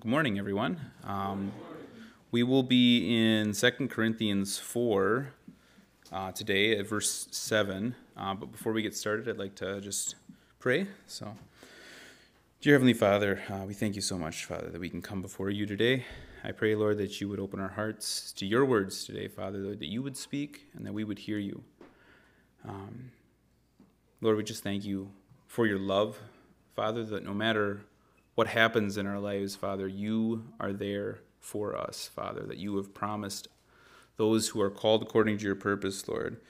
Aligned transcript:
Good 0.00 0.10
morning, 0.10 0.38
everyone. 0.38 0.78
Um, 1.04 1.52
we 2.30 2.42
will 2.42 2.62
be 2.62 3.16
in 3.16 3.52
2 3.54 3.70
Corinthians 3.88 4.58
4 4.58 5.32
uh, 6.12 6.32
today 6.32 6.76
at 6.76 6.86
verse 6.86 7.28
7. 7.30 7.94
Uh, 8.14 8.34
but 8.34 8.52
before 8.52 8.74
we 8.74 8.82
get 8.82 8.94
started, 8.94 9.26
I'd 9.26 9.38
like 9.38 9.54
to 9.54 9.80
just 9.80 10.16
pray. 10.58 10.86
So, 11.06 11.34
dear 12.60 12.74
Heavenly 12.74 12.92
Father, 12.92 13.42
uh, 13.48 13.64
we 13.64 13.72
thank 13.72 13.96
you 13.96 14.02
so 14.02 14.18
much, 14.18 14.44
Father, 14.44 14.68
that 14.68 14.78
we 14.78 14.90
can 14.90 15.00
come 15.00 15.22
before 15.22 15.48
you 15.48 15.64
today. 15.64 16.04
I 16.44 16.52
pray, 16.52 16.74
Lord, 16.74 16.98
that 16.98 17.18
you 17.22 17.30
would 17.30 17.40
open 17.40 17.58
our 17.58 17.68
hearts 17.70 18.34
to 18.34 18.44
your 18.44 18.66
words 18.66 19.04
today, 19.04 19.28
Father, 19.28 19.58
Lord, 19.60 19.80
that 19.80 19.88
you 19.88 20.02
would 20.02 20.18
speak 20.18 20.66
and 20.74 20.84
that 20.84 20.92
we 20.92 21.04
would 21.04 21.20
hear 21.20 21.38
you. 21.38 21.62
Um, 22.68 23.12
Lord, 24.20 24.36
we 24.36 24.42
just 24.44 24.62
thank 24.62 24.84
you 24.84 25.10
for 25.46 25.64
your 25.66 25.78
love, 25.78 26.18
Father, 26.74 27.02
that 27.04 27.24
no 27.24 27.32
matter 27.32 27.80
what 28.36 28.46
happens 28.48 28.98
in 28.98 29.06
our 29.06 29.18
lives, 29.18 29.56
Father, 29.56 29.88
you 29.88 30.44
are 30.60 30.72
there 30.72 31.20
for 31.40 31.74
us, 31.74 32.08
Father, 32.14 32.42
that 32.42 32.58
you 32.58 32.76
have 32.76 32.92
promised 32.94 33.48
those 34.18 34.48
who 34.48 34.60
are 34.60 34.70
called 34.70 35.02
according 35.02 35.38
to 35.38 35.44
your 35.44 35.54
purpose, 35.54 36.06
Lord, 36.06 36.40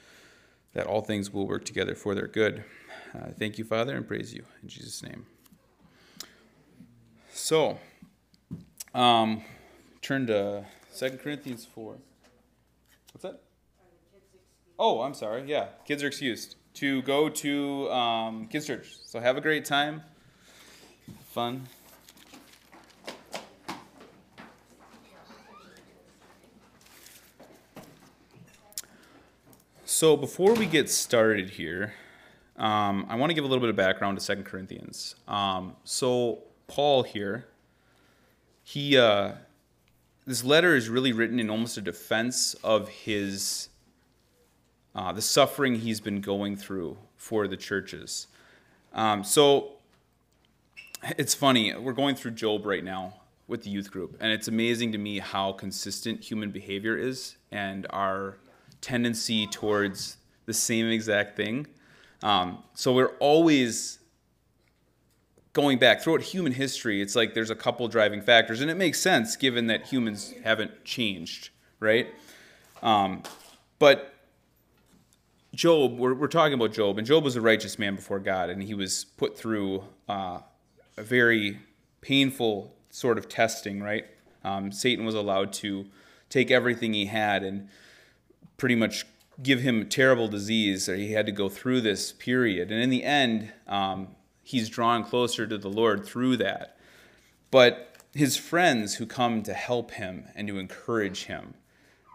that 0.72 0.86
all 0.86 1.00
things 1.00 1.32
will 1.32 1.46
work 1.46 1.64
together 1.64 1.94
for 1.94 2.14
their 2.14 2.26
good. 2.26 2.64
Uh, 3.14 3.30
thank 3.38 3.56
you, 3.56 3.64
Father, 3.64 3.96
and 3.96 4.06
praise 4.06 4.34
you 4.34 4.44
in 4.62 4.68
Jesus' 4.68 5.00
name. 5.02 5.26
So, 7.32 7.78
um, 8.92 9.42
turn 10.02 10.26
to 10.26 10.64
2 10.98 11.10
Corinthians 11.22 11.66
4. 11.72 11.96
What's 13.12 13.22
that? 13.22 13.42
Oh, 14.76 15.02
I'm 15.02 15.14
sorry. 15.14 15.44
Yeah, 15.46 15.68
kids 15.84 16.02
are 16.02 16.08
excused 16.08 16.56
to 16.74 17.00
go 17.02 17.28
to 17.28 17.90
um, 17.92 18.46
kids' 18.46 18.66
church. 18.66 18.96
So 19.04 19.20
have 19.20 19.36
a 19.36 19.40
great 19.40 19.64
time. 19.64 20.02
Fun. 21.30 21.66
So 29.96 30.14
before 30.14 30.52
we 30.52 30.66
get 30.66 30.90
started 30.90 31.48
here, 31.48 31.94
um, 32.58 33.06
I 33.08 33.16
want 33.16 33.30
to 33.30 33.34
give 33.34 33.44
a 33.44 33.46
little 33.46 33.62
bit 33.62 33.70
of 33.70 33.76
background 33.76 34.18
to 34.18 34.22
Second 34.22 34.44
Corinthians. 34.44 35.14
Um, 35.26 35.74
so 35.84 36.40
Paul 36.66 37.02
here, 37.02 37.46
he 38.62 38.98
uh, 38.98 39.32
this 40.26 40.44
letter 40.44 40.76
is 40.76 40.90
really 40.90 41.14
written 41.14 41.40
in 41.40 41.48
almost 41.48 41.78
a 41.78 41.80
defense 41.80 42.52
of 42.62 42.90
his 42.90 43.70
uh, 44.94 45.12
the 45.12 45.22
suffering 45.22 45.76
he's 45.76 46.02
been 46.02 46.20
going 46.20 46.56
through 46.56 46.98
for 47.16 47.48
the 47.48 47.56
churches. 47.56 48.26
Um, 48.92 49.24
so 49.24 49.76
it's 51.16 51.32
funny 51.32 51.74
we're 51.74 51.94
going 51.94 52.16
through 52.16 52.32
Job 52.32 52.66
right 52.66 52.84
now 52.84 53.14
with 53.48 53.62
the 53.62 53.70
youth 53.70 53.90
group, 53.90 54.18
and 54.20 54.30
it's 54.30 54.48
amazing 54.48 54.92
to 54.92 54.98
me 54.98 55.20
how 55.20 55.52
consistent 55.52 56.22
human 56.22 56.50
behavior 56.50 56.98
is 56.98 57.36
and 57.50 57.86
our 57.88 58.36
tendency 58.80 59.46
towards 59.46 60.16
the 60.46 60.54
same 60.54 60.86
exact 60.88 61.36
thing. 61.36 61.66
Um, 62.22 62.62
so 62.74 62.92
we're 62.92 63.16
always 63.18 63.98
going 65.52 65.78
back 65.78 66.02
throughout 66.02 66.22
human 66.22 66.52
history. 66.52 67.00
It's 67.00 67.16
like 67.16 67.34
there's 67.34 67.50
a 67.50 67.54
couple 67.54 67.88
driving 67.88 68.20
factors, 68.20 68.60
and 68.60 68.70
it 68.70 68.76
makes 68.76 69.00
sense 69.00 69.36
given 69.36 69.66
that 69.68 69.86
humans 69.86 70.34
haven't 70.44 70.84
changed, 70.84 71.50
right? 71.80 72.08
Um, 72.82 73.22
but 73.78 74.14
Job, 75.54 75.98
we're, 75.98 76.14
we're 76.14 76.28
talking 76.28 76.52
about 76.52 76.72
Job, 76.72 76.98
and 76.98 77.06
Job 77.06 77.24
was 77.24 77.36
a 77.36 77.40
righteous 77.40 77.78
man 77.78 77.96
before 77.96 78.18
God, 78.18 78.50
and 78.50 78.62
he 78.62 78.74
was 78.74 79.04
put 79.04 79.38
through 79.38 79.84
uh, 80.08 80.40
a 80.96 81.02
very 81.02 81.58
painful 82.02 82.74
sort 82.90 83.16
of 83.16 83.28
testing, 83.28 83.82
right? 83.82 84.04
Um, 84.44 84.70
Satan 84.70 85.04
was 85.04 85.14
allowed 85.14 85.52
to 85.54 85.86
take 86.28 86.50
everything 86.50 86.92
he 86.92 87.06
had 87.06 87.42
and 87.42 87.68
pretty 88.56 88.74
much 88.74 89.06
give 89.42 89.60
him 89.60 89.82
a 89.82 89.84
terrible 89.84 90.28
disease. 90.28 90.86
He 90.86 91.12
had 91.12 91.26
to 91.26 91.32
go 91.32 91.48
through 91.48 91.82
this 91.82 92.12
period. 92.12 92.70
And 92.70 92.82
in 92.82 92.90
the 92.90 93.04
end, 93.04 93.52
um, 93.66 94.08
he's 94.42 94.68
drawn 94.68 95.04
closer 95.04 95.46
to 95.46 95.58
the 95.58 95.68
Lord 95.68 96.06
through 96.06 96.38
that. 96.38 96.78
But 97.50 97.96
his 98.14 98.36
friends 98.36 98.94
who 98.94 99.06
come 99.06 99.42
to 99.42 99.52
help 99.52 99.92
him 99.92 100.26
and 100.34 100.48
to 100.48 100.58
encourage 100.58 101.24
him, 101.24 101.54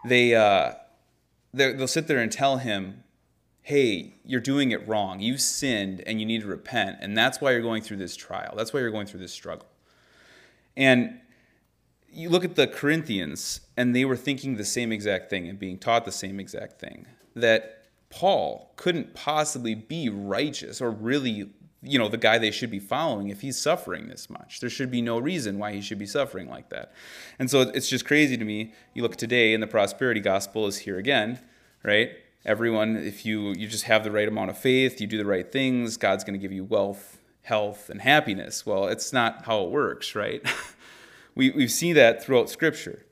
they, 0.04 0.34
uh, 0.34 0.74
they'll 1.54 1.86
sit 1.86 2.08
there 2.08 2.18
and 2.18 2.32
tell 2.32 2.56
him, 2.56 3.04
hey, 3.62 4.14
you're 4.24 4.40
doing 4.40 4.72
it 4.72 4.86
wrong. 4.88 5.20
You've 5.20 5.40
sinned 5.40 6.02
and 6.04 6.18
you 6.18 6.26
need 6.26 6.40
to 6.40 6.48
repent. 6.48 6.96
And 7.00 7.16
that's 7.16 7.40
why 7.40 7.52
you're 7.52 7.62
going 7.62 7.82
through 7.82 7.98
this 7.98 8.16
trial. 8.16 8.54
That's 8.56 8.72
why 8.72 8.80
you're 8.80 8.90
going 8.90 9.06
through 9.06 9.20
this 9.20 9.32
struggle. 9.32 9.68
And 10.76 11.20
you 12.12 12.28
look 12.28 12.44
at 12.44 12.56
the 12.56 12.66
Corinthians, 12.66 13.60
and 13.76 13.96
they 13.96 14.04
were 14.04 14.16
thinking 14.16 14.56
the 14.56 14.64
same 14.64 14.92
exact 14.92 15.30
thing 15.30 15.48
and 15.48 15.58
being 15.58 15.78
taught 15.78 16.04
the 16.04 16.12
same 16.12 16.38
exact 16.38 16.78
thing 16.78 17.06
that 17.34 17.86
Paul 18.10 18.72
couldn't 18.76 19.14
possibly 19.14 19.74
be 19.74 20.10
righteous 20.10 20.82
or 20.82 20.90
really, 20.90 21.50
you 21.82 21.98
know, 21.98 22.08
the 22.08 22.18
guy 22.18 22.36
they 22.36 22.50
should 22.50 22.70
be 22.70 22.78
following 22.78 23.30
if 23.30 23.40
he's 23.40 23.58
suffering 23.58 24.08
this 24.08 24.28
much. 24.28 24.60
There 24.60 24.68
should 24.68 24.90
be 24.90 25.00
no 25.00 25.18
reason 25.18 25.58
why 25.58 25.72
he 25.72 25.80
should 25.80 25.98
be 25.98 26.06
suffering 26.06 26.50
like 26.50 26.68
that. 26.68 26.92
And 27.38 27.50
so 27.50 27.62
it's 27.62 27.88
just 27.88 28.04
crazy 28.04 28.36
to 28.36 28.44
me. 28.44 28.74
You 28.92 29.02
look 29.02 29.16
today, 29.16 29.54
and 29.54 29.62
the 29.62 29.66
prosperity 29.66 30.20
gospel 30.20 30.66
is 30.66 30.78
here 30.78 30.98
again, 30.98 31.40
right? 31.82 32.10
Everyone, 32.44 32.96
if 32.96 33.24
you 33.24 33.54
you 33.56 33.68
just 33.68 33.84
have 33.84 34.04
the 34.04 34.10
right 34.10 34.28
amount 34.28 34.50
of 34.50 34.58
faith, 34.58 35.00
you 35.00 35.06
do 35.06 35.16
the 35.16 35.24
right 35.24 35.50
things, 35.50 35.96
God's 35.96 36.24
going 36.24 36.38
to 36.38 36.42
give 36.42 36.52
you 36.52 36.64
wealth, 36.64 37.20
health, 37.42 37.88
and 37.88 38.02
happiness. 38.02 38.66
Well, 38.66 38.88
it's 38.88 39.12
not 39.12 39.46
how 39.46 39.62
it 39.62 39.70
works, 39.70 40.14
right? 40.14 40.42
we, 41.34 41.50
we 41.50 41.68
see 41.68 41.92
that 41.92 42.22
throughout 42.22 42.50
Scripture. 42.50 43.06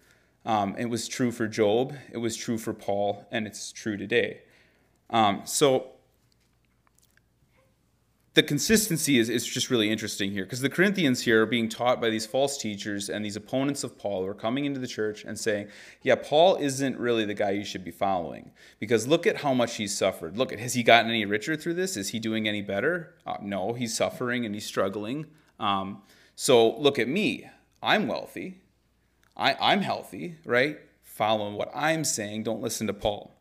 Um, 0.45 0.75
it 0.79 0.87
was 0.87 1.07
true 1.07 1.33
for 1.33 1.47
Job, 1.47 1.95
it 2.11 2.19
was 2.19 2.37
true 2.37 2.59
for 2.59 2.73
Paul, 2.73 3.27
and 3.31 3.47
it's 3.47 3.73
true 3.73 3.97
today. 3.97 4.41
Um, 5.11 5.43
so 5.45 5.91
the 8.35 8.43
consistency 8.45 9.19
is, 9.19 9.29
is 9.29 9.45
just 9.45 9.71
really 9.71 9.91
interesting 9.91 10.31
here 10.31 10.45
because 10.45 10.61
the 10.61 10.71
Corinthians 10.71 11.23
here 11.23 11.43
are 11.43 11.47
being 11.47 11.69
taught 11.69 12.01
by 12.01 12.11
these 12.11 12.27
false 12.27 12.57
teachers 12.57 13.09
and 13.09 13.25
these 13.25 13.35
opponents 13.35 13.83
of 13.83 13.99
Paul 13.99 14.23
who 14.23 14.29
are 14.29 14.35
coming 14.35 14.65
into 14.65 14.79
the 14.79 14.87
church 14.87 15.25
and 15.25 15.39
saying, 15.39 15.67
Yeah, 16.03 16.15
Paul 16.15 16.57
isn't 16.57 16.97
really 16.97 17.25
the 17.25 17.35
guy 17.35 17.51
you 17.51 17.65
should 17.65 17.85
be 17.85 17.91
following 17.91 18.53
because 18.79 19.09
look 19.09 19.27
at 19.27 19.39
how 19.39 19.53
much 19.53 19.77
he's 19.77 19.97
suffered. 19.97 20.39
Look, 20.39 20.53
at 20.53 20.61
has 20.61 20.75
he 20.75 20.85
gotten 20.85 21.11
any 21.11 21.25
richer 21.25 21.57
through 21.57 21.75
this? 21.75 21.97
Is 21.97 22.11
he 22.11 22.21
doing 22.21 22.47
any 22.47 22.63
better? 22.63 23.15
Uh, 23.27 23.37
no, 23.43 23.73
he's 23.73 23.97
suffering 23.97 24.47
and 24.47 24.55
he's 24.55 24.67
struggling. 24.67 25.27
Um, 25.59 26.03
so 26.37 26.79
look 26.79 27.01
at 27.01 27.09
me. 27.09 27.51
I'm 27.83 28.07
wealthy. 28.07 28.61
I, 29.37 29.57
I'm 29.61 29.83
healthy, 29.83 30.37
right? 30.45 30.79
Following 31.03 31.55
what 31.55 31.71
I'm 31.75 32.05
saying. 32.05 32.43
Don't 32.43 32.63
listen 32.63 32.87
to 32.87 32.93
Paul. 32.93 33.35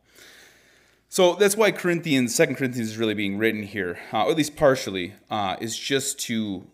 So 1.10 1.34
that's 1.36 1.58
why 1.58 1.72
Corinthians, 1.72 2.36
Second 2.36 2.56
Corinthians 2.56 2.90
is 2.90 2.98
really 2.98 3.16
being 3.16 3.38
written 3.38 3.64
here, 3.64 4.00
uh, 4.14 4.26
or 4.26 4.32
at 4.32 4.38
least 4.38 4.56
partially, 4.56 5.14
uh, 5.30 5.58
is 5.60 5.78
just 5.78 6.20
to 6.28 6.68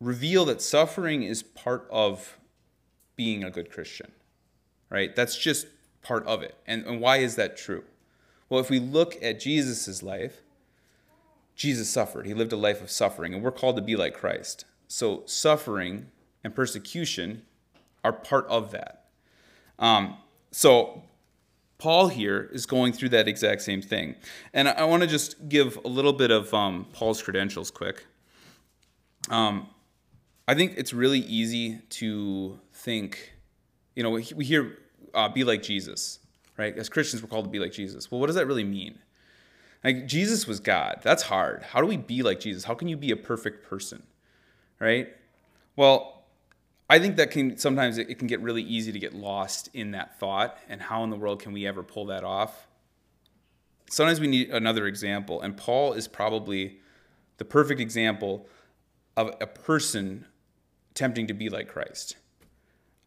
reveal 0.00 0.46
that 0.46 0.62
suffering 0.62 1.22
is 1.22 1.42
part 1.42 1.86
of 1.90 2.38
being 3.14 3.44
a 3.44 3.50
good 3.50 3.70
Christian, 3.70 4.10
right? 4.90 5.14
That's 5.14 5.36
just 5.36 5.66
part 6.02 6.26
of 6.26 6.42
it. 6.42 6.56
And, 6.66 6.84
and 6.86 7.00
why 7.00 7.18
is 7.18 7.36
that 7.36 7.56
true? 7.56 7.84
Well, 8.48 8.60
if 8.60 8.70
we 8.70 8.78
look 8.78 9.22
at 9.22 9.38
Jesus' 9.38 10.02
life, 10.02 10.40
Jesus 11.54 11.90
suffered. 11.90 12.26
He 12.26 12.34
lived 12.34 12.52
a 12.52 12.56
life 12.56 12.82
of 12.82 12.90
suffering, 12.90 13.34
and 13.34 13.42
we're 13.42 13.52
called 13.52 13.76
to 13.76 13.82
be 13.82 13.96
like 13.96 14.14
Christ. 14.14 14.64
So 14.88 15.22
suffering 15.26 16.10
and 16.44 16.54
persecution 16.54 17.42
are 18.04 18.12
part 18.12 18.46
of 18.46 18.70
that. 18.70 19.06
Um, 19.78 20.18
so 20.52 21.02
Paul 21.78 22.08
here 22.08 22.48
is 22.52 22.66
going 22.66 22.92
through 22.92 23.08
that 23.10 23.26
exact 23.26 23.62
same 23.62 23.82
thing. 23.82 24.14
And 24.52 24.68
I, 24.68 24.84
want 24.84 25.02
to 25.02 25.08
just 25.08 25.48
give 25.48 25.78
a 25.84 25.88
little 25.88 26.12
bit 26.12 26.30
of 26.30 26.52
um, 26.54 26.86
Paul's 26.92 27.20
credentials 27.20 27.70
quick. 27.70 28.06
Um, 29.30 29.68
I 30.46 30.54
think 30.54 30.74
it's 30.76 30.92
really 30.92 31.20
easy 31.20 31.80
to 31.90 32.60
think, 32.72 33.32
you 33.96 34.02
know, 34.02 34.10
we 34.10 34.44
hear 34.44 34.78
uh, 35.14 35.28
be 35.28 35.44
like 35.44 35.62
Jesus, 35.62 36.20
right? 36.58 36.76
As 36.76 36.88
Christians, 36.88 37.22
we're 37.22 37.28
called 37.28 37.46
to 37.46 37.50
be 37.50 37.58
like 37.58 37.72
Jesus. 37.72 38.10
Well, 38.10 38.20
what 38.20 38.26
does 38.26 38.36
that 38.36 38.46
really 38.46 38.64
mean? 38.64 38.98
Like, 39.82 40.06
Jesus 40.06 40.46
was 40.46 40.60
God. 40.60 41.00
That's 41.02 41.24
hard. 41.24 41.62
How 41.62 41.80
do 41.80 41.86
we 41.86 41.96
be 41.96 42.22
like 42.22 42.40
Jesus? 42.40 42.64
How 42.64 42.74
can 42.74 42.88
you 42.88 42.96
be 42.96 43.10
a 43.10 43.16
perfect 43.16 43.68
person, 43.68 44.02
right? 44.80 45.08
Well, 45.76 46.13
I 46.94 47.00
think 47.00 47.16
that 47.16 47.32
can 47.32 47.58
sometimes 47.58 47.98
it 47.98 48.20
can 48.20 48.28
get 48.28 48.40
really 48.40 48.62
easy 48.62 48.92
to 48.92 49.00
get 49.00 49.16
lost 49.16 49.68
in 49.74 49.90
that 49.90 50.20
thought 50.20 50.56
and 50.68 50.80
how 50.80 51.02
in 51.02 51.10
the 51.10 51.16
world 51.16 51.42
can 51.42 51.52
we 51.52 51.66
ever 51.66 51.82
pull 51.82 52.06
that 52.06 52.22
off? 52.22 52.68
Sometimes 53.90 54.20
we 54.20 54.28
need 54.28 54.50
another 54.50 54.86
example, 54.86 55.42
and 55.42 55.56
Paul 55.56 55.94
is 55.94 56.06
probably 56.06 56.78
the 57.38 57.44
perfect 57.44 57.80
example 57.80 58.46
of 59.16 59.34
a 59.40 59.46
person 59.48 60.26
tempting 60.94 61.26
to 61.26 61.34
be 61.34 61.48
like 61.48 61.66
Christ. 61.66 62.14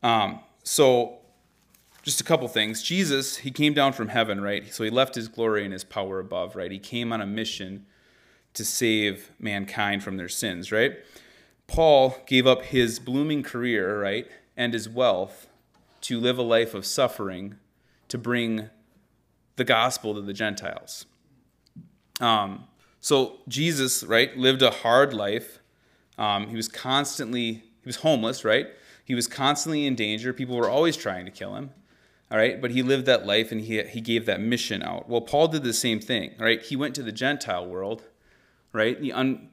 Um, 0.03 0.41
so, 0.63 1.19
just 2.03 2.19
a 2.19 2.25
couple 2.25 2.49
things. 2.49 2.83
Jesus, 2.83 3.37
he 3.37 3.51
came 3.51 3.73
down 3.73 3.93
from 3.93 4.09
heaven, 4.09 4.41
right? 4.41 4.73
So 4.73 4.83
he 4.83 4.89
left 4.89 5.15
his 5.15 5.29
glory 5.29 5.63
and 5.63 5.71
his 5.71 5.85
power 5.85 6.19
above, 6.19 6.57
right? 6.57 6.71
He 6.71 6.79
came 6.79 7.13
on 7.13 7.21
a 7.21 7.25
mission 7.25 7.85
to 8.53 8.65
save 8.65 9.31
mankind 9.39 10.03
from 10.03 10.17
their 10.17 10.27
sins, 10.27 10.73
right? 10.73 10.97
Paul 11.67 12.17
gave 12.25 12.47
up 12.47 12.63
his 12.63 12.99
blooming 12.99 13.43
career, 13.43 14.01
right, 14.01 14.27
and 14.55 14.73
his 14.73 14.89
wealth 14.89 15.47
to 16.01 16.19
live 16.19 16.37
a 16.37 16.43
life 16.43 16.73
of 16.73 16.85
suffering 16.85 17.55
to 18.07 18.17
bring 18.17 18.69
the 19.57 19.63
gospel 19.63 20.15
to 20.15 20.21
the 20.21 20.33
Gentiles. 20.33 21.05
Um, 22.19 22.65
so 22.99 23.39
Jesus, 23.47 24.03
right, 24.03 24.35
lived 24.37 24.61
a 24.61 24.71
hard 24.71 25.13
life. 25.13 25.59
Um, 26.17 26.47
he 26.47 26.55
was 26.55 26.67
constantly, 26.67 27.51
he 27.51 27.85
was 27.85 27.97
homeless, 27.97 28.43
right? 28.43 28.67
He 29.03 29.15
was 29.15 29.27
constantly 29.27 29.85
in 29.85 29.95
danger. 29.95 30.33
People 30.33 30.57
were 30.57 30.69
always 30.69 30.97
trying 30.97 31.25
to 31.25 31.31
kill 31.31 31.55
him. 31.55 31.71
All 32.29 32.37
right, 32.37 32.61
but 32.61 32.71
he 32.71 32.83
lived 32.83 33.05
that 33.05 33.25
life 33.25 33.53
and 33.53 33.61
he, 33.61 33.81
he 33.83 34.01
gave 34.01 34.25
that 34.25 34.41
mission 34.41 34.83
out. 34.83 35.07
Well, 35.07 35.21
Paul 35.21 35.47
did 35.47 35.63
the 35.63 35.73
same 35.73 36.01
thing, 36.01 36.33
right? 36.37 36.61
He 36.61 36.75
went 36.75 36.93
to 36.95 37.03
the 37.03 37.13
Gentile 37.13 37.65
world, 37.65 38.03
right? 38.73 38.99
The 38.99 39.13
un, 39.13 39.49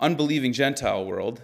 unbelieving 0.00 0.52
Gentile 0.52 1.04
world. 1.04 1.42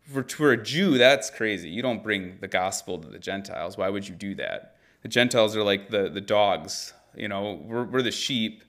For, 0.00 0.22
for 0.24 0.52
a 0.52 0.62
Jew, 0.62 0.98
that's 0.98 1.30
crazy. 1.30 1.68
You 1.68 1.82
don't 1.82 2.02
bring 2.02 2.38
the 2.40 2.48
gospel 2.48 2.98
to 2.98 3.08
the 3.08 3.18
Gentiles. 3.18 3.76
Why 3.76 3.90
would 3.90 4.08
you 4.08 4.14
do 4.14 4.34
that? 4.36 4.76
The 5.02 5.08
Gentiles 5.08 5.54
are 5.54 5.62
like 5.62 5.90
the, 5.90 6.08
the 6.08 6.20
dogs. 6.20 6.94
You 7.14 7.28
know, 7.28 7.60
we're, 7.64 7.84
we're 7.84 8.02
the 8.02 8.10
sheep. 8.10 8.64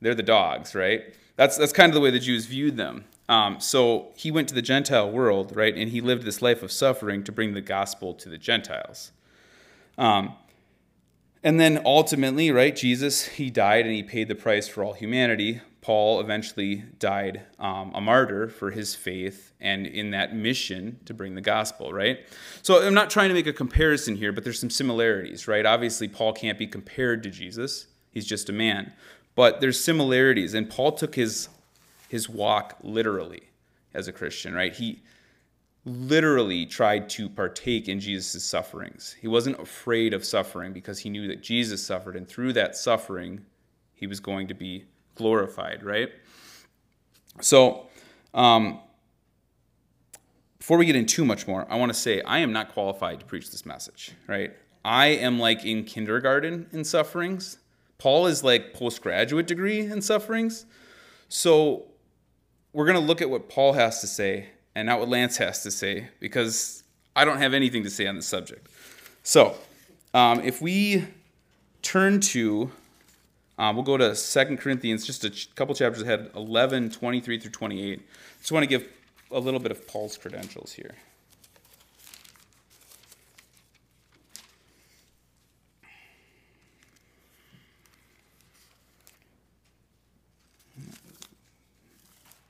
They're 0.00 0.14
the 0.14 0.22
dogs, 0.22 0.74
right? 0.74 1.14
That's, 1.36 1.56
that's 1.56 1.72
kind 1.72 1.90
of 1.90 1.94
the 1.94 2.00
way 2.00 2.10
the 2.10 2.20
Jews 2.20 2.46
viewed 2.46 2.76
them. 2.76 3.04
Um, 3.28 3.58
so 3.58 4.12
he 4.16 4.30
went 4.30 4.48
to 4.48 4.54
the 4.54 4.62
Gentile 4.62 5.10
world, 5.10 5.56
right? 5.56 5.74
And 5.74 5.90
he 5.90 6.00
lived 6.00 6.24
this 6.24 6.42
life 6.42 6.62
of 6.62 6.70
suffering 6.70 7.24
to 7.24 7.32
bring 7.32 7.54
the 7.54 7.60
gospel 7.60 8.14
to 8.14 8.28
the 8.28 8.38
Gentiles. 8.38 9.12
Um, 9.96 10.34
and 11.44 11.60
then 11.60 11.82
ultimately, 11.84 12.50
right, 12.50 12.74
Jesus, 12.74 13.26
he 13.26 13.50
died 13.50 13.84
and 13.84 13.94
he 13.94 14.02
paid 14.02 14.28
the 14.28 14.34
price 14.34 14.66
for 14.66 14.82
all 14.82 14.94
humanity. 14.94 15.60
Paul 15.82 16.18
eventually 16.18 16.76
died 16.98 17.42
um, 17.58 17.92
a 17.94 18.00
martyr 18.00 18.48
for 18.48 18.70
his 18.70 18.94
faith 18.94 19.52
and 19.60 19.86
in 19.86 20.12
that 20.12 20.34
mission 20.34 20.98
to 21.04 21.12
bring 21.12 21.34
the 21.34 21.42
gospel, 21.42 21.92
right? 21.92 22.20
So 22.62 22.82
I'm 22.82 22.94
not 22.94 23.10
trying 23.10 23.28
to 23.28 23.34
make 23.34 23.46
a 23.46 23.52
comparison 23.52 24.16
here, 24.16 24.32
but 24.32 24.44
there's 24.44 24.58
some 24.58 24.70
similarities, 24.70 25.46
right? 25.46 25.66
Obviously, 25.66 26.08
Paul 26.08 26.32
can't 26.32 26.58
be 26.58 26.66
compared 26.66 27.22
to 27.24 27.30
Jesus, 27.30 27.88
he's 28.10 28.24
just 28.24 28.48
a 28.48 28.52
man. 28.52 28.94
But 29.34 29.60
there's 29.60 29.78
similarities, 29.78 30.54
and 30.54 30.70
Paul 30.70 30.92
took 30.92 31.14
his, 31.14 31.50
his 32.08 32.26
walk 32.30 32.78
literally 32.82 33.42
as 33.92 34.08
a 34.08 34.12
Christian, 34.12 34.54
right? 34.54 34.72
He, 34.72 35.02
literally 35.84 36.64
tried 36.64 37.10
to 37.10 37.28
partake 37.28 37.88
in 37.88 38.00
Jesus' 38.00 38.42
sufferings. 38.42 39.16
He 39.20 39.28
wasn't 39.28 39.60
afraid 39.60 40.14
of 40.14 40.24
suffering 40.24 40.72
because 40.72 41.00
he 41.00 41.10
knew 41.10 41.28
that 41.28 41.42
Jesus 41.42 41.84
suffered, 41.84 42.16
and 42.16 42.26
through 42.26 42.54
that 42.54 42.76
suffering, 42.76 43.44
he 43.92 44.06
was 44.06 44.20
going 44.20 44.48
to 44.48 44.54
be 44.54 44.86
glorified, 45.14 45.82
right? 45.82 46.10
So, 47.40 47.88
um, 48.32 48.80
before 50.58 50.78
we 50.78 50.86
get 50.86 50.96
into 50.96 51.14
too 51.14 51.24
much 51.24 51.46
more, 51.46 51.66
I 51.70 51.76
want 51.76 51.92
to 51.92 51.98
say 51.98 52.22
I 52.22 52.38
am 52.38 52.52
not 52.52 52.72
qualified 52.72 53.20
to 53.20 53.26
preach 53.26 53.50
this 53.50 53.66
message, 53.66 54.12
right? 54.26 54.52
I 54.84 55.06
am 55.06 55.38
like 55.38 55.64
in 55.64 55.84
kindergarten 55.84 56.68
in 56.72 56.84
sufferings. 56.84 57.58
Paul 57.98 58.26
is 58.26 58.42
like 58.42 58.72
postgraduate 58.72 59.46
degree 59.46 59.80
in 59.80 60.00
sufferings. 60.00 60.64
So, 61.28 61.88
we're 62.72 62.86
going 62.86 62.98
to 62.98 63.06
look 63.06 63.20
at 63.20 63.28
what 63.28 63.48
Paul 63.50 63.74
has 63.74 64.00
to 64.00 64.06
say 64.06 64.48
and 64.74 64.86
not 64.86 64.98
what 64.98 65.08
Lance 65.08 65.36
has 65.36 65.62
to 65.62 65.70
say 65.70 66.08
because 66.20 66.82
I 67.14 67.24
don't 67.24 67.38
have 67.38 67.54
anything 67.54 67.84
to 67.84 67.90
say 67.90 68.06
on 68.06 68.16
the 68.16 68.22
subject. 68.22 68.68
So, 69.22 69.56
um, 70.12 70.40
if 70.40 70.60
we 70.60 71.06
turn 71.82 72.20
to, 72.20 72.70
um, 73.58 73.76
we'll 73.76 73.84
go 73.84 73.96
to 73.96 74.14
Second 74.14 74.58
Corinthians, 74.58 75.06
just 75.06 75.24
a 75.24 75.30
ch- 75.30 75.54
couple 75.54 75.74
chapters 75.74 76.02
ahead, 76.02 76.30
11, 76.34 76.90
23 76.90 77.38
through 77.38 77.50
28. 77.50 78.02
Just 78.40 78.52
want 78.52 78.64
to 78.64 78.68
give 78.68 78.88
a 79.30 79.38
little 79.38 79.60
bit 79.60 79.70
of 79.70 79.86
Paul's 79.86 80.16
credentials 80.16 80.72
here. 80.72 80.94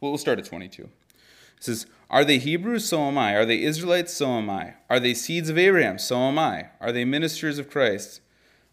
We'll 0.01 0.19
start 0.19 0.39
at 0.39 0.45
22. 0.45 0.87
It 1.65 1.69
says, 1.69 1.87
are 2.11 2.27
they 2.27 2.37
Hebrews? 2.37 2.87
So 2.87 3.01
am 3.09 3.17
I. 3.17 3.35
Are 3.35 3.47
they 3.47 3.63
Israelites? 3.63 4.13
So 4.13 4.33
am 4.33 4.51
I. 4.51 4.75
Are 4.91 5.01
they 5.01 5.15
seeds 5.15 5.49
of 5.49 5.57
Abraham? 5.57 5.99
So 5.99 6.19
am 6.19 6.39
I. 6.39 6.67
Are 6.79 6.93
they 6.93 7.07
ministers 7.07 7.59
of 7.59 7.71
Christ? 7.71 8.21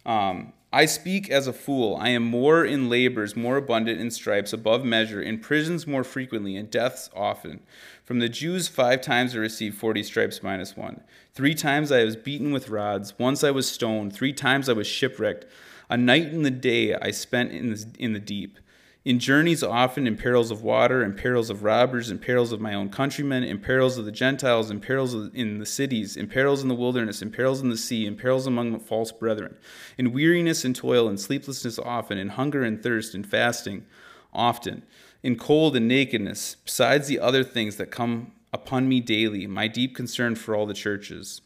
Um, 0.06 0.52
I 0.74 0.86
speak 0.86 1.30
as 1.30 1.48
a 1.48 1.54
fool. 1.54 1.96
I 1.96 2.10
am 2.10 2.24
more 2.24 2.66
in 2.66 2.90
labors, 2.90 3.34
more 3.34 3.56
abundant 3.56 4.02
in 4.02 4.12
stripes, 4.12 4.52
above 4.52 4.84
measure, 4.84 5.22
in 5.22 5.40
prisons 5.40 5.88
more 5.88 6.04
frequently, 6.04 6.58
in 6.58 6.66
deaths 6.66 7.10
often. 7.16 7.62
From 8.04 8.20
the 8.20 8.28
Jews, 8.28 8.68
five 8.68 9.00
times 9.00 9.36
I 9.36 9.40
received 9.40 9.78
forty 9.78 10.04
stripes 10.04 10.44
minus 10.44 10.76
one. 10.76 11.02
Three 11.34 11.56
times 11.56 11.94
I 11.94 12.04
was 12.04 12.18
beaten 12.18 12.52
with 12.52 12.68
rods. 12.68 13.18
Once 13.18 13.42
I 13.42 13.52
was 13.52 13.72
stoned. 13.72 14.14
Three 14.14 14.34
times 14.34 14.68
I 14.68 14.74
was 14.74 14.86
shipwrecked. 14.86 15.46
A 15.90 15.96
night 15.96 16.28
and 16.28 16.46
the 16.46 16.52
day 16.52 16.94
I 16.96 17.12
spent 17.12 17.54
in 17.54 17.70
the, 17.70 17.86
in 17.98 18.12
the 18.12 18.20
deep 18.20 18.60
in 19.04 19.18
journeys 19.18 19.64
often, 19.64 20.06
in 20.06 20.16
perils 20.16 20.52
of 20.52 20.62
water, 20.62 21.04
in 21.04 21.14
perils 21.16 21.50
of 21.50 21.64
robbers, 21.64 22.12
in 22.12 22.20
perils 22.20 22.52
of 22.52 22.62
my 22.62 22.74
own 22.76 22.90
countrymen, 22.90 23.44
in 23.44 23.58
perils 23.58 23.98
of 23.98 24.06
the 24.06 24.12
Gentiles, 24.12 24.70
in 24.70 24.80
perils 24.80 25.16
in 25.34 25.58
the 25.58 25.66
cities, 25.66 26.16
in 26.16 26.28
perils 26.28 26.62
in 26.62 26.68
the 26.68 26.76
wilderness, 26.76 27.22
in 27.22 27.32
perils 27.32 27.62
in 27.62 27.70
the 27.70 27.78
sea, 27.78 28.06
in 28.06 28.16
perils 28.16 28.46
among 28.46 28.80
false 28.80 29.12
brethren, 29.12 29.58
in 29.98 30.14
weariness 30.14 30.64
and 30.64 30.76
toil, 30.76 31.10
in 31.10 31.18
sleeplessness 31.18 31.80
often, 31.80 32.20
in 32.20 32.30
hunger 32.30 32.64
and 32.64 32.84
thirst, 32.84 33.16
in 33.16 33.24
fasting 33.24 33.88
often, 34.34 34.84
in 35.24 35.36
cold 35.36 35.76
and 35.76 35.88
nakedness, 35.88 36.58
besides 36.64 37.08
the 37.08 37.20
other 37.20 37.44
things 37.44 37.78
that 37.78 37.90
come 37.90 38.32
upon 38.54 38.88
me 38.88 39.00
daily, 39.00 39.48
my 39.48 39.68
deep 39.68 39.96
concern 39.96 40.36
for 40.36 40.56
all 40.56 40.68
the 40.68 40.76
churches. 40.76 41.42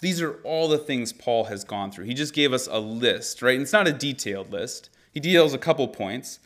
These 0.00 0.22
are 0.22 0.40
all 0.44 0.68
the 0.68 0.78
things 0.78 1.12
Paul 1.12 1.44
has 1.44 1.62
gone 1.62 1.90
through. 1.90 2.04
He 2.06 2.14
just 2.14 2.34
gave 2.34 2.54
us 2.54 2.66
a 2.66 2.78
list, 2.78 3.42
right? 3.42 3.54
And 3.54 3.62
it's 3.62 3.72
not 3.72 3.88
a 3.88 3.92
detailed 3.92 4.50
list 4.50 4.88
he 5.16 5.20
deals 5.20 5.54
a 5.54 5.58
couple 5.58 5.88
points. 5.88 6.40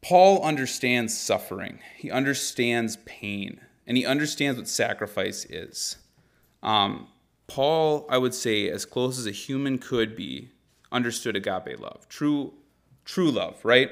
Paul 0.00 0.44
understands 0.44 1.18
suffering, 1.18 1.80
he 1.96 2.08
understands 2.08 2.98
pain, 3.04 3.60
and 3.84 3.96
he 3.96 4.06
understands 4.06 4.56
what 4.56 4.68
sacrifice 4.68 5.44
is. 5.46 5.96
Um, 6.62 7.08
Paul, 7.48 8.06
I 8.08 8.16
would 8.16 8.32
say, 8.32 8.70
as 8.70 8.84
close 8.84 9.18
as 9.18 9.26
a 9.26 9.32
human 9.32 9.78
could 9.78 10.14
be, 10.14 10.50
understood 10.92 11.34
agape 11.34 11.80
love, 11.80 12.08
true, 12.08 12.54
true 13.04 13.32
love, 13.32 13.58
right? 13.64 13.90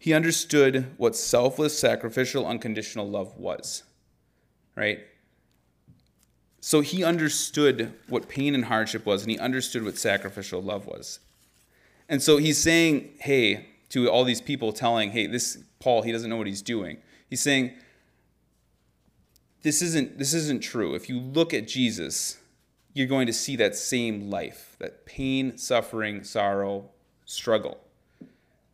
He 0.00 0.12
understood 0.12 0.86
what 0.96 1.14
selfless, 1.14 1.78
sacrificial, 1.78 2.44
unconditional 2.44 3.08
love 3.08 3.38
was, 3.38 3.84
right? 4.74 4.98
So 6.60 6.80
he 6.80 7.04
understood 7.04 7.94
what 8.08 8.28
pain 8.28 8.56
and 8.56 8.64
hardship 8.64 9.06
was, 9.06 9.22
and 9.22 9.30
he 9.30 9.38
understood 9.38 9.84
what 9.84 9.96
sacrificial 9.96 10.60
love 10.60 10.86
was. 10.86 11.20
And 12.12 12.22
so 12.22 12.36
he's 12.36 12.58
saying, 12.58 13.08
hey, 13.20 13.68
to 13.88 14.06
all 14.10 14.24
these 14.24 14.42
people 14.42 14.70
telling, 14.70 15.12
hey, 15.12 15.26
this 15.26 15.56
Paul, 15.80 16.02
he 16.02 16.12
doesn't 16.12 16.28
know 16.28 16.36
what 16.36 16.46
he's 16.46 16.60
doing. 16.60 16.98
He's 17.30 17.40
saying, 17.40 17.72
this 19.62 19.80
isn't 19.80 20.18
this 20.18 20.34
isn't 20.34 20.60
true. 20.62 20.94
If 20.94 21.08
you 21.08 21.18
look 21.18 21.54
at 21.54 21.66
Jesus, 21.66 22.36
you're 22.92 23.06
going 23.06 23.26
to 23.28 23.32
see 23.32 23.56
that 23.56 23.74
same 23.74 24.28
life, 24.28 24.76
that 24.78 25.06
pain, 25.06 25.56
suffering, 25.56 26.22
sorrow, 26.22 26.90
struggle. 27.24 27.80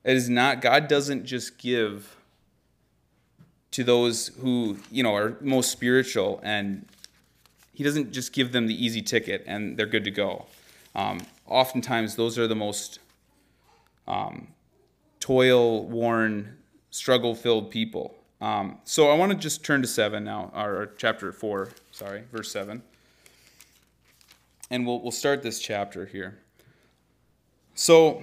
It 0.02 0.16
is 0.16 0.28
not 0.28 0.60
God 0.60 0.88
doesn't 0.88 1.24
just 1.24 1.58
give 1.58 2.16
to 3.70 3.84
those 3.84 4.32
who, 4.40 4.78
you 4.90 5.04
know, 5.04 5.14
are 5.14 5.36
most 5.40 5.70
spiritual 5.70 6.40
and 6.42 6.86
he 7.72 7.84
doesn't 7.84 8.10
just 8.10 8.32
give 8.32 8.50
them 8.50 8.66
the 8.66 8.84
easy 8.84 9.00
ticket 9.00 9.44
and 9.46 9.76
they're 9.76 9.86
good 9.86 10.04
to 10.06 10.10
go. 10.10 10.46
Um, 10.96 11.20
oftentimes, 11.46 12.16
those 12.16 12.36
are 12.36 12.48
the 12.48 12.56
most 12.56 12.98
um, 14.08 14.48
toil 15.20 15.86
worn, 15.86 16.56
struggle 16.90 17.34
filled 17.34 17.70
people. 17.70 18.16
Um, 18.40 18.78
so 18.84 19.10
I 19.10 19.16
want 19.16 19.32
to 19.32 19.38
just 19.38 19.64
turn 19.64 19.82
to 19.82 19.88
7 19.88 20.24
now, 20.24 20.50
or, 20.54 20.92
chapter 20.96 21.32
4, 21.32 21.68
sorry, 21.92 22.24
verse 22.32 22.50
7. 22.50 22.82
And 24.70 24.86
we'll, 24.86 25.00
we'll 25.00 25.12
start 25.12 25.42
this 25.42 25.60
chapter 25.60 26.06
here. 26.06 26.38
So 27.74 28.22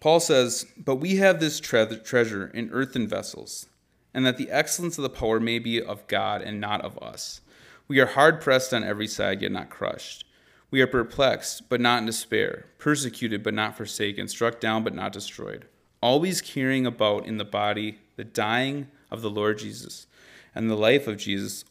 Paul 0.00 0.20
says, 0.20 0.66
But 0.76 0.96
we 0.96 1.16
have 1.16 1.40
this 1.40 1.60
tre- 1.60 1.98
treasure 2.04 2.48
in 2.48 2.70
earthen 2.70 3.06
vessels, 3.06 3.66
and 4.12 4.24
that 4.24 4.36
the 4.36 4.50
excellence 4.50 4.98
of 4.98 5.02
the 5.02 5.10
power 5.10 5.40
may 5.40 5.58
be 5.58 5.82
of 5.82 6.06
God 6.06 6.42
and 6.42 6.60
not 6.60 6.80
of 6.82 6.98
us. 6.98 7.40
We 7.88 8.00
are 8.00 8.06
hard 8.06 8.40
pressed 8.40 8.72
on 8.72 8.84
every 8.84 9.06
side, 9.06 9.42
yet 9.42 9.52
not 9.52 9.68
crushed 9.68 10.24
we 10.74 10.80
are 10.80 10.88
perplexed, 10.88 11.68
but 11.68 11.80
not 11.80 12.00
in 12.00 12.06
despair, 12.06 12.66
persecuted, 12.78 13.44
but 13.44 13.54
not 13.54 13.76
forsaken, 13.76 14.26
struck 14.26 14.58
down, 14.58 14.82
but 14.82 14.92
not 14.92 15.12
destroyed, 15.12 15.66
always 16.00 16.40
carrying 16.40 16.84
about 16.84 17.24
in 17.26 17.36
the 17.36 17.44
body 17.44 18.00
the 18.16 18.24
dying 18.24 18.88
of 19.08 19.22
the 19.22 19.30
Lord 19.30 19.56
Jesus 19.58 20.08
and 20.52 20.68
the 20.68 20.74
life 20.74 21.06
of 21.06 21.16
Jesus, 21.16 21.64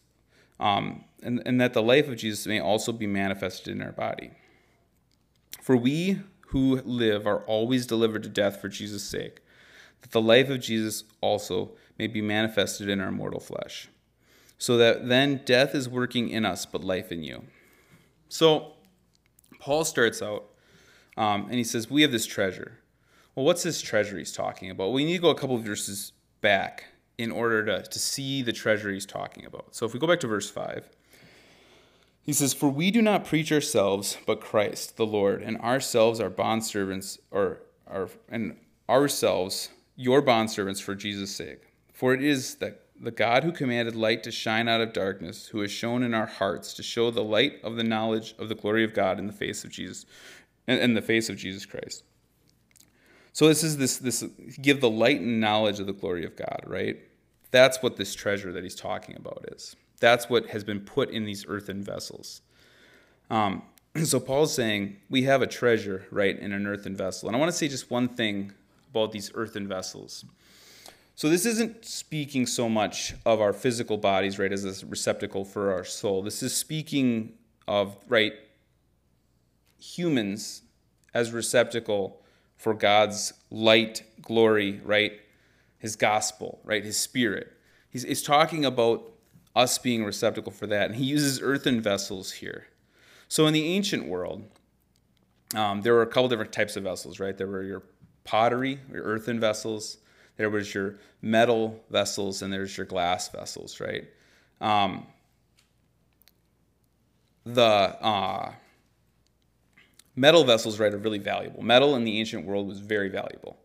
um, 0.57 1.03
and, 1.22 1.41
and 1.45 1.60
that 1.60 1.74
the 1.74 1.83
life 1.83 2.07
of 2.07 2.15
Jesus 2.15 2.48
may 2.48 2.62
also 2.62 2.93
be 2.93 3.05
manifested 3.05 3.75
in 3.75 3.81
our 3.81 3.91
body. 3.91 4.31
For 5.62 5.75
we 5.75 6.22
who 6.51 6.79
live 6.86 7.27
are 7.27 7.39
always 7.39 7.86
delivered 7.86 8.24
to 8.24 8.29
death 8.29 8.62
for 8.62 8.69
Jesus' 8.69 9.03
sake, 9.03 9.41
that 10.00 10.12
the 10.12 10.22
life 10.22 10.50
of 10.50 10.62
Jesus 10.62 11.03
also 11.19 11.72
may 12.00 12.07
be 12.07 12.22
manifested 12.22 12.88
in 12.88 13.01
our 13.01 13.12
mortal 13.12 13.41
flesh. 13.41 13.89
So 14.57 14.77
that 14.77 15.10
then 15.10 15.41
death 15.43 15.75
is 15.75 15.89
working 15.89 16.29
in 16.29 16.45
us, 16.45 16.65
but 16.65 16.86
life 16.86 17.12
in 17.12 17.22
you. 17.22 17.43
So 18.29 18.73
Paul 19.63 19.86
starts 19.86 20.22
out 20.22 20.43
um, 21.15 21.46
and 21.46 21.53
he 21.53 21.63
says, 21.63 21.89
We 21.89 22.01
have 22.01 22.12
this 22.12 22.25
treasure. 22.25 22.79
Well, 23.34 23.46
what's 23.46 23.63
this 23.63 23.82
treasure 23.82 24.17
he's 24.17 24.34
talking 24.34 24.70
about? 24.70 24.91
We 24.91 25.05
need 25.05 25.13
to 25.13 25.22
go 25.22 25.29
a 25.29 25.36
couple 25.36 25.55
of 25.55 25.63
verses 25.63 26.12
back 26.41 26.88
in 27.17 27.32
order 27.32 27.63
to, 27.65 27.82
to 27.82 28.00
see 28.00 28.41
the 28.41 28.51
treasure 28.51 28.91
he's 28.91 29.05
talking 29.05 29.46
about. 29.46 29.74
So 29.74 29.86
if 29.86 29.93
we 29.93 30.01
go 30.01 30.08
back 30.08 30.20
to 30.20 30.27
verse 30.27 30.50
5, 30.50 30.89
he 32.24 32.34
says, 32.34 32.53
For 32.53 32.67
we 32.67 32.91
do 32.91 33.01
not 33.01 33.24
preach 33.24 33.53
ourselves, 33.53 34.17
but 34.25 34.41
Christ, 34.41 34.98
the 34.98 35.05
Lord, 35.05 35.41
and 35.41 35.58
ourselves 35.62 36.20
are 36.20 36.29
bondservants, 36.29 37.17
or 37.32 37.60
our, 37.88 38.10
and 38.27 38.58
ourselves 38.89 39.70
your 39.96 40.22
bondservants 40.22 40.82
for 40.82 40.93
Jesus' 40.93 41.34
sake. 41.34 41.62
For 41.93 42.13
it 42.13 42.22
is 42.22 42.55
that 42.55 42.83
the 43.03 43.12
God 43.12 43.43
who 43.43 43.51
commanded 43.51 43.95
light 43.95 44.24
to 44.24 44.31
shine 44.31 44.69
out 44.69 44.81
of 44.81 44.93
darkness, 44.93 45.48
who 45.48 45.60
has 45.60 45.72
shown 45.72 46.03
in 46.03 46.13
our 46.13 46.25
hearts 46.25 46.74
to 46.75 46.83
show 46.83 47.12
the 47.12 47.24
light 47.24 47.60
of 47.62 47.75
the 47.75 47.83
knowledge 47.83 48.33
of 48.39 48.48
the 48.48 48.55
glory 48.55 48.83
of 48.83 48.93
God 48.93 49.19
in 49.19 49.27
the 49.27 49.33
face 49.33 49.65
of 49.65 49.69
Jesus, 49.69 50.05
in 50.67 50.93
the 50.93 51.01
face 51.01 51.29
of 51.29 51.36
Jesus 51.36 51.65
Christ. 51.65 52.03
So 53.33 53.48
this 53.48 53.63
is 53.63 53.77
this 53.77 53.98
this 53.98 54.24
give 54.62 54.79
the 54.79 54.89
light 54.89 55.19
and 55.19 55.41
knowledge 55.41 55.79
of 55.79 55.88
the 55.88 55.93
glory 55.93 56.24
of 56.24 56.36
God, 56.38 56.62
right? 56.65 56.98
That's 57.51 57.83
what 57.83 57.98
this 57.98 58.15
treasure 58.15 58.51
that 58.53 58.63
he's 58.63 58.75
talking 58.75 59.15
about 59.17 59.45
is. 59.51 59.75
That's 60.00 60.29
what 60.29 60.48
has 60.48 60.63
been 60.63 60.79
put 60.79 61.10
in 61.10 61.25
these 61.25 61.45
earthen 61.48 61.83
vessels. 61.83 62.41
Um, 63.29 63.63
so 64.03 64.19
Paul's 64.19 64.53
saying 64.53 64.98
we 65.10 65.24
have 65.24 65.41
a 65.41 65.48
treasure, 65.48 66.07
right, 66.10 66.38
in 66.38 66.53
an 66.53 66.65
earthen 66.65 66.95
vessel. 66.95 67.27
And 67.27 67.36
I 67.36 67.39
want 67.39 67.51
to 67.51 67.57
say 67.57 67.67
just 67.67 67.91
one 67.91 68.07
thing 68.07 68.53
about 68.91 69.12
these 69.12 69.31
earthen 69.33 69.67
vessels. 69.67 70.24
So 71.15 71.29
this 71.29 71.46
isn't 71.46 71.86
speaking 71.86 72.48
so 72.48 72.67
much 72.67 73.13
of 73.25 73.39
our 73.39 73.53
physical 73.53 73.98
bodies, 73.98 74.39
right, 74.39 74.51
as 74.51 74.84
a 74.84 74.86
receptacle 74.88 75.46
for 75.46 75.72
our 75.72 75.84
soul. 75.84 76.24
This 76.24 76.41
is 76.41 76.55
speaking 76.55 77.34
of, 77.67 77.96
right, 78.08 78.34
humans 79.77 80.63
as 81.13 81.32
receptacle 81.32 82.22
for 82.58 82.74
God's 82.74 83.34
light, 83.51 84.03
glory, 84.22 84.82
right? 84.84 85.20
His 85.77 85.96
gospel, 85.96 86.60
right? 86.63 86.84
His 86.84 86.98
spirit. 86.98 87.51
He's, 87.89 88.03
he's 88.03 88.24
talking 88.24 88.65
about 88.65 89.12
us 89.55 89.77
being 89.77 90.03
receptacle 90.03 90.51
for 90.51 90.65
that. 90.67 90.88
And 90.88 90.96
he 90.96 91.05
uses 91.05 91.41
earthen 91.41 91.79
vessels 91.82 92.32
here. 92.32 92.67
So 93.27 93.46
in 93.46 93.53
the 93.53 93.65
ancient 93.65 94.08
world, 94.08 94.43
um, 95.53 95.82
there 95.82 95.93
were 95.93 96.01
a 96.01 96.08
couple 96.08 96.29
different 96.29 96.51
types 96.51 96.75
of 96.75 96.84
vessels, 96.84 97.20
right? 97.20 97.38
There 97.38 97.48
were 97.48 97.63
your 97.63 97.84
pottery, 98.24 98.79
your 98.91 99.03
earthen 99.03 99.39
vessels. 99.39 99.98
There 100.38 100.50
was 100.50 100.74
your 100.74 100.96
metal 101.22 101.84
vessels, 101.90 102.42
and 102.42 102.52
there's 102.52 102.75
your 102.78 102.86
glass 102.86 103.30
vessels, 103.30 103.80
right? 103.80 104.06
Um, 104.62 105.06
the 107.46 107.62
uh, 107.63 108.54
metal 110.16 110.44
vessels, 110.44 110.80
right, 110.80 110.94
are 110.94 110.98
really 110.98 111.20
valuable. 111.20 111.62
Metal 111.62 111.96
in 111.96 112.04
the 112.04 112.20
ancient 112.20 112.46
world 112.46 112.68
was 112.68 112.80
very 112.80 113.10
valuable. 113.10 113.58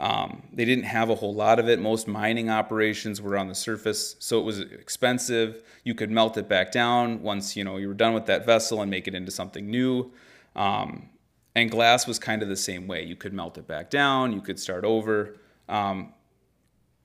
Um, 0.00 0.42
they 0.52 0.64
didn't 0.64 0.84
have 0.84 1.10
a 1.10 1.14
whole 1.14 1.34
lot 1.34 1.60
of 1.60 1.68
it. 1.68 1.78
Most 1.78 2.08
mining 2.08 2.50
operations 2.50 3.22
were 3.22 3.38
on 3.38 3.46
the 3.48 3.54
surface, 3.54 4.16
so 4.18 4.40
it 4.40 4.42
was 4.42 4.58
expensive. 4.58 5.62
You 5.84 5.94
could 5.94 6.10
melt 6.10 6.36
it 6.36 6.48
back 6.48 6.72
down 6.72 7.22
once 7.22 7.56
you 7.56 7.62
know 7.62 7.76
you 7.76 7.86
were 7.86 7.94
done 7.94 8.12
with 8.12 8.26
that 8.26 8.44
vessel 8.44 8.82
and 8.82 8.90
make 8.90 9.06
it 9.06 9.14
into 9.14 9.30
something 9.30 9.70
new. 9.70 10.10
Um, 10.56 11.08
and 11.54 11.70
glass 11.70 12.06
was 12.06 12.18
kind 12.18 12.42
of 12.42 12.48
the 12.48 12.56
same 12.56 12.88
way. 12.88 13.04
You 13.04 13.14
could 13.14 13.32
melt 13.32 13.58
it 13.58 13.68
back 13.68 13.90
down. 13.90 14.32
You 14.32 14.40
could 14.40 14.58
start 14.58 14.84
over. 14.84 15.36
Um, 15.68 16.12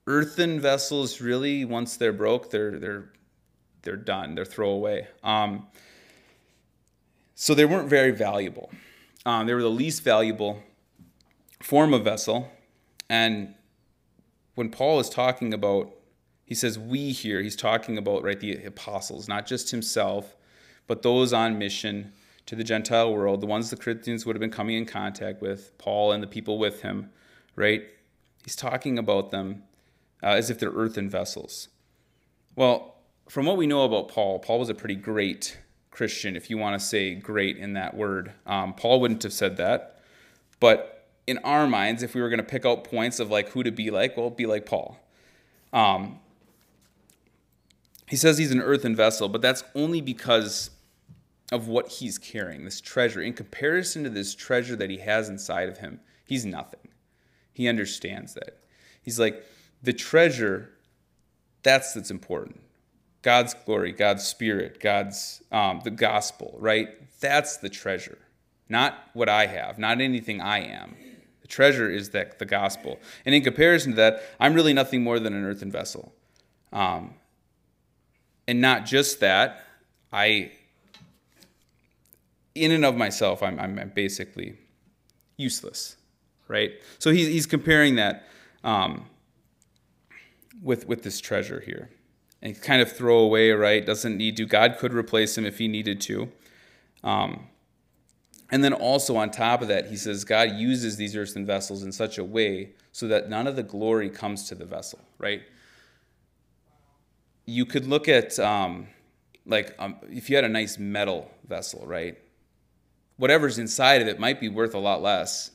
earthen 0.05 0.59
vessels, 0.59 1.21
really, 1.21 1.65
once 1.65 1.97
they're 1.97 2.13
broke, 2.13 2.49
they're 2.49 2.79
they're 2.79 3.11
they're 3.83 3.95
done. 3.95 4.35
They're 4.35 4.45
throwaway. 4.45 5.07
Um, 5.23 5.67
so 7.35 7.53
they 7.53 7.65
weren't 7.65 7.87
very 7.87 8.11
valuable. 8.11 8.71
Um, 9.25 9.45
they 9.45 9.53
were 9.53 9.61
the 9.61 9.69
least 9.69 10.03
valuable 10.03 10.63
form 11.61 11.93
of 11.93 12.03
vessel. 12.03 12.51
And 13.09 13.53
when 14.55 14.69
Paul 14.69 14.99
is 14.99 15.09
talking 15.09 15.53
about, 15.53 15.93
he 16.45 16.55
says 16.55 16.79
we 16.79 17.11
here, 17.11 17.41
he's 17.41 17.55
talking 17.55 17.97
about, 17.97 18.23
right, 18.23 18.39
the 18.39 18.63
apostles, 18.65 19.27
not 19.27 19.45
just 19.45 19.71
himself, 19.71 20.35
but 20.87 21.01
those 21.01 21.31
on 21.31 21.57
mission 21.57 22.13
to 22.47 22.55
the 22.55 22.63
Gentile 22.63 23.13
world, 23.13 23.41
the 23.41 23.45
ones 23.45 23.69
the 23.69 23.77
Corinthians 23.77 24.25
would 24.25 24.35
have 24.35 24.41
been 24.41 24.49
coming 24.49 24.77
in 24.77 24.85
contact 24.85 25.41
with, 25.41 25.77
Paul 25.77 26.13
and 26.13 26.23
the 26.23 26.27
people 26.27 26.57
with 26.57 26.81
him, 26.81 27.09
right? 27.55 27.83
He's 28.47 28.55
talking 28.55 28.97
about 28.97 29.29
them 29.29 29.63
uh, 30.23 30.27
as 30.27 30.49
if 30.49 30.57
they're 30.57 30.71
earthen 30.71 31.09
vessels. 31.09 31.67
Well, 32.55 32.95
from 33.27 33.45
what 33.45 33.57
we 33.57 33.67
know 33.67 33.83
about 33.83 34.07
Paul, 34.07 34.39
Paul 34.39 34.59
was 34.59 34.69
a 34.69 34.73
pretty 34.73 34.95
great 34.95 35.57
Christian, 35.91 36.37
if 36.37 36.49
you 36.49 36.57
want 36.57 36.79
to 36.79 36.87
say 36.87 37.13
great 37.13 37.57
in 37.57 37.73
that 37.73 37.93
word. 37.93 38.31
Um, 38.45 38.73
Paul 38.73 39.01
wouldn't 39.01 39.23
have 39.23 39.33
said 39.33 39.57
that. 39.57 39.99
But 40.61 41.09
in 41.27 41.39
our 41.39 41.67
minds, 41.67 42.03
if 42.03 42.15
we 42.15 42.21
were 42.21 42.29
going 42.29 42.37
to 42.37 42.45
pick 42.45 42.65
out 42.65 42.85
points 42.85 43.19
of 43.19 43.29
like 43.29 43.49
who 43.49 43.63
to 43.63 43.71
be 43.71 43.91
like, 43.91 44.15
well, 44.15 44.29
be 44.29 44.45
like 44.45 44.65
Paul. 44.65 44.97
Um, 45.73 46.19
he 48.07 48.15
says 48.15 48.37
he's 48.37 48.53
an 48.53 48.61
earthen 48.61 48.95
vessel, 48.95 49.27
but 49.27 49.41
that's 49.41 49.65
only 49.75 49.99
because 49.99 50.69
of 51.51 51.67
what 51.67 51.89
he's 51.89 52.17
carrying, 52.17 52.63
this 52.63 52.79
treasure. 52.79 53.21
In 53.21 53.33
comparison 53.33 54.05
to 54.05 54.09
this 54.09 54.33
treasure 54.33 54.77
that 54.77 54.89
he 54.89 54.99
has 54.99 55.27
inside 55.27 55.67
of 55.67 55.79
him, 55.79 55.99
he's 56.23 56.45
nothing. 56.45 56.86
He 57.57 57.67
understands 57.67 58.35
that. 58.35 58.59
He's 59.01 59.19
like, 59.19 59.43
the 59.81 59.91
treasure, 59.91 60.69
that's 61.63 61.91
that's 61.93 62.11
important. 62.11 62.61
God's 63.23 63.55
glory, 63.55 63.93
God's 63.93 64.23
spirit, 64.23 64.79
God's 64.79 65.41
um, 65.51 65.81
the 65.83 65.89
gospel, 65.89 66.55
right? 66.59 66.89
That's 67.19 67.57
the 67.57 67.67
treasure, 67.67 68.19
not 68.69 68.93
what 69.13 69.27
I 69.27 69.47
have, 69.47 69.79
not 69.79 70.01
anything 70.01 70.39
I 70.39 70.59
am. 70.59 70.95
The 71.41 71.47
treasure 71.47 71.89
is 71.89 72.11
that 72.11 72.37
the 72.37 72.45
gospel, 72.45 72.99
and 73.25 73.33
in 73.33 73.41
comparison 73.43 73.93
to 73.93 73.95
that, 73.95 74.21
I'm 74.39 74.53
really 74.53 74.73
nothing 74.73 75.01
more 75.03 75.17
than 75.17 75.33
an 75.33 75.43
earthen 75.43 75.71
vessel. 75.71 76.13
Um, 76.71 77.15
and 78.47 78.61
not 78.61 78.85
just 78.85 79.19
that, 79.21 79.65
I, 80.13 80.51
in 82.53 82.71
and 82.71 82.85
of 82.85 82.95
myself, 82.95 83.41
I'm, 83.41 83.59
I'm 83.59 83.91
basically 83.95 84.59
useless, 85.37 85.97
right? 86.47 86.71
So 86.99 87.11
he's, 87.11 87.27
he's 87.27 87.45
comparing 87.45 87.95
that 87.95 88.27
um, 88.63 89.05
with 90.61 90.87
with 90.87 91.03
this 91.03 91.19
treasure 91.19 91.59
here 91.59 91.89
and 92.41 92.59
kind 92.61 92.81
of 92.81 92.91
throw 92.91 93.19
away, 93.19 93.51
right? 93.51 93.85
Doesn't 93.85 94.17
need 94.17 94.37
to. 94.37 94.45
God 94.45 94.77
could 94.77 94.93
replace 94.93 95.37
him 95.37 95.45
if 95.45 95.57
he 95.57 95.67
needed 95.67 95.99
to. 96.01 96.31
Um, 97.03 97.47
and 98.49 98.63
then 98.63 98.73
also 98.73 99.17
on 99.17 99.31
top 99.31 99.61
of 99.61 99.67
that, 99.67 99.87
he 99.87 99.97
says 99.97 100.23
God 100.23 100.51
uses 100.53 100.97
these 100.97 101.15
earthen 101.15 101.45
vessels 101.45 101.83
in 101.83 101.91
such 101.91 102.17
a 102.17 102.23
way 102.23 102.71
so 102.91 103.07
that 103.07 103.29
none 103.29 103.47
of 103.47 103.55
the 103.55 103.63
glory 103.63 104.09
comes 104.09 104.47
to 104.49 104.55
the 104.55 104.65
vessel, 104.65 104.99
right? 105.17 105.41
You 107.45 107.65
could 107.65 107.85
look 107.85 108.07
at, 108.07 108.39
um, 108.39 108.87
like, 109.45 109.75
um, 109.79 109.97
if 110.09 110.29
you 110.29 110.35
had 110.35 110.45
a 110.45 110.49
nice 110.49 110.77
metal 110.77 111.31
vessel, 111.47 111.85
right? 111.85 112.17
Whatever's 113.17 113.57
inside 113.57 114.01
of 114.01 114.07
it 114.07 114.19
might 114.19 114.39
be 114.39 114.49
worth 114.49 114.73
a 114.73 114.79
lot 114.79 115.01
less 115.01 115.51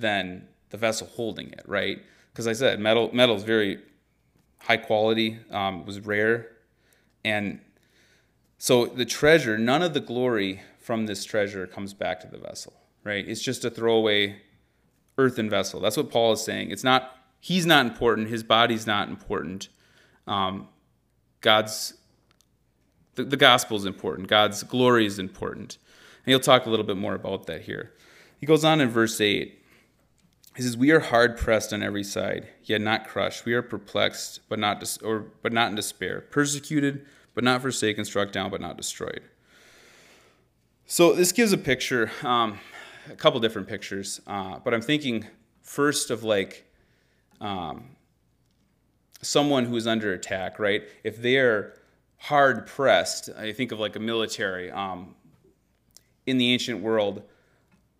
than 0.00 0.48
the 0.70 0.76
vessel 0.76 1.06
holding 1.06 1.50
it, 1.50 1.64
right? 1.66 1.98
Because 2.32 2.46
I 2.46 2.52
said 2.52 2.80
metal 2.80 3.10
metal 3.12 3.36
is 3.36 3.42
very 3.42 3.78
high 4.60 4.76
quality, 4.76 5.38
um, 5.50 5.84
was 5.84 6.00
rare. 6.00 6.48
And 7.24 7.60
so 8.58 8.86
the 8.86 9.04
treasure, 9.04 9.58
none 9.58 9.82
of 9.82 9.94
the 9.94 10.00
glory 10.00 10.62
from 10.80 11.06
this 11.06 11.24
treasure 11.24 11.66
comes 11.66 11.94
back 11.94 12.20
to 12.20 12.26
the 12.26 12.38
vessel, 12.38 12.72
right? 13.04 13.26
It's 13.26 13.42
just 13.42 13.64
a 13.64 13.70
throwaway 13.70 14.40
earthen 15.16 15.50
vessel. 15.50 15.80
That's 15.80 15.96
what 15.96 16.10
Paul 16.10 16.32
is 16.32 16.42
saying. 16.42 16.70
It's 16.70 16.84
not, 16.84 17.16
he's 17.40 17.66
not 17.66 17.86
important, 17.86 18.28
his 18.28 18.42
body's 18.42 18.86
not 18.86 19.08
important. 19.08 19.68
Um, 20.26 20.68
God's, 21.40 21.94
the, 23.14 23.24
the 23.24 23.36
gospel 23.36 23.76
is 23.76 23.84
important, 23.84 24.28
God's 24.28 24.62
glory 24.62 25.06
is 25.06 25.18
important. 25.18 25.78
And 26.24 26.32
he'll 26.32 26.40
talk 26.40 26.66
a 26.66 26.70
little 26.70 26.86
bit 26.86 26.96
more 26.96 27.14
about 27.14 27.46
that 27.46 27.62
here. 27.62 27.92
He 28.38 28.46
goes 28.46 28.64
on 28.64 28.80
in 28.80 28.88
verse 28.88 29.20
8 29.20 29.57
he 30.58 30.64
says, 30.64 30.76
"We 30.76 30.90
are 30.90 30.98
hard 30.98 31.36
pressed 31.36 31.72
on 31.72 31.84
every 31.84 32.02
side, 32.02 32.48
yet 32.64 32.80
not 32.80 33.06
crushed. 33.06 33.44
We 33.44 33.54
are 33.54 33.62
perplexed, 33.62 34.40
but 34.48 34.58
not 34.58 34.80
dis- 34.80 34.98
or 34.98 35.26
but 35.40 35.52
not 35.52 35.68
in 35.68 35.76
despair. 35.76 36.20
Persecuted, 36.20 37.06
but 37.32 37.44
not 37.44 37.62
forsaken. 37.62 38.04
Struck 38.04 38.32
down, 38.32 38.50
but 38.50 38.60
not 38.60 38.76
destroyed." 38.76 39.22
So 40.84 41.12
this 41.12 41.30
gives 41.30 41.52
a 41.52 41.58
picture, 41.58 42.10
um, 42.24 42.58
a 43.08 43.14
couple 43.14 43.38
different 43.38 43.68
pictures. 43.68 44.20
Uh, 44.26 44.58
but 44.58 44.74
I'm 44.74 44.80
thinking 44.80 45.28
first 45.62 46.10
of 46.10 46.24
like 46.24 46.68
um, 47.40 47.90
someone 49.22 49.64
who 49.64 49.76
is 49.76 49.86
under 49.86 50.12
attack, 50.12 50.58
right? 50.58 50.82
If 51.04 51.22
they're 51.22 51.74
hard 52.16 52.66
pressed, 52.66 53.30
I 53.38 53.52
think 53.52 53.70
of 53.70 53.78
like 53.78 53.94
a 53.94 54.00
military. 54.00 54.72
Um, 54.72 55.14
in 56.26 56.36
the 56.36 56.52
ancient 56.52 56.82
world, 56.82 57.22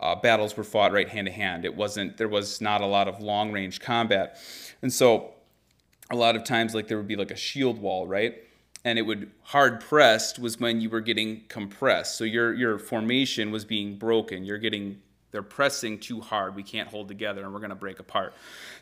uh, 0.01 0.15
battles 0.15 0.57
were 0.57 0.65
fought 0.65 0.93
right 0.93 1.09
hand 1.09 1.27
to 1.27 1.33
hand. 1.33 1.65
It 1.65 1.75
wasn't 1.75 2.17
there 2.17 2.29
was 2.29 2.61
not 2.61 2.81
a 2.81 2.87
lot 2.87 3.09
of 3.09 3.21
long 3.21 3.53
range 3.53 3.81
combat, 3.81 4.39
and 4.83 4.93
so 4.93 5.35
a 6.11 6.17
lot 6.17 6.37
of 6.37 6.45
times 6.45 6.75
like 6.75 6.89
there 6.89 6.97
would 6.97 7.09
be 7.09 7.17
like 7.17 7.31
a 7.31 7.37
shield 7.37 7.81
wall, 7.81 8.07
right? 8.07 8.37
And 8.85 8.99
it 8.99 9.03
would 9.03 9.31
hard 9.43 9.81
pressed 9.81 10.39
was 10.39 10.59
when 10.61 10.81
you 10.81 10.89
were 10.89 11.01
getting 11.01 11.43
compressed. 11.49 12.17
So 12.17 12.25
your 12.25 12.55
your 12.55 12.79
formation 12.79 13.51
was 13.51 13.65
being 13.65 13.97
broken. 13.97 14.45
You're 14.45 14.59
getting 14.59 15.01
they're 15.31 15.43
pressing 15.43 15.99
too 15.99 16.21
hard. 16.21 16.55
We 16.55 16.63
can't 16.63 16.89
hold 16.89 17.09
together, 17.09 17.43
and 17.45 17.53
we're 17.53 17.59
going 17.59 17.71
to 17.71 17.77
break 17.77 17.99
apart. 17.99 18.33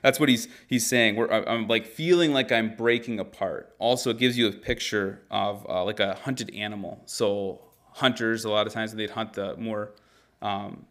That's 0.02 0.20
what 0.20 0.28
he's 0.28 0.48
he's 0.68 0.86
saying. 0.86 1.16
We're, 1.16 1.28
I'm 1.28 1.66
like 1.66 1.86
feeling 1.86 2.32
like 2.32 2.52
I'm 2.52 2.76
breaking 2.76 3.18
apart. 3.18 3.74
Also, 3.78 4.10
it 4.10 4.18
gives 4.18 4.38
you 4.38 4.46
a 4.46 4.52
picture 4.52 5.22
of 5.30 5.66
uh, 5.68 5.82
like 5.84 5.98
a 5.98 6.14
hunted 6.14 6.54
animal. 6.54 7.02
So 7.06 7.62
hunters, 7.94 8.44
a 8.44 8.50
lot 8.50 8.66
of 8.66 8.72
times, 8.72 8.94
they'd 8.94 9.10
hunt 9.10 9.32
the 9.32 9.56
more 9.56 9.92
um, 10.40 10.86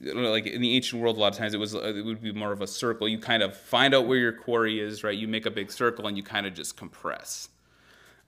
like 0.00 0.46
in 0.46 0.60
the 0.62 0.74
ancient 0.74 1.02
world 1.02 1.16
a 1.16 1.20
lot 1.20 1.32
of 1.32 1.38
times 1.38 1.54
it 1.54 1.58
was 1.58 1.74
it 1.74 2.04
would 2.04 2.22
be 2.22 2.32
more 2.32 2.52
of 2.52 2.62
a 2.62 2.66
circle. 2.66 3.08
You 3.08 3.18
kind 3.18 3.42
of 3.42 3.56
find 3.56 3.94
out 3.94 4.06
where 4.06 4.18
your 4.18 4.32
quarry 4.32 4.80
is 4.80 5.04
right? 5.04 5.16
You 5.16 5.28
make 5.28 5.46
a 5.46 5.50
big 5.50 5.70
circle 5.70 6.06
and 6.06 6.16
you 6.16 6.22
kind 6.22 6.46
of 6.46 6.54
just 6.54 6.76
compress 6.76 7.48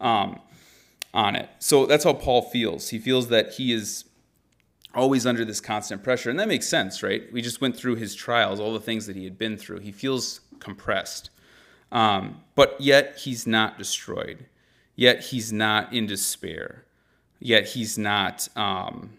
um, 0.01 0.41
on 1.15 1.37
it. 1.37 1.49
So 1.59 1.87
that's 1.87 2.05
how 2.05 2.13
paul 2.13 2.43
feels. 2.43 2.91
He 2.91 2.99
feels 2.99 3.29
that 3.29 3.55
he 3.55 3.73
is 3.73 4.05
always 4.95 5.27
under 5.27 5.45
this 5.45 5.61
constant 5.61 6.03
pressure 6.03 6.29
and 6.29 6.39
that 6.39 6.49
makes 6.49 6.69
sense 6.69 7.03
right? 7.03 7.33
We 7.33 7.41
just 7.41 7.61
went 7.61 7.77
through 7.77 7.97
his 7.97 8.15
trials 8.15 8.61
all 8.61 8.75
the 8.75 8.81
things 8.81 9.07
that 9.07 9.17
he 9.17 9.25
had 9.25 9.39
been 9.39 9.57
through. 9.57 9.81
He 9.81 9.93
feels 9.93 10.41
compressed 10.61 11.31
um, 11.93 12.41
but 12.55 12.81
yet 12.81 13.19
he's 13.19 13.47
not 13.47 13.79
destroyed. 13.79 14.47
Yet 14.97 15.25
he's 15.25 15.53
not 15.53 15.93
in 15.93 16.07
despair. 16.07 16.85
Yet 17.39 17.69
he's 17.69 17.99
not 17.99 18.49
um, 18.57 19.19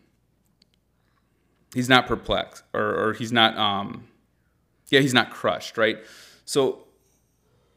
he's 1.74 1.90
not 1.90 2.08
perplexed 2.08 2.64
or, 2.74 2.82
or 2.82 3.14
he's 3.14 3.32
not 3.32 3.58
um, 3.58 4.08
yeah 4.90 5.00
he's 5.00 5.14
not 5.14 5.32
crushed 5.32 5.78
right? 5.78 6.00
So 6.46 6.80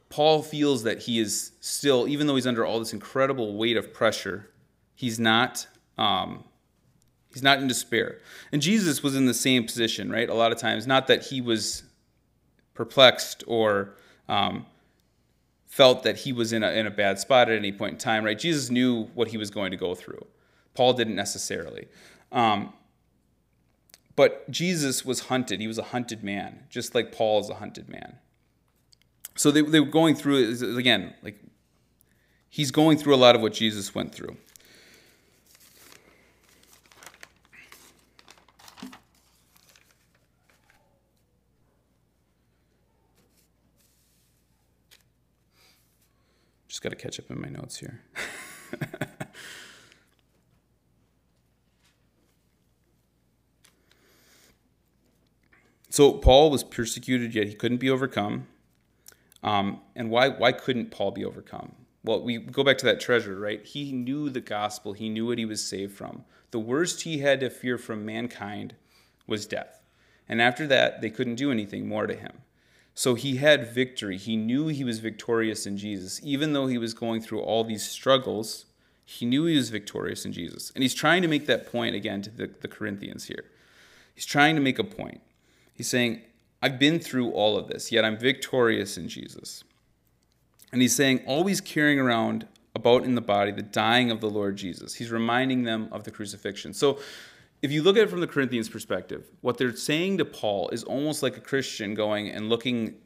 paul 0.08 0.42
feels 0.42 0.84
that 0.84 1.02
he 1.02 1.18
is 1.18 1.52
still 1.60 2.06
even 2.08 2.26
though 2.26 2.36
he's 2.36 2.46
under 2.46 2.64
all 2.64 2.78
this 2.78 2.92
incredible 2.92 3.56
weight 3.56 3.76
of 3.76 3.92
pressure 3.92 4.50
he's 4.94 5.18
not 5.18 5.66
um, 5.98 6.44
he's 7.32 7.42
not 7.42 7.58
in 7.58 7.68
despair. 7.68 8.18
And 8.52 8.62
jesus 8.62 9.02
was 9.02 9.16
in 9.16 9.26
the 9.26 9.34
same 9.34 9.64
position 9.64 10.10
right? 10.10 10.28
A 10.28 10.34
lot 10.34 10.52
of 10.52 10.58
times 10.58 10.86
not 10.86 11.06
that 11.08 11.26
he 11.26 11.40
was 11.40 11.82
perplexed 12.74 13.42
or 13.46 13.96
um, 14.28 14.66
felt 15.66 16.02
that 16.02 16.16
he 16.16 16.32
was 16.32 16.52
in 16.52 16.62
a, 16.62 16.70
in 16.72 16.86
a 16.86 16.90
bad 16.90 17.18
spot 17.18 17.48
at 17.48 17.56
any 17.56 17.72
point 17.72 17.94
in 17.94 17.98
time 17.98 18.24
right? 18.24 18.38
Jesus 18.38 18.70
knew 18.70 19.04
what 19.14 19.28
he 19.28 19.36
was 19.36 19.50
going 19.50 19.70
to 19.70 19.76
go 19.76 19.94
through. 19.94 20.24
Paul 20.74 20.92
didn't 20.92 21.16
necessarily. 21.16 21.88
Um, 22.30 22.72
but 24.16 24.50
Jesus 24.50 25.04
was 25.04 25.20
hunted. 25.20 25.61
He 25.61 25.66
was 25.66 25.78
a 25.78 25.85
hunted 25.85 26.25
man, 26.25 26.64
just 26.70 26.94
like 26.94 27.12
Paul 27.12 27.40
is 27.40 27.50
a 27.50 27.54
hunted 27.54 27.88
man. 27.88 28.16
So 29.37 29.50
they, 29.50 29.61
they 29.61 29.80
were 29.80 29.87
going 29.87 30.14
through, 30.14 30.76
again, 30.78 31.14
like 31.23 31.38
he's 32.49 32.70
going 32.70 32.96
through 32.96 33.14
a 33.14 33.16
lot 33.16 33.37
of 33.37 33.42
what 33.42 33.52
Jesus 33.52 33.94
went 33.94 34.14
through. 34.14 34.37
Just 46.66 46.82
got 46.82 46.90
to 46.90 46.96
catch 46.96 47.18
up 47.18 47.30
in 47.30 47.40
my 47.40 47.49
notes 47.49 47.78
here. 47.78 48.00
So 55.96 56.12
Paul 56.12 56.50
was 56.50 56.62
persecuted, 56.62 57.34
yet 57.34 57.46
he 57.46 57.54
couldn't 57.54 57.78
be 57.78 57.88
overcome. 57.88 58.48
Um, 59.42 59.80
and 59.94 60.10
why, 60.10 60.28
why 60.28 60.52
couldn't 60.52 60.90
Paul 60.90 61.10
be 61.10 61.24
overcome? 61.24 61.72
Well, 62.04 62.22
we 62.22 62.36
go 62.36 62.62
back 62.62 62.76
to 62.78 62.84
that 62.84 63.00
treasure, 63.00 63.40
right? 63.40 63.64
He 63.64 63.92
knew 63.92 64.28
the 64.28 64.42
gospel, 64.42 64.92
he 64.92 65.08
knew 65.08 65.24
what 65.24 65.38
he 65.38 65.46
was 65.46 65.64
saved 65.64 65.96
from. 65.96 66.26
The 66.50 66.58
worst 66.58 67.04
he 67.04 67.20
had 67.20 67.40
to 67.40 67.48
fear 67.48 67.78
from 67.78 68.04
mankind 68.04 68.74
was 69.26 69.46
death. 69.46 69.80
And 70.28 70.42
after 70.42 70.66
that, 70.66 71.00
they 71.00 71.09
couldn't 71.09 71.37
do 71.37 71.50
anything 71.50 71.88
more 71.88 72.06
to 72.06 72.14
him. 72.14 72.42
So 72.94 73.14
he 73.14 73.37
had 73.37 73.72
victory. 73.72 74.18
He 74.18 74.37
knew 74.37 74.68
he 74.68 74.85
was 74.85 74.98
victorious 74.98 75.64
in 75.64 75.78
Jesus. 75.78 76.20
Even 76.22 76.52
though 76.52 76.66
he 76.66 76.76
was 76.76 76.92
going 76.92 77.22
through 77.22 77.40
all 77.40 77.64
these 77.64 77.88
struggles, 77.88 78.66
he 79.06 79.24
knew 79.24 79.46
he 79.46 79.56
was 79.56 79.70
victorious 79.70 80.26
in 80.26 80.35
Jesus. 80.35 80.72
And 80.74 80.82
he's 80.82 80.92
trying 80.92 81.22
to 81.22 81.28
make 81.28 81.46
that 81.46 81.72
point 81.72 81.94
again 81.94 82.20
to 82.20 82.30
the, 82.30 82.50
the 82.61 82.68
Corinthians 82.68 83.28
here. 83.28 83.46
He's 84.14 84.26
trying 84.26 84.56
to 84.56 84.61
make 84.61 84.78
a 84.78 84.85
point. 84.85 85.22
He's 85.76 85.88
saying, 85.88 86.22
I've 86.62 86.78
been 86.78 86.98
through 86.98 87.30
all 87.30 87.56
of 87.56 87.68
this, 87.68 87.92
yet 87.92 88.04
I'm 88.04 88.16
victorious 88.16 88.96
in 88.96 89.08
Jesus. 89.08 89.62
And 90.72 90.82
he's 90.82 90.96
saying, 90.96 91.22
always 91.26 91.60
carrying 91.60 92.00
around 92.00 92.48
about 92.74 93.04
in 93.04 93.14
the 93.14 93.20
body 93.20 93.52
the 93.52 93.62
dying 93.62 94.10
of 94.10 94.20
the 94.20 94.28
Lord 94.28 94.56
Jesus. 94.56 94.94
He's 94.94 95.10
reminding 95.10 95.64
them 95.64 95.88
of 95.92 96.04
the 96.04 96.10
crucifixion. 96.10 96.72
So 96.72 96.98
if 97.62 97.70
you 97.70 97.82
look 97.82 97.96
at 97.96 98.02
it 98.04 98.10
from 98.10 98.20
the 98.20 98.26
Corinthians 98.26 98.68
perspective, 98.68 99.30
what 99.42 99.58
they're 99.58 99.76
saying 99.76 100.18
to 100.18 100.24
Paul 100.24 100.70
is 100.70 100.82
almost 100.82 101.22
like 101.22 101.36
a 101.36 101.40
Christian 101.40 101.94
going 101.94 102.30
and 102.30 102.48
looking 102.48 102.96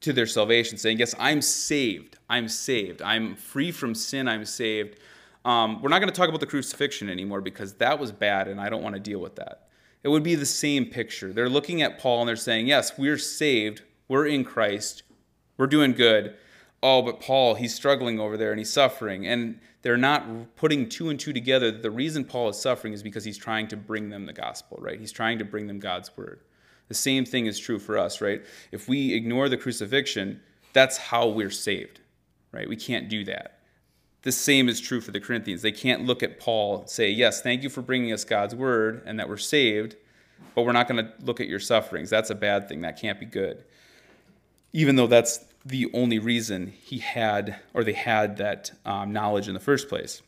to 0.00 0.12
their 0.12 0.26
salvation, 0.26 0.78
saying, 0.78 0.98
Yes, 0.98 1.14
I'm 1.18 1.42
saved. 1.42 2.18
I'm 2.28 2.48
saved. 2.48 3.02
I'm 3.02 3.34
free 3.34 3.72
from 3.72 3.94
sin. 3.94 4.28
I'm 4.28 4.44
saved. 4.44 5.00
Um, 5.44 5.82
we're 5.82 5.88
not 5.88 5.98
going 5.98 6.12
to 6.12 6.14
talk 6.14 6.28
about 6.28 6.40
the 6.40 6.46
crucifixion 6.46 7.08
anymore 7.08 7.40
because 7.40 7.74
that 7.74 7.98
was 7.98 8.12
bad 8.12 8.48
and 8.48 8.60
I 8.60 8.68
don't 8.68 8.82
want 8.82 8.94
to 8.94 9.00
deal 9.00 9.18
with 9.18 9.36
that 9.36 9.67
it 10.02 10.08
would 10.08 10.22
be 10.22 10.34
the 10.34 10.46
same 10.46 10.86
picture. 10.86 11.32
They're 11.32 11.48
looking 11.48 11.82
at 11.82 11.98
Paul 11.98 12.20
and 12.20 12.28
they're 12.28 12.36
saying, 12.36 12.66
Yes, 12.66 12.96
we're 12.96 13.18
saved. 13.18 13.82
We're 14.08 14.26
in 14.26 14.44
Christ. 14.44 15.02
We're 15.56 15.66
doing 15.66 15.92
good. 15.92 16.34
Oh, 16.82 17.02
but 17.02 17.20
Paul, 17.20 17.56
he's 17.56 17.74
struggling 17.74 18.20
over 18.20 18.36
there 18.36 18.50
and 18.50 18.58
he's 18.58 18.72
suffering. 18.72 19.26
And 19.26 19.58
they're 19.82 19.96
not 19.96 20.54
putting 20.56 20.88
two 20.88 21.08
and 21.08 21.18
two 21.18 21.32
together 21.32 21.70
that 21.70 21.82
the 21.82 21.90
reason 21.90 22.24
Paul 22.24 22.48
is 22.48 22.58
suffering 22.58 22.92
is 22.92 23.02
because 23.02 23.24
he's 23.24 23.38
trying 23.38 23.68
to 23.68 23.76
bring 23.76 24.10
them 24.10 24.26
the 24.26 24.32
gospel, 24.32 24.78
right? 24.80 24.98
He's 24.98 25.12
trying 25.12 25.38
to 25.38 25.44
bring 25.44 25.66
them 25.66 25.78
God's 25.78 26.16
word. 26.16 26.40
The 26.88 26.94
same 26.94 27.24
thing 27.24 27.46
is 27.46 27.58
true 27.58 27.78
for 27.78 27.98
us, 27.98 28.20
right? 28.20 28.44
If 28.72 28.88
we 28.88 29.12
ignore 29.12 29.48
the 29.48 29.56
crucifixion, 29.56 30.40
that's 30.72 30.96
how 30.96 31.28
we're 31.28 31.50
saved, 31.50 32.00
right? 32.52 32.68
We 32.68 32.76
can't 32.76 33.08
do 33.08 33.24
that. 33.24 33.57
The 34.22 34.32
same 34.32 34.68
is 34.68 34.80
true 34.80 35.00
for 35.00 35.12
the 35.12 35.20
Corinthians. 35.20 35.62
They 35.62 35.72
can't 35.72 36.04
look 36.04 36.22
at 36.22 36.40
Paul 36.40 36.86
say, 36.86 37.10
Yes, 37.10 37.40
thank 37.40 37.62
you 37.62 37.70
for 37.70 37.82
bringing 37.82 38.12
us 38.12 38.24
God's 38.24 38.54
word 38.54 39.02
and 39.06 39.18
that 39.18 39.28
we're 39.28 39.36
saved, 39.36 39.96
but 40.54 40.62
we're 40.62 40.72
not 40.72 40.88
going 40.88 41.04
to 41.04 41.12
look 41.20 41.40
at 41.40 41.48
your 41.48 41.60
sufferings. 41.60 42.10
That's 42.10 42.30
a 42.30 42.34
bad 42.34 42.68
thing. 42.68 42.80
That 42.80 43.00
can't 43.00 43.20
be 43.20 43.26
good. 43.26 43.64
Even 44.72 44.96
though 44.96 45.06
that's 45.06 45.44
the 45.64 45.90
only 45.94 46.18
reason 46.18 46.66
he 46.66 46.98
had 46.98 47.56
or 47.74 47.84
they 47.84 47.92
had 47.92 48.36
that 48.38 48.72
um, 48.84 49.12
knowledge 49.12 49.48
in 49.48 49.54
the 49.54 49.60
first 49.60 49.88
place. 49.88 50.22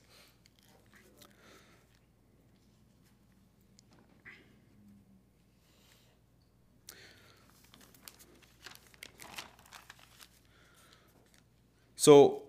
So 11.96 12.44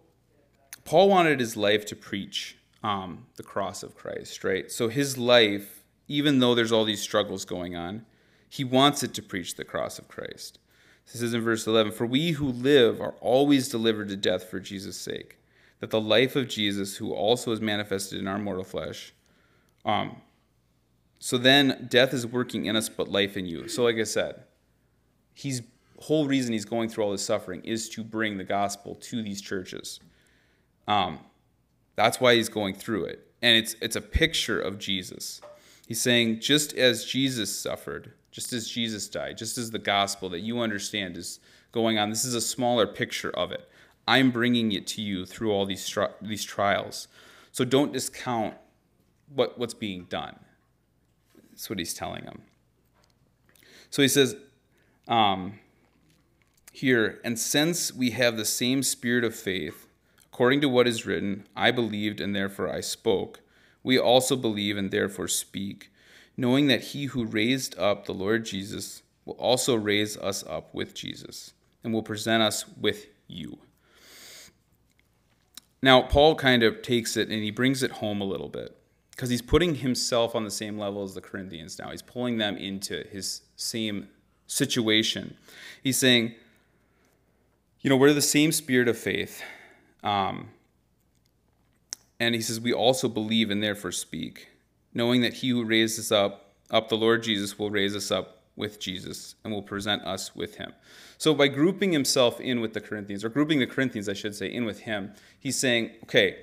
Paul 0.91 1.07
wanted 1.07 1.39
his 1.39 1.55
life 1.55 1.85
to 1.85 1.95
preach 1.95 2.57
um, 2.83 3.25
the 3.37 3.43
cross 3.43 3.81
of 3.81 3.95
Christ, 3.95 4.43
right? 4.43 4.69
So 4.69 4.89
his 4.89 5.17
life, 5.17 5.85
even 6.09 6.39
though 6.39 6.53
there's 6.53 6.73
all 6.73 6.83
these 6.83 7.01
struggles 7.01 7.45
going 7.45 7.77
on, 7.77 8.05
he 8.49 8.65
wants 8.65 9.01
it 9.01 9.13
to 9.13 9.21
preach 9.21 9.55
the 9.55 9.63
cross 9.63 9.99
of 9.99 10.09
Christ. 10.09 10.59
This 11.05 11.21
is 11.21 11.33
in 11.33 11.39
verse 11.43 11.65
11 11.65 11.93
For 11.93 12.05
we 12.05 12.31
who 12.31 12.49
live 12.49 12.99
are 12.99 13.15
always 13.21 13.69
delivered 13.69 14.09
to 14.09 14.17
death 14.17 14.49
for 14.49 14.59
Jesus' 14.59 14.97
sake, 14.97 15.37
that 15.79 15.91
the 15.91 16.01
life 16.01 16.35
of 16.35 16.49
Jesus, 16.49 16.97
who 16.97 17.13
also 17.13 17.53
is 17.53 17.61
manifested 17.61 18.19
in 18.19 18.27
our 18.27 18.37
mortal 18.37 18.65
flesh, 18.65 19.13
um, 19.85 20.17
so 21.19 21.37
then 21.37 21.87
death 21.89 22.13
is 22.13 22.27
working 22.27 22.65
in 22.65 22.75
us, 22.75 22.89
but 22.89 23.07
life 23.07 23.37
in 23.37 23.45
you. 23.45 23.69
So, 23.69 23.85
like 23.85 23.95
I 23.95 24.03
said, 24.03 24.43
he's 25.33 25.61
whole 25.99 26.27
reason 26.27 26.51
he's 26.51 26.65
going 26.65 26.89
through 26.89 27.05
all 27.05 27.11
this 27.13 27.23
suffering 27.23 27.63
is 27.63 27.87
to 27.87 28.03
bring 28.03 28.37
the 28.37 28.43
gospel 28.43 28.95
to 28.95 29.23
these 29.23 29.39
churches. 29.39 30.01
Um, 30.87 31.19
that's 31.95 32.19
why 32.19 32.35
he's 32.35 32.49
going 32.49 32.73
through 32.73 33.05
it. 33.05 33.27
And 33.41 33.57
it's, 33.57 33.75
it's 33.81 33.95
a 33.95 34.01
picture 34.01 34.59
of 34.59 34.79
Jesus. 34.79 35.41
He's 35.87 36.01
saying, 36.01 36.39
just 36.39 36.73
as 36.73 37.05
Jesus 37.05 37.55
suffered, 37.55 38.13
just 38.31 38.53
as 38.53 38.69
Jesus 38.69 39.07
died, 39.07 39.37
just 39.37 39.57
as 39.57 39.71
the 39.71 39.79
gospel 39.79 40.29
that 40.29 40.39
you 40.39 40.59
understand 40.59 41.17
is 41.17 41.39
going 41.71 41.97
on, 41.97 42.09
this 42.09 42.23
is 42.23 42.35
a 42.35 42.41
smaller 42.41 42.87
picture 42.87 43.31
of 43.31 43.51
it. 43.51 43.69
I'm 44.07 44.31
bringing 44.31 44.71
it 44.71 44.87
to 44.87 45.01
you 45.01 45.25
through 45.25 45.51
all 45.51 45.65
these, 45.65 45.97
these 46.21 46.43
trials. 46.43 47.07
So 47.51 47.65
don't 47.65 47.93
discount 47.93 48.55
what, 49.33 49.57
what's 49.57 49.73
being 49.73 50.05
done. 50.05 50.37
That's 51.51 51.69
what 51.69 51.79
he's 51.79 51.93
telling 51.93 52.25
them. 52.25 52.41
So 53.89 54.01
he 54.01 54.07
says 54.07 54.35
um, 55.07 55.59
here, 56.71 57.19
and 57.23 57.37
since 57.37 57.93
we 57.93 58.11
have 58.11 58.37
the 58.37 58.45
same 58.45 58.81
spirit 58.81 59.23
of 59.23 59.35
faith, 59.35 59.87
According 60.41 60.61
to 60.61 60.69
what 60.69 60.87
is 60.87 61.05
written, 61.05 61.45
I 61.55 61.69
believed 61.69 62.19
and 62.19 62.35
therefore 62.35 62.67
I 62.67 62.79
spoke. 62.81 63.41
We 63.83 63.99
also 63.99 64.35
believe 64.35 64.75
and 64.75 64.89
therefore 64.89 65.27
speak, 65.27 65.91
knowing 66.35 66.65
that 66.65 66.81
he 66.81 67.05
who 67.05 67.25
raised 67.25 67.77
up 67.77 68.05
the 68.05 68.15
Lord 68.15 68.43
Jesus 68.43 69.03
will 69.23 69.35
also 69.35 69.75
raise 69.75 70.17
us 70.17 70.43
up 70.47 70.73
with 70.73 70.95
Jesus 70.95 71.53
and 71.83 71.93
will 71.93 72.01
present 72.01 72.41
us 72.41 72.67
with 72.67 73.05
you. 73.27 73.59
Now, 75.83 76.01
Paul 76.01 76.33
kind 76.33 76.63
of 76.63 76.81
takes 76.81 77.15
it 77.17 77.29
and 77.29 77.43
he 77.43 77.51
brings 77.51 77.83
it 77.83 77.91
home 77.91 78.19
a 78.19 78.25
little 78.25 78.49
bit 78.49 78.75
because 79.11 79.29
he's 79.29 79.43
putting 79.43 79.75
himself 79.75 80.33
on 80.33 80.43
the 80.43 80.49
same 80.49 80.79
level 80.79 81.03
as 81.03 81.13
the 81.13 81.21
Corinthians 81.21 81.77
now. 81.77 81.91
He's 81.91 82.01
pulling 82.01 82.39
them 82.39 82.57
into 82.57 83.05
his 83.11 83.41
same 83.57 84.07
situation. 84.47 85.37
He's 85.83 85.99
saying, 85.99 86.33
you 87.81 87.91
know, 87.91 87.95
we're 87.95 88.11
the 88.13 88.23
same 88.23 88.51
spirit 88.51 88.87
of 88.87 88.97
faith. 88.97 89.43
Um, 90.03 90.49
and 92.19 92.35
he 92.35 92.41
says, 92.41 92.59
we 92.59 92.73
also 92.73 93.07
believe 93.07 93.49
and 93.49 93.63
therefore 93.63 93.91
speak, 93.91 94.49
knowing 94.93 95.21
that 95.21 95.35
he 95.35 95.49
who 95.49 95.63
raised 95.63 95.99
us 95.99 96.11
up, 96.11 96.53
up 96.69 96.89
the 96.89 96.97
Lord 96.97 97.23
Jesus, 97.23 97.57
will 97.57 97.69
raise 97.69 97.95
us 97.95 98.11
up 98.11 98.43
with 98.55 98.79
Jesus 98.79 99.35
and 99.43 99.53
will 99.53 99.61
present 99.61 100.03
us 100.03 100.35
with 100.35 100.55
him. 100.55 100.73
So 101.17 101.33
by 101.33 101.47
grouping 101.47 101.91
himself 101.91 102.39
in 102.39 102.61
with 102.61 102.73
the 102.73 102.81
Corinthians, 102.81 103.23
or 103.23 103.29
grouping 103.29 103.59
the 103.59 103.67
Corinthians, 103.67 104.09
I 104.09 104.13
should 104.13 104.35
say, 104.35 104.47
in 104.47 104.65
with 104.65 104.81
him, 104.81 105.13
he's 105.39 105.57
saying, 105.57 105.91
okay, 106.03 106.39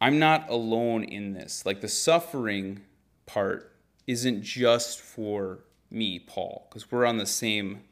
I'm 0.00 0.18
not 0.18 0.48
alone 0.48 1.04
in 1.04 1.34
this. 1.34 1.64
Like 1.66 1.80
the 1.80 1.88
suffering 1.88 2.80
part 3.26 3.72
isn't 4.06 4.42
just 4.42 5.00
for 5.00 5.60
me, 5.90 6.18
Paul, 6.18 6.66
because 6.68 6.90
we're 6.90 7.06
on 7.06 7.18
the 7.18 7.26
same, 7.26 7.82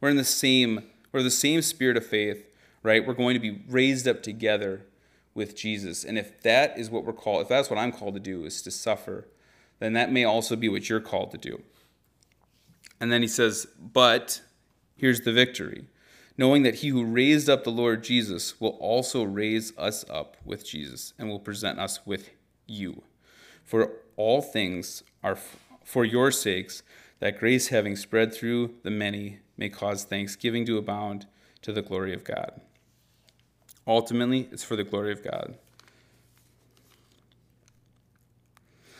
we're 0.00 0.10
in 0.10 0.16
the 0.16 0.24
same, 0.24 0.84
we're 1.12 1.22
the 1.22 1.30
same 1.30 1.62
spirit 1.62 1.96
of 1.96 2.06
faith, 2.06 2.44
right? 2.82 3.06
We're 3.06 3.14
going 3.14 3.34
to 3.34 3.40
be 3.40 3.62
raised 3.68 4.06
up 4.06 4.22
together 4.22 4.86
with 5.34 5.56
Jesus. 5.56 6.04
And 6.04 6.18
if 6.18 6.40
that 6.42 6.78
is 6.78 6.90
what 6.90 7.04
we're 7.04 7.12
called, 7.12 7.42
if 7.42 7.48
that's 7.48 7.70
what 7.70 7.78
I'm 7.78 7.92
called 7.92 8.14
to 8.14 8.20
do, 8.20 8.44
is 8.44 8.62
to 8.62 8.70
suffer, 8.70 9.28
then 9.78 9.92
that 9.92 10.12
may 10.12 10.24
also 10.24 10.56
be 10.56 10.68
what 10.68 10.88
you're 10.88 11.00
called 11.00 11.30
to 11.30 11.38
do. 11.38 11.62
And 13.00 13.12
then 13.12 13.22
he 13.22 13.28
says, 13.28 13.66
But 13.78 14.42
here's 14.96 15.20
the 15.20 15.32
victory 15.32 15.86
knowing 16.36 16.62
that 16.62 16.76
he 16.76 16.88
who 16.88 17.04
raised 17.04 17.50
up 17.50 17.64
the 17.64 17.70
Lord 17.70 18.04
Jesus 18.04 18.60
will 18.60 18.78
also 18.80 19.24
raise 19.24 19.76
us 19.76 20.04
up 20.08 20.36
with 20.44 20.64
Jesus 20.64 21.12
and 21.18 21.28
will 21.28 21.40
present 21.40 21.80
us 21.80 22.06
with 22.06 22.30
you. 22.66 23.02
For 23.64 23.94
all 24.16 24.40
things 24.40 25.02
are 25.22 25.36
for 25.84 26.04
your 26.04 26.30
sakes, 26.30 26.82
that 27.18 27.40
grace 27.40 27.68
having 27.68 27.96
spread 27.96 28.32
through 28.32 28.74
the 28.84 28.90
many 28.90 29.40
may 29.56 29.68
cause 29.68 30.04
thanksgiving 30.04 30.64
to 30.66 30.78
abound 30.78 31.26
to 31.62 31.72
the 31.72 31.82
glory 31.82 32.14
of 32.14 32.22
God. 32.22 32.60
Ultimately, 33.88 34.48
it's 34.52 34.62
for 34.62 34.76
the 34.76 34.84
glory 34.84 35.12
of 35.12 35.24
God. 35.24 35.56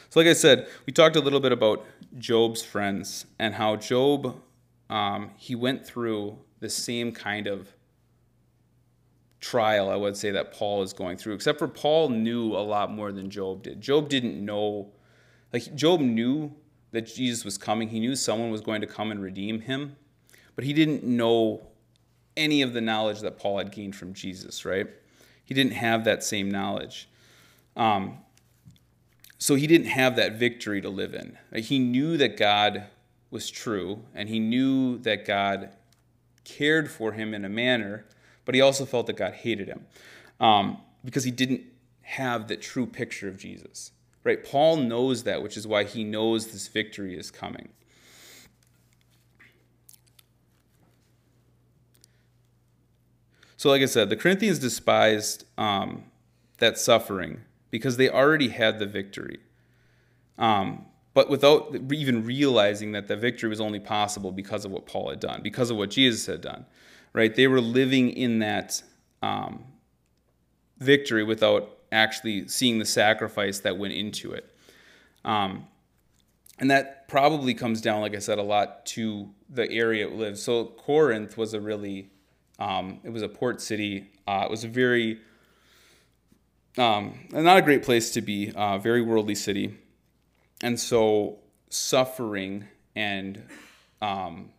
So, 0.08 0.18
like 0.18 0.26
I 0.26 0.32
said, 0.32 0.66
we 0.86 0.92
talked 0.94 1.16
a 1.16 1.20
little 1.20 1.40
bit 1.40 1.52
about 1.52 1.84
Job's 2.16 2.64
friends 2.64 3.26
and 3.38 3.54
how 3.54 3.76
Job 3.76 4.40
um, 4.88 5.32
he 5.36 5.54
went 5.54 5.86
through 5.86 6.38
the 6.60 6.70
same 6.70 7.12
kind 7.12 7.46
of 7.46 7.68
trial, 9.40 9.90
I 9.90 9.96
would 9.96 10.16
say, 10.16 10.30
that 10.30 10.52
Paul 10.52 10.82
is 10.82 10.94
going 10.94 11.18
through, 11.18 11.34
except 11.34 11.58
for 11.58 11.68
Paul 11.68 12.08
knew 12.08 12.56
a 12.56 12.64
lot 12.64 12.90
more 12.90 13.12
than 13.12 13.28
Job 13.28 13.64
did. 13.64 13.82
Job 13.82 14.08
didn't 14.08 14.42
know, 14.42 14.90
like, 15.52 15.74
Job 15.74 16.00
knew 16.00 16.54
that 16.92 17.02
Jesus 17.02 17.44
was 17.44 17.58
coming, 17.58 17.90
he 17.90 18.00
knew 18.00 18.16
someone 18.16 18.50
was 18.50 18.62
going 18.62 18.80
to 18.80 18.86
come 18.86 19.10
and 19.10 19.22
redeem 19.22 19.60
him, 19.60 19.96
but 20.56 20.64
he 20.64 20.72
didn't 20.72 21.04
know 21.04 21.62
any 22.38 22.62
of 22.62 22.72
the 22.72 22.80
knowledge 22.80 23.20
that 23.20 23.38
Paul 23.38 23.58
had 23.58 23.72
gained 23.72 23.96
from 23.96 24.14
Jesus, 24.14 24.64
right? 24.64 24.86
He 25.44 25.54
didn't 25.54 25.72
have 25.72 26.04
that 26.04 26.22
same 26.22 26.50
knowledge. 26.50 27.08
Um, 27.76 28.18
so 29.38 29.54
he 29.54 29.66
didn't 29.66 29.88
have 29.88 30.16
that 30.16 30.34
victory 30.34 30.80
to 30.80 30.88
live 30.88 31.14
in. 31.14 31.38
He 31.54 31.78
knew 31.78 32.16
that 32.16 32.36
God 32.36 32.84
was 33.30 33.50
true, 33.50 34.02
and 34.14 34.28
he 34.28 34.40
knew 34.40 34.98
that 34.98 35.26
God 35.26 35.70
cared 36.44 36.90
for 36.90 37.12
him 37.12 37.34
in 37.34 37.44
a 37.44 37.48
manner, 37.48 38.06
but 38.44 38.54
he 38.54 38.60
also 38.60 38.86
felt 38.86 39.06
that 39.06 39.16
God 39.16 39.34
hated 39.34 39.68
him 39.68 39.86
um, 40.40 40.78
because 41.04 41.24
he 41.24 41.30
didn't 41.30 41.62
have 42.02 42.48
the 42.48 42.56
true 42.56 42.86
picture 42.86 43.28
of 43.28 43.36
Jesus. 43.36 43.92
Right? 44.24 44.42
Paul 44.44 44.76
knows 44.76 45.22
that, 45.24 45.42
which 45.42 45.56
is 45.56 45.66
why 45.66 45.84
he 45.84 46.04
knows 46.04 46.48
this 46.48 46.68
victory 46.68 47.16
is 47.16 47.30
coming. 47.30 47.68
So, 53.58 53.68
like 53.70 53.82
I 53.82 53.86
said, 53.86 54.08
the 54.08 54.16
Corinthians 54.16 54.60
despised 54.60 55.44
um, 55.58 56.04
that 56.58 56.78
suffering 56.78 57.40
because 57.70 57.96
they 57.96 58.08
already 58.08 58.50
had 58.50 58.78
the 58.78 58.86
victory. 58.86 59.40
Um, 60.38 60.86
but 61.12 61.28
without 61.28 61.74
even 61.92 62.24
realizing 62.24 62.92
that 62.92 63.08
the 63.08 63.16
victory 63.16 63.48
was 63.48 63.60
only 63.60 63.80
possible 63.80 64.30
because 64.30 64.64
of 64.64 64.70
what 64.70 64.86
Paul 64.86 65.10
had 65.10 65.18
done, 65.18 65.42
because 65.42 65.70
of 65.70 65.76
what 65.76 65.90
Jesus 65.90 66.26
had 66.26 66.40
done, 66.40 66.66
right? 67.12 67.34
They 67.34 67.48
were 67.48 67.60
living 67.60 68.10
in 68.10 68.38
that 68.38 68.80
um, 69.22 69.64
victory 70.78 71.24
without 71.24 71.78
actually 71.90 72.46
seeing 72.46 72.78
the 72.78 72.84
sacrifice 72.84 73.58
that 73.60 73.76
went 73.76 73.92
into 73.92 74.30
it. 74.30 74.54
Um, 75.24 75.66
and 76.60 76.70
that 76.70 77.08
probably 77.08 77.54
comes 77.54 77.80
down, 77.80 78.02
like 78.02 78.14
I 78.14 78.20
said, 78.20 78.38
a 78.38 78.42
lot 78.42 78.86
to 78.86 79.30
the 79.50 79.68
area 79.68 80.06
it 80.06 80.12
lives. 80.12 80.40
So 80.44 80.64
Corinth 80.64 81.36
was 81.36 81.54
a 81.54 81.60
really, 81.60 82.10
um, 82.58 83.00
it 83.04 83.10
was 83.10 83.22
a 83.22 83.28
port 83.28 83.60
city. 83.60 84.10
Uh, 84.26 84.42
it 84.44 84.50
was 84.50 84.64
a 84.64 84.68
very, 84.68 85.20
um, 86.76 87.18
not 87.30 87.58
a 87.58 87.62
great 87.62 87.82
place 87.82 88.10
to 88.12 88.20
be, 88.20 88.52
uh, 88.54 88.78
very 88.78 89.02
worldly 89.02 89.34
city. 89.34 89.78
And 90.62 90.78
so 90.78 91.38
suffering 91.70 92.66
and 92.96 93.44
um, 94.02 94.50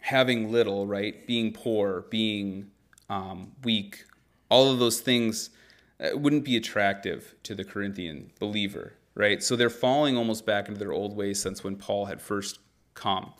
having 0.00 0.52
little, 0.52 0.86
right? 0.86 1.26
Being 1.26 1.52
poor, 1.52 2.06
being 2.10 2.70
um, 3.08 3.52
weak, 3.64 4.04
all 4.48 4.70
of 4.70 4.78
those 4.78 5.00
things 5.00 5.50
uh, 5.98 6.16
wouldn't 6.16 6.44
be 6.44 6.56
attractive 6.56 7.34
to 7.42 7.54
the 7.54 7.64
Corinthian 7.64 8.30
believer, 8.38 8.94
right? 9.14 9.42
So 9.42 9.56
they're 9.56 9.70
falling 9.70 10.16
almost 10.16 10.46
back 10.46 10.68
into 10.68 10.78
their 10.78 10.92
old 10.92 11.16
ways 11.16 11.40
since 11.40 11.64
when 11.64 11.76
Paul 11.76 12.06
had 12.06 12.20
first 12.20 12.58
come. 12.94 13.32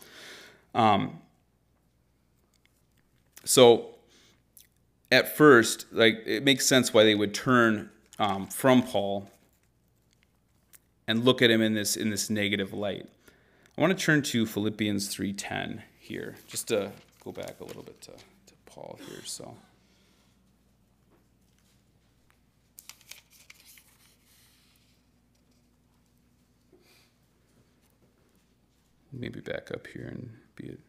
Um, 0.75 1.19
so 3.45 3.95
at 5.11 5.35
first, 5.35 5.85
like 5.91 6.23
it 6.25 6.43
makes 6.43 6.65
sense 6.65 6.93
why 6.93 7.03
they 7.03 7.15
would 7.15 7.33
turn 7.33 7.89
um, 8.19 8.47
from 8.47 8.81
Paul 8.81 9.29
and 11.07 11.23
look 11.23 11.41
at 11.41 11.51
him 11.51 11.61
in 11.61 11.73
this 11.73 11.95
in 11.95 12.09
this 12.09 12.29
negative 12.29 12.73
light. 12.73 13.07
I 13.77 13.81
want 13.81 13.97
to 13.97 14.03
turn 14.03 14.21
to 14.23 14.45
Philippians 14.45 15.13
3:10 15.13 15.81
here, 15.99 16.35
just 16.47 16.67
to 16.69 16.91
go 17.23 17.31
back 17.31 17.59
a 17.59 17.63
little 17.63 17.83
bit 17.83 17.99
to, 18.01 18.11
to 18.11 18.53
Paul 18.65 18.99
here. 19.07 19.21
So. 19.25 19.55
Maybe 29.15 29.41
back 29.41 29.69
up 29.71 29.85
here 29.85 30.07
and 30.07 30.31
be 30.55 30.69
it. 30.69 30.79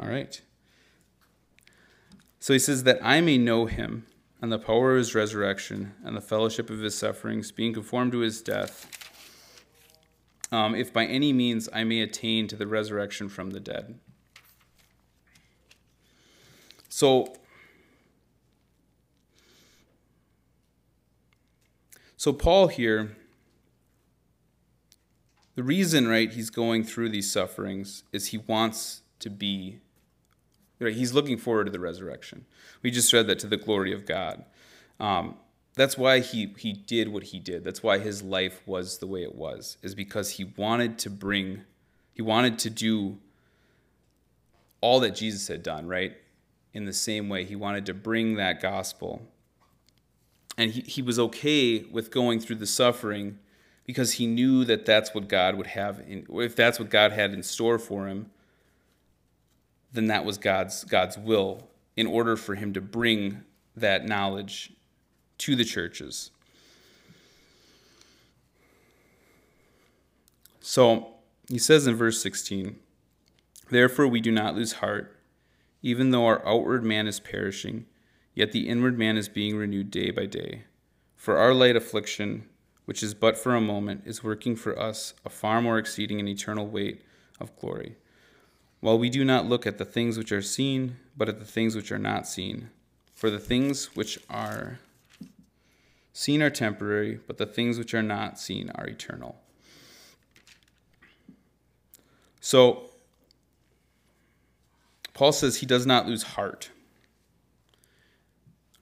All 0.00 0.08
right. 0.08 0.40
So 2.40 2.52
he 2.52 2.58
says 2.58 2.84
that 2.84 2.98
I 3.02 3.20
may 3.20 3.36
know 3.36 3.66
him 3.66 4.06
and 4.40 4.52
the 4.52 4.58
power 4.58 4.92
of 4.92 4.98
his 4.98 5.14
resurrection 5.14 5.94
and 6.04 6.16
the 6.16 6.20
fellowship 6.20 6.70
of 6.70 6.78
his 6.80 6.96
sufferings, 6.96 7.50
being 7.50 7.74
conformed 7.74 8.12
to 8.12 8.20
his 8.20 8.40
death, 8.40 8.88
um, 10.52 10.74
if 10.74 10.92
by 10.92 11.04
any 11.04 11.32
means 11.32 11.68
I 11.72 11.84
may 11.84 12.00
attain 12.00 12.46
to 12.48 12.56
the 12.56 12.66
resurrection 12.66 13.28
from 13.28 13.50
the 13.50 13.60
dead. 13.60 13.98
So, 16.88 17.34
so 22.16 22.32
Paul 22.32 22.68
here, 22.68 23.16
the 25.54 25.62
reason, 25.64 26.06
right, 26.06 26.32
he's 26.32 26.50
going 26.50 26.84
through 26.84 27.10
these 27.10 27.30
sufferings 27.30 28.04
is 28.12 28.28
he 28.28 28.38
wants 28.38 29.02
to 29.18 29.28
be 29.28 29.80
Right? 30.80 30.94
He's 30.94 31.12
looking 31.12 31.38
forward 31.38 31.64
to 31.64 31.70
the 31.70 31.80
resurrection. 31.80 32.44
We 32.82 32.90
just 32.90 33.12
read 33.12 33.26
that 33.26 33.38
to 33.40 33.46
the 33.46 33.56
glory 33.56 33.92
of 33.92 34.06
God. 34.06 34.44
Um, 35.00 35.36
that's 35.74 35.96
why 35.96 36.20
he 36.20 36.52
he 36.58 36.72
did 36.72 37.08
what 37.08 37.24
he 37.24 37.38
did. 37.38 37.64
That's 37.64 37.82
why 37.82 37.98
his 37.98 38.22
life 38.22 38.62
was 38.66 38.98
the 38.98 39.06
way 39.06 39.22
it 39.22 39.34
was. 39.34 39.76
Is 39.82 39.94
because 39.94 40.30
he 40.30 40.44
wanted 40.56 40.98
to 40.98 41.10
bring, 41.10 41.62
he 42.12 42.22
wanted 42.22 42.58
to 42.60 42.70
do 42.70 43.18
all 44.80 45.00
that 45.00 45.14
Jesus 45.14 45.48
had 45.48 45.62
done. 45.62 45.86
Right. 45.86 46.16
In 46.74 46.84
the 46.84 46.92
same 46.92 47.28
way, 47.28 47.44
he 47.44 47.56
wanted 47.56 47.86
to 47.86 47.94
bring 47.94 48.36
that 48.36 48.60
gospel. 48.60 49.22
And 50.56 50.72
he, 50.72 50.82
he 50.82 51.02
was 51.02 51.18
okay 51.18 51.84
with 51.84 52.10
going 52.10 52.40
through 52.40 52.56
the 52.56 52.66
suffering 52.66 53.38
because 53.84 54.14
he 54.14 54.26
knew 54.26 54.64
that 54.64 54.84
that's 54.84 55.14
what 55.14 55.28
God 55.28 55.54
would 55.54 55.68
have 55.68 56.00
in, 56.00 56.26
if 56.30 56.54
that's 56.54 56.78
what 56.78 56.90
God 56.90 57.12
had 57.12 57.32
in 57.32 57.42
store 57.42 57.78
for 57.78 58.06
him 58.06 58.30
then 59.92 60.06
that 60.06 60.24
was 60.24 60.38
God's 60.38 60.84
God's 60.84 61.18
will 61.18 61.68
in 61.96 62.06
order 62.06 62.36
for 62.36 62.54
him 62.54 62.72
to 62.74 62.80
bring 62.80 63.42
that 63.76 64.06
knowledge 64.06 64.72
to 65.38 65.56
the 65.56 65.64
churches. 65.64 66.30
So 70.60 71.14
he 71.48 71.58
says 71.58 71.86
in 71.86 71.94
verse 71.94 72.22
16, 72.22 72.78
Therefore, 73.70 74.06
we 74.06 74.20
do 74.20 74.30
not 74.30 74.54
lose 74.54 74.74
heart, 74.74 75.16
even 75.82 76.10
though 76.10 76.26
our 76.26 76.46
outward 76.46 76.84
man 76.84 77.06
is 77.06 77.20
perishing, 77.20 77.86
yet 78.34 78.52
the 78.52 78.68
inward 78.68 78.98
man 78.98 79.16
is 79.16 79.28
being 79.28 79.56
renewed 79.56 79.90
day 79.90 80.10
by 80.10 80.26
day. 80.26 80.64
For 81.16 81.36
our 81.36 81.54
light 81.54 81.76
affliction, 81.76 82.48
which 82.84 83.02
is 83.02 83.14
but 83.14 83.36
for 83.36 83.54
a 83.54 83.60
moment, 83.60 84.02
is 84.06 84.24
working 84.24 84.56
for 84.56 84.78
us 84.78 85.14
a 85.24 85.30
far 85.30 85.60
more 85.60 85.78
exceeding 85.78 86.20
and 86.20 86.28
eternal 86.28 86.66
weight 86.66 87.02
of 87.40 87.54
glory. 87.56 87.96
While 88.80 88.98
we 88.98 89.10
do 89.10 89.24
not 89.24 89.46
look 89.46 89.66
at 89.66 89.78
the 89.78 89.84
things 89.84 90.16
which 90.16 90.32
are 90.32 90.42
seen, 90.42 90.96
but 91.16 91.28
at 91.28 91.38
the 91.38 91.44
things 91.44 91.74
which 91.74 91.90
are 91.90 91.98
not 91.98 92.26
seen. 92.26 92.70
For 93.14 93.30
the 93.30 93.40
things 93.40 93.96
which 93.96 94.18
are 94.30 94.78
seen 96.12 96.42
are 96.42 96.50
temporary, 96.50 97.20
but 97.26 97.38
the 97.38 97.46
things 97.46 97.78
which 97.78 97.94
are 97.94 98.02
not 98.02 98.38
seen 98.38 98.70
are 98.76 98.86
eternal. 98.86 99.40
So, 102.40 102.90
Paul 105.14 105.32
says 105.32 105.56
he 105.56 105.66
does 105.66 105.84
not 105.84 106.06
lose 106.06 106.22
heart. 106.22 106.70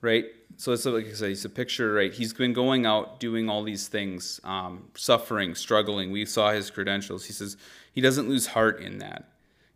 Right? 0.02 0.26
So 0.58 0.72
it's 0.72 0.84
like 0.86 1.06
I 1.06 1.12
said, 1.12 1.30
it's 1.30 1.44
a 1.44 1.50
picture, 1.50 1.92
right? 1.92 2.12
He's 2.12 2.32
been 2.32 2.52
going 2.52 2.86
out 2.86 3.20
doing 3.20 3.48
all 3.48 3.62
these 3.62 3.88
things, 3.88 4.40
um, 4.44 4.88
suffering, 4.94 5.54
struggling. 5.54 6.10
We 6.10 6.24
saw 6.24 6.52
his 6.52 6.70
credentials. 6.70 7.26
He 7.26 7.32
says 7.32 7.56
he 7.92 8.00
doesn't 8.00 8.28
lose 8.28 8.48
heart 8.48 8.80
in 8.80 8.98
that, 8.98 9.28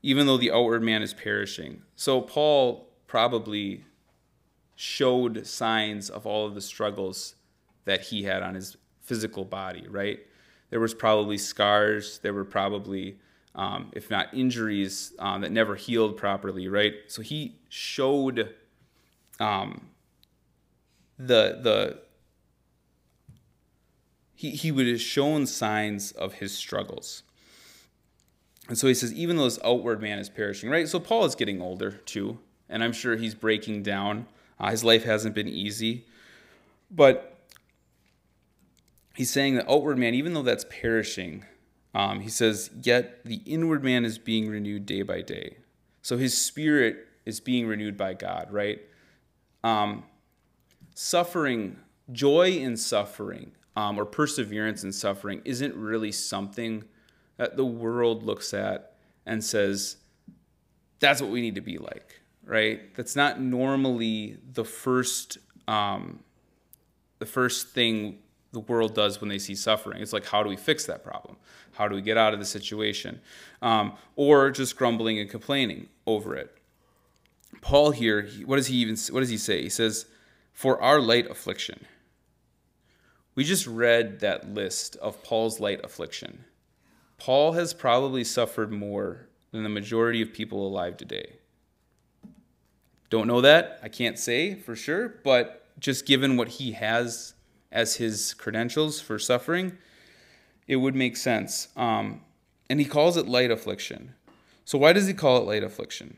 even 0.03 0.27
though 0.27 0.37
the 0.37 0.51
outward 0.51 0.83
man 0.83 1.03
is 1.03 1.15
perishing. 1.15 1.83
So 1.97 2.21
Paul 2.21 2.89
probably 3.07 3.85
showed 4.77 5.47
signs 5.47 6.09
of 6.09 6.27
all 6.27 6.47
of 6.47 6.55
the 6.55 6.61
struggles 6.61 7.35
that 7.85 8.03
he 8.03 8.23
had 8.23 8.43
on 8.43 8.55
his 8.55 8.77
physical 9.01 9.45
body, 9.45 9.87
right? 9.89 10.21
There 10.71 10.81
was 10.81 10.95
probably 10.95 11.37
scars. 11.37 12.19
There 12.21 12.33
were 12.33 12.45
probably 12.45 13.19
um, 13.55 13.91
if 13.93 14.11
not 14.11 14.33
injuries 14.33 15.13
um, 15.19 15.41
that 15.41 15.53
never 15.53 15.75
healed 15.75 16.17
properly, 16.17 16.69
right? 16.69 16.95
So 17.09 17.23
he 17.23 17.57
showed 17.69 18.55
um, 19.41 19.89
the 21.19 21.59
the 21.61 21.99
he 24.35 24.51
he 24.51 24.71
would 24.71 24.87
have 24.87 25.01
shown 25.01 25.47
signs 25.47 26.13
of 26.13 26.35
his 26.35 26.57
struggles. 26.57 27.23
And 28.71 28.79
so 28.79 28.87
he 28.87 28.95
says, 28.95 29.13
even 29.13 29.37
though 29.37 29.45
this 29.45 29.59
outward 29.65 30.01
man 30.01 30.21
is 30.21 30.29
perishing, 30.29 30.71
right? 30.71 30.89
So 30.89 31.01
Paul 31.01 31.25
is 31.25 31.35
getting 31.35 31.61
older 31.61 31.91
too, 31.91 32.39
and 32.69 32.85
I'm 32.85 32.93
sure 32.93 33.17
he's 33.17 33.35
breaking 33.35 33.83
down. 33.83 34.29
Uh, 34.61 34.71
his 34.71 34.85
life 34.85 35.03
hasn't 35.03 35.35
been 35.35 35.49
easy, 35.49 36.07
but 36.89 37.37
he's 39.17 39.29
saying 39.29 39.57
the 39.57 39.69
outward 39.69 39.99
man, 39.99 40.15
even 40.15 40.35
though 40.35 40.45
that's 40.45 40.65
perishing, 40.71 41.45
um, 41.97 42.21
he 42.21 42.29
says, 42.29 42.71
Yet 42.81 43.25
the 43.25 43.43
inward 43.45 43.83
man 43.83 44.05
is 44.05 44.19
being 44.19 44.49
renewed 44.49 44.87
day 44.87 45.03
by 45.03 45.23
day. 45.23 45.57
So 46.01 46.17
his 46.17 46.39
spirit 46.39 47.09
is 47.27 47.41
being 47.41 47.67
renewed 47.67 47.97
by 47.97 48.15
God, 48.15 48.53
right? 48.53 48.81
Um, 49.65 50.05
suffering, 50.95 51.77
joy 52.13 52.53
in 52.53 52.77
suffering, 52.77 53.51
um, 53.75 53.99
or 53.99 54.05
perseverance 54.05 54.85
in 54.85 54.93
suffering 54.93 55.43
isn't 55.45 55.75
really 55.75 56.13
something 56.13 56.85
that 57.41 57.57
the 57.57 57.65
world 57.65 58.23
looks 58.23 58.53
at 58.53 58.93
and 59.25 59.43
says, 59.43 59.97
that's 60.99 61.23
what 61.23 61.31
we 61.31 61.41
need 61.41 61.55
to 61.55 61.63
be 61.63 61.79
like, 61.79 62.21
right? 62.45 62.95
That's 62.95 63.17
not 63.17 63.41
normally 63.41 64.37
the 64.53 64.63
first, 64.63 65.39
um, 65.67 66.21
the 67.19 67.25
first 67.25 67.69
thing 67.69 68.19
the 68.53 68.61
world 68.61 68.95
does 68.95 69.23
when 69.23 69.31
they 69.31 69.39
see 69.39 69.55
suffering. 69.55 70.03
It's 70.03 70.13
like, 70.13 70.27
how 70.27 70.43
do 70.43 70.51
we 70.51 70.57
fix 70.57 70.85
that 70.85 71.03
problem? 71.03 71.39
How 71.73 71.89
do 71.89 71.95
we 71.95 72.03
get 72.03 72.19
out 72.19 72.35
of 72.35 72.41
the 72.41 72.45
situation? 72.45 73.23
Um, 73.63 73.95
or 74.17 74.51
just 74.51 74.77
grumbling 74.77 75.19
and 75.19 75.31
complaining 75.31 75.89
over 76.07 76.37
it. 76.37 76.55
Paul 77.63 77.91
here, 77.91 78.29
what 78.45 78.57
does 78.57 78.67
he 78.67 78.77
even 78.77 78.97
what 79.13 79.21
does 79.21 79.31
he 79.31 79.39
say? 79.39 79.63
He 79.63 79.71
says, 79.71 80.05
"For 80.53 80.81
our 80.83 81.01
light 81.01 81.31
affliction." 81.31 81.87
We 83.35 83.45
just 83.45 83.67
read 83.67 84.21
that 84.21 84.53
list 84.53 84.97
of 84.97 85.23
Paul's 85.23 85.59
light 85.59 85.83
affliction. 85.83 86.45
Paul 87.21 87.53
has 87.53 87.75
probably 87.75 88.25
suffered 88.25 88.73
more 88.73 89.27
than 89.53 89.63
the 89.63 89.69
majority 89.69 90.23
of 90.23 90.33
people 90.33 90.67
alive 90.67 90.97
today. 90.97 91.35
Don't 93.11 93.27
know 93.27 93.43
that. 93.43 93.79
I 93.83 93.91
can't 93.91 94.19
say 94.19 94.55
for 94.55 94.75
sure, 94.75 95.17
but 95.23 95.67
just 95.79 96.07
given 96.07 96.39
what 96.39 96.49
he 96.49 96.73
has 96.73 97.35
as 97.71 97.97
his 97.97 98.33
credentials 98.33 99.03
for 99.03 99.19
suffering, 99.19 99.77
it 100.67 100.77
would 100.77 100.95
make 100.95 101.17
sense. 101.17 101.69
Um, 101.77 102.23
and 102.71 102.81
he 102.81 102.87
calls 102.87 103.19
it 103.19 103.29
light 103.29 103.51
affliction. 103.51 104.15
So, 104.65 104.79
why 104.79 104.95
does 104.95 105.07
he 105.07 105.13
call 105.13 105.37
it 105.39 105.45
light 105.45 105.63
affliction? 105.63 106.17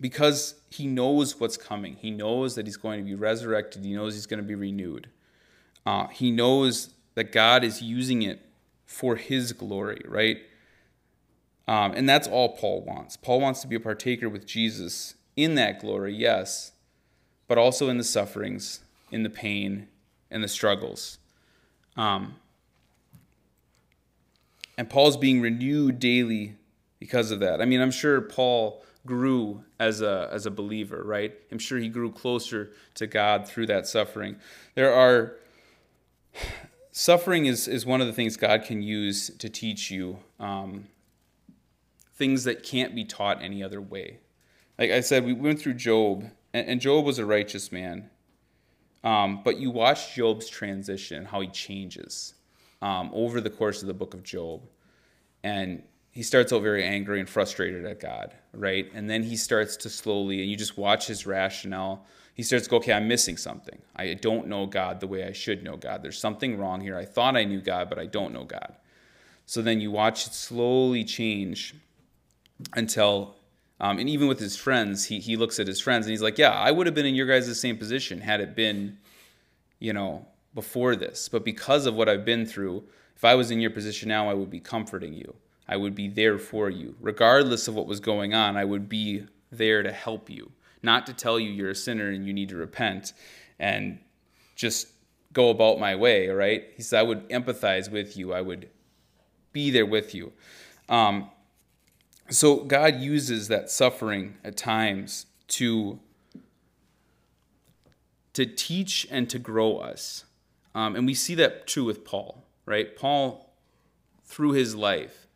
Because 0.00 0.56
he 0.68 0.86
knows 0.88 1.38
what's 1.38 1.56
coming. 1.56 1.94
He 1.94 2.10
knows 2.10 2.56
that 2.56 2.66
he's 2.66 2.76
going 2.76 2.98
to 2.98 3.04
be 3.04 3.14
resurrected. 3.14 3.84
He 3.84 3.94
knows 3.94 4.14
he's 4.14 4.26
going 4.26 4.42
to 4.42 4.46
be 4.46 4.56
renewed. 4.56 5.08
Uh, 5.86 6.08
he 6.08 6.32
knows 6.32 6.90
that 7.14 7.30
God 7.30 7.62
is 7.62 7.82
using 7.82 8.22
it 8.22 8.47
for 8.88 9.16
his 9.16 9.52
glory, 9.52 10.00
right? 10.06 10.38
Um, 11.68 11.92
and 11.92 12.08
that's 12.08 12.26
all 12.26 12.56
Paul 12.56 12.80
wants. 12.80 13.18
Paul 13.18 13.40
wants 13.40 13.60
to 13.60 13.68
be 13.68 13.76
a 13.76 13.80
partaker 13.80 14.30
with 14.30 14.46
Jesus 14.46 15.14
in 15.36 15.54
that 15.56 15.78
glory, 15.78 16.14
yes, 16.14 16.72
but 17.46 17.58
also 17.58 17.90
in 17.90 17.98
the 17.98 18.04
sufferings 18.04 18.80
in 19.12 19.24
the 19.24 19.30
pain 19.30 19.88
and 20.30 20.42
the 20.42 20.48
struggles. 20.48 21.18
Um, 21.98 22.36
and 24.78 24.88
Paul's 24.88 25.18
being 25.18 25.42
renewed 25.42 25.98
daily 25.98 26.54
because 26.98 27.30
of 27.30 27.40
that. 27.40 27.60
I 27.60 27.66
mean, 27.66 27.82
I'm 27.82 27.90
sure 27.90 28.22
Paul 28.22 28.82
grew 29.04 29.64
as 29.78 30.00
a 30.00 30.30
as 30.32 30.46
a 30.46 30.50
believer, 30.50 31.02
right? 31.04 31.34
I'm 31.52 31.58
sure 31.58 31.78
he 31.78 31.88
grew 31.88 32.10
closer 32.10 32.70
to 32.94 33.06
God 33.06 33.46
through 33.46 33.66
that 33.66 33.86
suffering. 33.86 34.36
There 34.74 34.92
are 34.92 35.36
suffering 36.98 37.46
is 37.46 37.68
is 37.68 37.86
one 37.86 38.00
of 38.00 38.08
the 38.08 38.12
things 38.12 38.36
God 38.36 38.64
can 38.64 38.82
use 38.82 39.30
to 39.38 39.48
teach 39.48 39.88
you 39.88 40.18
um, 40.40 40.88
things 42.16 42.42
that 42.42 42.64
can't 42.64 42.92
be 42.92 43.04
taught 43.04 43.40
any 43.40 43.62
other 43.62 43.80
way. 43.80 44.18
Like 44.78 44.90
I 44.90 45.00
said, 45.00 45.24
we 45.24 45.32
went 45.32 45.60
through 45.60 45.74
Job, 45.74 46.24
and, 46.52 46.68
and 46.68 46.80
Job 46.80 47.04
was 47.04 47.20
a 47.20 47.24
righteous 47.24 47.70
man. 47.70 48.10
Um, 49.04 49.42
but 49.44 49.58
you 49.58 49.70
watch 49.70 50.16
Job's 50.16 50.48
transition, 50.48 51.24
how 51.24 51.40
he 51.40 51.46
changes 51.48 52.34
um, 52.82 53.10
over 53.14 53.40
the 53.40 53.50
course 53.50 53.80
of 53.80 53.86
the 53.86 53.94
book 53.94 54.12
of 54.12 54.24
Job. 54.24 54.62
And 55.44 55.84
he 56.10 56.24
starts 56.24 56.52
out 56.52 56.62
very 56.62 56.82
angry 56.82 57.20
and 57.20 57.28
frustrated 57.28 57.84
at 57.84 58.00
God, 58.00 58.34
right? 58.52 58.90
And 58.92 59.08
then 59.08 59.22
he 59.22 59.36
starts 59.36 59.76
to 59.78 59.88
slowly, 59.88 60.40
and 60.40 60.50
you 60.50 60.56
just 60.56 60.76
watch 60.76 61.06
his 61.06 61.26
rationale. 61.26 62.04
He 62.38 62.44
starts 62.44 62.66
to 62.66 62.70
go, 62.70 62.76
okay, 62.76 62.92
I'm 62.92 63.08
missing 63.08 63.36
something. 63.36 63.80
I 63.96 64.14
don't 64.14 64.46
know 64.46 64.64
God 64.64 65.00
the 65.00 65.08
way 65.08 65.24
I 65.24 65.32
should 65.32 65.64
know 65.64 65.76
God. 65.76 66.04
There's 66.04 66.20
something 66.20 66.56
wrong 66.56 66.80
here. 66.80 66.96
I 66.96 67.04
thought 67.04 67.36
I 67.36 67.42
knew 67.42 67.60
God, 67.60 67.90
but 67.90 67.98
I 67.98 68.06
don't 68.06 68.32
know 68.32 68.44
God. 68.44 68.76
So 69.44 69.60
then 69.60 69.80
you 69.80 69.90
watch 69.90 70.24
it 70.28 70.34
slowly 70.34 71.02
change 71.02 71.74
until 72.74 73.34
um, 73.80 73.98
and 73.98 74.08
even 74.08 74.28
with 74.28 74.38
his 74.38 74.56
friends, 74.56 75.06
he, 75.06 75.18
he 75.18 75.36
looks 75.36 75.58
at 75.58 75.66
his 75.66 75.80
friends 75.80 76.06
and 76.06 76.12
he's 76.12 76.22
like, 76.22 76.38
Yeah, 76.38 76.52
I 76.52 76.70
would 76.70 76.86
have 76.86 76.94
been 76.94 77.06
in 77.06 77.16
your 77.16 77.26
guys' 77.26 77.60
same 77.60 77.76
position 77.76 78.20
had 78.20 78.40
it 78.40 78.54
been, 78.54 78.98
you 79.80 79.92
know, 79.92 80.26
before 80.54 80.94
this. 80.94 81.28
But 81.28 81.44
because 81.44 81.86
of 81.86 81.94
what 81.96 82.08
I've 82.08 82.24
been 82.24 82.46
through, 82.46 82.84
if 83.16 83.24
I 83.24 83.34
was 83.34 83.50
in 83.50 83.60
your 83.60 83.70
position 83.70 84.08
now, 84.08 84.30
I 84.30 84.34
would 84.34 84.50
be 84.50 84.60
comforting 84.60 85.12
you. 85.12 85.34
I 85.68 85.76
would 85.76 85.94
be 85.94 86.08
there 86.08 86.38
for 86.38 86.70
you. 86.70 86.94
Regardless 87.00 87.66
of 87.66 87.74
what 87.74 87.86
was 87.86 88.00
going 88.00 88.32
on, 88.32 88.56
I 88.56 88.64
would 88.64 88.88
be 88.88 89.26
there 89.50 89.82
to 89.82 89.92
help 89.92 90.30
you, 90.30 90.52
not 90.88 91.06
to 91.06 91.12
tell 91.12 91.38
you 91.38 91.50
you're 91.50 91.68
a 91.68 91.74
sinner 91.74 92.08
and 92.08 92.26
you 92.26 92.32
need 92.32 92.48
to 92.48 92.56
repent 92.56 93.12
and 93.58 93.98
just 94.56 94.88
go 95.34 95.50
about 95.50 95.78
my 95.78 95.94
way, 95.94 96.28
right? 96.28 96.64
He 96.74 96.82
said, 96.82 97.00
I 97.00 97.02
would 97.02 97.28
empathize 97.28 97.90
with 97.90 98.16
you, 98.16 98.32
I 98.32 98.40
would 98.40 98.70
be 99.52 99.70
there 99.70 99.84
with 99.84 100.14
you. 100.14 100.32
Um, 100.88 101.28
so 102.30 102.64
God 102.64 102.96
uses 102.96 103.48
that 103.48 103.68
suffering 103.68 104.38
at 104.42 104.56
times 104.56 105.26
to 105.58 106.00
to 108.32 108.46
teach 108.46 109.06
and 109.10 109.28
to 109.28 109.38
grow 109.38 109.78
us. 109.78 110.24
Um, 110.74 110.94
and 110.96 111.06
we 111.06 111.14
see 111.14 111.34
that 111.34 111.66
too 111.66 111.84
with 111.84 112.04
Paul, 112.04 112.44
right? 112.66 112.96
Paul, 112.96 113.52
through 114.24 114.52
his 114.52 114.74
life, 114.74 115.26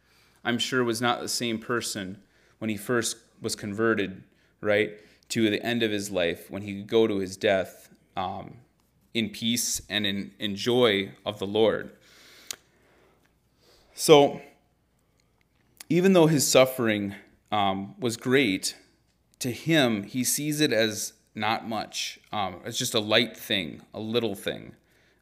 I'm 0.44 0.58
sure 0.58 0.84
was 0.84 1.02
not 1.02 1.20
the 1.20 1.28
same 1.28 1.58
person 1.58 2.22
when 2.58 2.70
he 2.70 2.76
first 2.76 3.16
was 3.40 3.56
converted, 3.56 4.22
right? 4.60 4.92
To 5.32 5.48
the 5.48 5.64
end 5.64 5.82
of 5.82 5.90
his 5.90 6.10
life, 6.10 6.50
when 6.50 6.60
he 6.60 6.76
could 6.76 6.88
go 6.88 7.06
to 7.06 7.16
his 7.16 7.38
death 7.38 7.88
um, 8.16 8.58
in 9.14 9.30
peace 9.30 9.80
and 9.88 10.06
in, 10.06 10.32
in 10.38 10.56
joy 10.56 11.12
of 11.24 11.38
the 11.38 11.46
Lord. 11.46 11.90
So, 13.94 14.42
even 15.88 16.12
though 16.12 16.26
his 16.26 16.46
suffering 16.46 17.14
um, 17.50 17.94
was 17.98 18.16
great, 18.16 18.76
to 19.38 19.50
him, 19.50 20.04
he 20.04 20.22
sees 20.22 20.60
it 20.60 20.72
as 20.72 21.14
not 21.34 21.68
much. 21.68 22.20
Um, 22.32 22.60
it's 22.64 22.78
just 22.78 22.94
a 22.94 23.00
light 23.00 23.36
thing, 23.36 23.82
a 23.94 24.00
little 24.00 24.34
thing, 24.34 24.74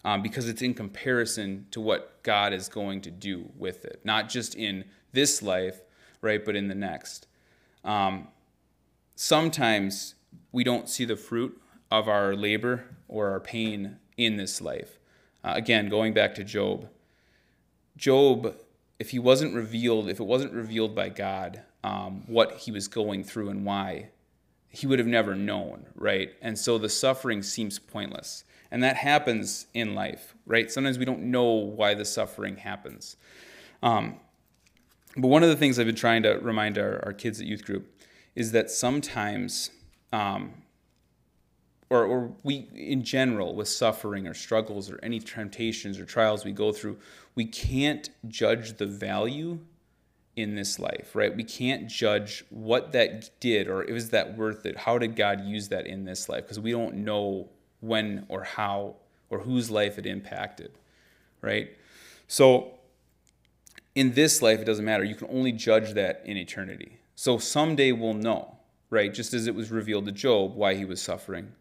um, 0.04 0.22
because 0.22 0.48
it's 0.48 0.62
in 0.62 0.74
comparison 0.74 1.66
to 1.70 1.80
what 1.80 2.22
God 2.22 2.52
is 2.52 2.68
going 2.68 3.00
to 3.02 3.10
do 3.10 3.50
with 3.56 3.84
it. 3.84 4.00
Not 4.04 4.28
just 4.28 4.54
in 4.54 4.84
this 5.12 5.42
life, 5.42 5.80
right? 6.20 6.44
But 6.44 6.56
in 6.56 6.68
the 6.68 6.74
next. 6.74 7.26
Um, 7.84 8.28
sometimes 9.20 10.14
we 10.50 10.64
don't 10.64 10.88
see 10.88 11.04
the 11.04 11.14
fruit 11.14 11.60
of 11.90 12.08
our 12.08 12.34
labor 12.34 12.86
or 13.06 13.28
our 13.28 13.38
pain 13.38 13.98
in 14.16 14.38
this 14.38 14.62
life. 14.62 14.98
Uh, 15.44 15.52
again, 15.54 15.90
going 15.90 16.14
back 16.14 16.34
to 16.34 16.42
Job, 16.42 16.88
Job, 17.98 18.56
if 18.98 19.10
he 19.10 19.18
wasn't 19.18 19.54
revealed, 19.54 20.08
if 20.08 20.20
it 20.20 20.24
wasn't 20.24 20.54
revealed 20.54 20.94
by 20.94 21.10
God 21.10 21.60
um, 21.84 22.22
what 22.28 22.52
he 22.52 22.72
was 22.72 22.88
going 22.88 23.22
through 23.22 23.50
and 23.50 23.62
why, 23.62 24.08
he 24.70 24.86
would 24.86 24.98
have 24.98 25.08
never 25.08 25.34
known, 25.34 25.84
right? 25.94 26.30
And 26.40 26.58
so 26.58 26.78
the 26.78 26.88
suffering 26.88 27.42
seems 27.42 27.78
pointless. 27.78 28.44
And 28.70 28.82
that 28.82 28.96
happens 28.96 29.66
in 29.74 29.94
life, 29.94 30.34
right? 30.46 30.70
Sometimes 30.70 30.96
we 30.96 31.04
don't 31.04 31.24
know 31.24 31.52
why 31.52 31.92
the 31.92 32.06
suffering 32.06 32.56
happens. 32.56 33.16
Um, 33.82 34.18
but 35.14 35.28
one 35.28 35.42
of 35.42 35.50
the 35.50 35.56
things 35.56 35.78
I've 35.78 35.84
been 35.84 35.94
trying 35.94 36.22
to 36.22 36.38
remind 36.38 36.78
our, 36.78 37.04
our 37.04 37.12
kids 37.12 37.38
at 37.38 37.46
youth 37.46 37.66
group 37.66 37.99
is 38.34 38.52
that 38.52 38.70
sometimes, 38.70 39.70
um, 40.12 40.52
or, 41.88 42.04
or 42.04 42.32
we 42.42 42.68
in 42.74 43.02
general, 43.02 43.54
with 43.54 43.68
suffering 43.68 44.26
or 44.26 44.34
struggles 44.34 44.90
or 44.90 44.98
any 45.02 45.18
temptations 45.18 45.98
or 45.98 46.04
trials 46.04 46.44
we 46.44 46.52
go 46.52 46.72
through, 46.72 46.98
we 47.34 47.44
can't 47.44 48.10
judge 48.28 48.76
the 48.76 48.86
value 48.86 49.58
in 50.36 50.54
this 50.54 50.78
life, 50.78 51.14
right? 51.14 51.34
We 51.34 51.44
can't 51.44 51.88
judge 51.88 52.44
what 52.50 52.92
that 52.92 53.38
did 53.40 53.68
or 53.68 53.82
is 53.82 54.10
that 54.10 54.36
worth 54.36 54.64
it? 54.64 54.76
How 54.78 54.98
did 54.98 55.16
God 55.16 55.44
use 55.44 55.68
that 55.68 55.86
in 55.86 56.04
this 56.04 56.28
life? 56.28 56.44
Because 56.44 56.60
we 56.60 56.70
don't 56.70 56.96
know 56.96 57.48
when 57.80 58.26
or 58.28 58.44
how 58.44 58.96
or 59.28 59.40
whose 59.40 59.70
life 59.70 59.98
it 59.98 60.06
impacted, 60.06 60.72
right? 61.42 61.70
So 62.28 62.74
in 63.94 64.12
this 64.12 64.40
life, 64.40 64.60
it 64.60 64.64
doesn't 64.64 64.84
matter. 64.84 65.04
You 65.04 65.14
can 65.14 65.28
only 65.30 65.52
judge 65.52 65.94
that 65.94 66.22
in 66.24 66.36
eternity. 66.36 66.99
So 67.20 67.36
someday 67.36 67.92
we'll 67.92 68.14
know, 68.14 68.56
right? 68.88 69.12
Just 69.12 69.34
as 69.34 69.46
it 69.46 69.54
was 69.54 69.70
revealed 69.70 70.06
to 70.06 70.10
Job 70.12 70.54
why 70.54 70.74
he 70.74 70.86
was 70.86 71.02
suffering. 71.02 71.52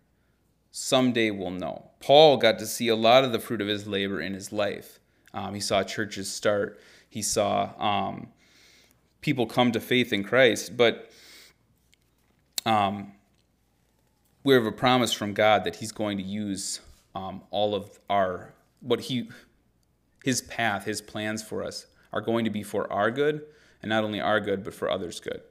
Someday 0.71 1.31
we'll 1.31 1.51
know. 1.51 1.91
Paul 1.99 2.37
got 2.37 2.59
to 2.59 2.65
see 2.65 2.87
a 2.87 2.95
lot 2.95 3.25
of 3.25 3.33
the 3.33 3.39
fruit 3.39 3.59
of 3.59 3.67
his 3.67 3.85
labor 3.85 4.21
in 4.21 4.33
his 4.33 4.53
life. 4.53 5.01
Um, 5.33 5.53
he 5.53 5.59
saw 5.59 5.83
churches 5.83 6.31
start. 6.31 6.79
He 7.09 7.21
saw 7.21 7.73
um, 7.77 8.29
people 9.19 9.47
come 9.47 9.73
to 9.73 9.81
faith 9.81 10.13
in 10.13 10.23
Christ. 10.23 10.77
But 10.77 11.11
um, 12.65 13.11
we 14.45 14.53
have 14.53 14.65
a 14.65 14.71
promise 14.71 15.11
from 15.11 15.33
God 15.33 15.65
that 15.65 15.75
He's 15.75 15.91
going 15.91 16.19
to 16.19 16.23
use 16.23 16.79
um, 17.13 17.41
all 17.51 17.75
of 17.75 17.99
our 18.09 18.53
what 18.79 19.01
He 19.01 19.27
His 20.23 20.41
path, 20.41 20.85
His 20.85 21.01
plans 21.01 21.43
for 21.43 21.65
us 21.65 21.85
are 22.13 22.21
going 22.21 22.45
to 22.45 22.49
be 22.49 22.63
for 22.63 22.89
our 22.93 23.11
good, 23.11 23.43
and 23.81 23.89
not 23.89 24.05
only 24.05 24.21
our 24.21 24.39
good, 24.39 24.63
but 24.63 24.73
for 24.73 24.89
others' 24.89 25.19
good. 25.19 25.41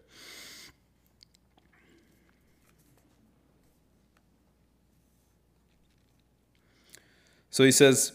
So 7.58 7.64
he 7.64 7.72
says, 7.72 8.12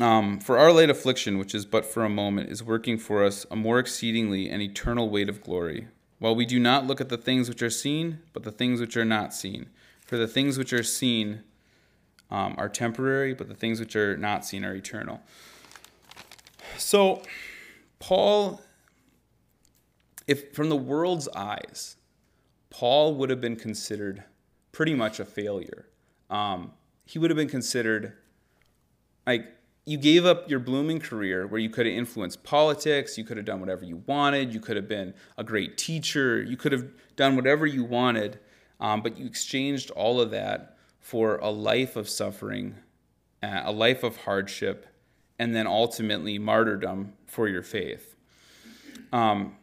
um, 0.00 0.38
For 0.38 0.56
our 0.56 0.70
light 0.70 0.88
affliction, 0.88 1.36
which 1.36 1.52
is 1.52 1.66
but 1.66 1.84
for 1.84 2.04
a 2.04 2.08
moment, 2.08 2.48
is 2.48 2.62
working 2.62 2.96
for 2.96 3.24
us 3.24 3.44
a 3.50 3.56
more 3.56 3.80
exceedingly 3.80 4.48
and 4.48 4.62
eternal 4.62 5.10
weight 5.10 5.28
of 5.28 5.42
glory, 5.42 5.88
while 6.20 6.36
we 6.36 6.46
do 6.46 6.60
not 6.60 6.86
look 6.86 7.00
at 7.00 7.08
the 7.08 7.16
things 7.16 7.48
which 7.48 7.60
are 7.60 7.70
seen, 7.70 8.20
but 8.32 8.44
the 8.44 8.52
things 8.52 8.78
which 8.78 8.96
are 8.96 9.04
not 9.04 9.34
seen. 9.34 9.68
For 10.06 10.16
the 10.16 10.28
things 10.28 10.58
which 10.58 10.72
are 10.72 10.84
seen 10.84 11.42
um, 12.30 12.54
are 12.56 12.68
temporary, 12.68 13.34
but 13.34 13.48
the 13.48 13.54
things 13.56 13.80
which 13.80 13.96
are 13.96 14.16
not 14.16 14.44
seen 14.44 14.64
are 14.64 14.76
eternal. 14.76 15.22
So, 16.76 17.22
Paul, 17.98 18.60
if 20.28 20.54
from 20.54 20.68
the 20.68 20.76
world's 20.76 21.26
eyes, 21.34 21.96
Paul 22.70 23.16
would 23.16 23.30
have 23.30 23.40
been 23.40 23.56
considered 23.56 24.22
pretty 24.70 24.94
much 24.94 25.18
a 25.18 25.24
failure. 25.24 25.88
Um, 26.30 26.74
he 27.06 27.18
would 27.18 27.30
have 27.30 27.36
been 27.36 27.48
considered 27.48 28.12
like 29.28 29.46
you 29.84 29.98
gave 29.98 30.24
up 30.24 30.48
your 30.48 30.58
blooming 30.58 30.98
career 30.98 31.46
where 31.46 31.60
you 31.60 31.68
could 31.68 31.84
have 31.84 31.94
influenced 31.94 32.42
politics, 32.44 33.18
you 33.18 33.24
could 33.24 33.36
have 33.36 33.44
done 33.44 33.60
whatever 33.60 33.84
you 33.84 34.02
wanted, 34.06 34.54
you 34.54 34.58
could 34.58 34.76
have 34.76 34.88
been 34.88 35.12
a 35.36 35.44
great 35.44 35.76
teacher, 35.76 36.42
you 36.42 36.56
could 36.56 36.72
have 36.72 36.86
done 37.14 37.36
whatever 37.36 37.66
you 37.66 37.84
wanted, 37.84 38.38
um, 38.80 39.02
but 39.02 39.18
you 39.18 39.26
exchanged 39.26 39.90
all 39.90 40.18
of 40.18 40.30
that 40.30 40.78
for 40.98 41.36
a 41.36 41.50
life 41.50 41.94
of 41.94 42.08
suffering, 42.08 42.74
uh, 43.42 43.62
a 43.64 43.72
life 43.72 44.02
of 44.02 44.16
hardship, 44.16 44.86
and 45.38 45.54
then 45.54 45.66
ultimately 45.66 46.38
martyrdom 46.38 47.12
for 47.26 47.48
your 47.48 47.62
faith. 47.62 48.16
Um, 49.12 49.56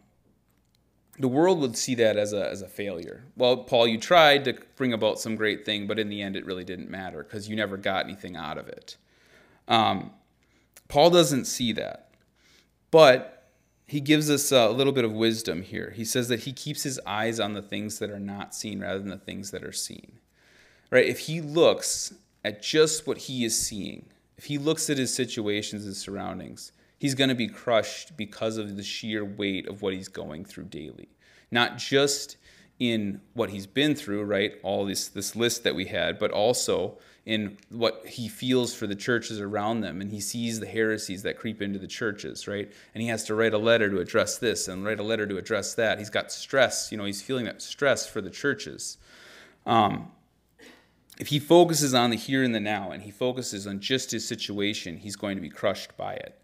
the 1.17 1.27
world 1.27 1.59
would 1.59 1.75
see 1.75 1.95
that 1.95 2.17
as 2.17 2.33
a, 2.33 2.49
as 2.49 2.61
a 2.61 2.67
failure. 2.67 3.23
Well, 3.35 3.57
Paul, 3.57 3.87
you 3.87 3.97
tried 3.97 4.45
to 4.45 4.53
bring 4.75 4.93
about 4.93 5.19
some 5.19 5.35
great 5.35 5.65
thing, 5.65 5.87
but 5.87 5.97
in 5.97 6.09
the 6.09 6.21
end, 6.21 6.35
it 6.35 6.45
really 6.45 6.63
didn't 6.63 6.91
matter 6.91 7.23
because 7.23 7.49
you 7.49 7.55
never 7.55 7.77
got 7.77 8.05
anything 8.05 8.35
out 8.35 8.59
of 8.59 8.67
it. 8.67 8.97
Um, 9.67 10.11
Paul 10.87 11.09
doesn't 11.09 11.45
see 11.45 11.71
that, 11.73 12.11
but 12.91 13.51
he 13.87 13.99
gives 13.99 14.29
us 14.29 14.51
a 14.51 14.69
little 14.69 14.93
bit 14.93 15.05
of 15.05 15.11
wisdom 15.11 15.61
here. 15.61 15.93
He 15.95 16.05
says 16.05 16.27
that 16.29 16.41
he 16.41 16.53
keeps 16.53 16.83
his 16.83 16.99
eyes 17.05 17.39
on 17.39 17.53
the 17.53 17.61
things 17.61 17.99
that 17.99 18.09
are 18.09 18.19
not 18.19 18.55
seen 18.55 18.79
rather 18.79 18.99
than 18.99 19.09
the 19.09 19.17
things 19.17 19.51
that 19.51 19.63
are 19.63 19.71
seen. 19.71 20.19
Right? 20.91 21.05
If 21.05 21.19
he 21.19 21.41
looks 21.41 22.13
at 22.43 22.61
just 22.61 23.05
what 23.05 23.17
he 23.17 23.45
is 23.45 23.59
seeing, 23.59 24.05
if 24.37 24.45
he 24.45 24.57
looks 24.57 24.89
at 24.89 24.97
his 24.97 25.13
situations 25.13 25.85
and 25.85 25.95
surroundings, 25.95 26.71
he's 26.97 27.15
going 27.15 27.29
to 27.29 27.35
be 27.35 27.47
crushed 27.47 28.17
because 28.17 28.57
of 28.57 28.75
the 28.75 28.83
sheer 28.83 29.23
weight 29.23 29.67
of 29.67 29.81
what 29.81 29.93
he's 29.93 30.07
going 30.07 30.45
through 30.45 30.65
daily. 30.65 31.09
Not 31.51 31.77
just 31.77 32.37
in 32.79 33.21
what 33.33 33.49
he's 33.49 33.67
been 33.67 33.95
through, 33.95 34.23
right? 34.23 34.53
All 34.63 34.85
this 34.85 35.07
this 35.07 35.35
list 35.35 35.63
that 35.63 35.75
we 35.75 35.85
had, 35.85 36.19
but 36.19 36.31
also 36.31 36.97
in 37.25 37.57
what 37.69 38.05
he 38.05 38.27
feels 38.27 38.75
for 38.75 38.85
the 38.85 38.95
churches 38.95 39.39
around 39.39 39.81
them 39.81 39.99
and 39.99 40.11
he 40.11 40.19
sees 40.19 40.59
the 40.59 40.67
heresies 40.67 41.23
that 41.23 41.37
creep 41.37 41.59
into 41.59 41.79
the 41.79 41.87
churches, 41.87 42.47
right? 42.47 42.71
And 42.93 43.01
he 43.01 43.07
has 43.07 43.23
to 43.25 43.35
write 43.35 43.53
a 43.53 43.57
letter 43.57 43.89
to 43.89 43.99
address 43.99 44.37
this 44.37 44.67
and 44.67 44.85
write 44.85 44.99
a 44.99 45.03
letter 45.03 45.25
to 45.25 45.37
address 45.37 45.73
that. 45.73 45.97
He's 45.97 46.11
got 46.11 46.31
stress, 46.31 46.91
you 46.91 46.97
know, 46.97 47.05
he's 47.05 47.23
feeling 47.23 47.45
that 47.45 47.63
stress 47.63 48.07
for 48.07 48.21
the 48.21 48.29
churches. 48.29 48.97
Um, 49.65 50.11
if 51.17 51.27
he 51.27 51.39
focuses 51.39 51.95
on 51.95 52.11
the 52.11 52.17
here 52.17 52.43
and 52.43 52.53
the 52.53 52.59
now 52.59 52.91
and 52.91 53.01
he 53.01 53.11
focuses 53.11 53.65
on 53.65 53.79
just 53.79 54.11
his 54.11 54.27
situation, 54.27 54.97
he's 54.97 55.15
going 55.15 55.35
to 55.35 55.41
be 55.41 55.49
crushed 55.49 55.97
by 55.97 56.13
it. 56.13 56.39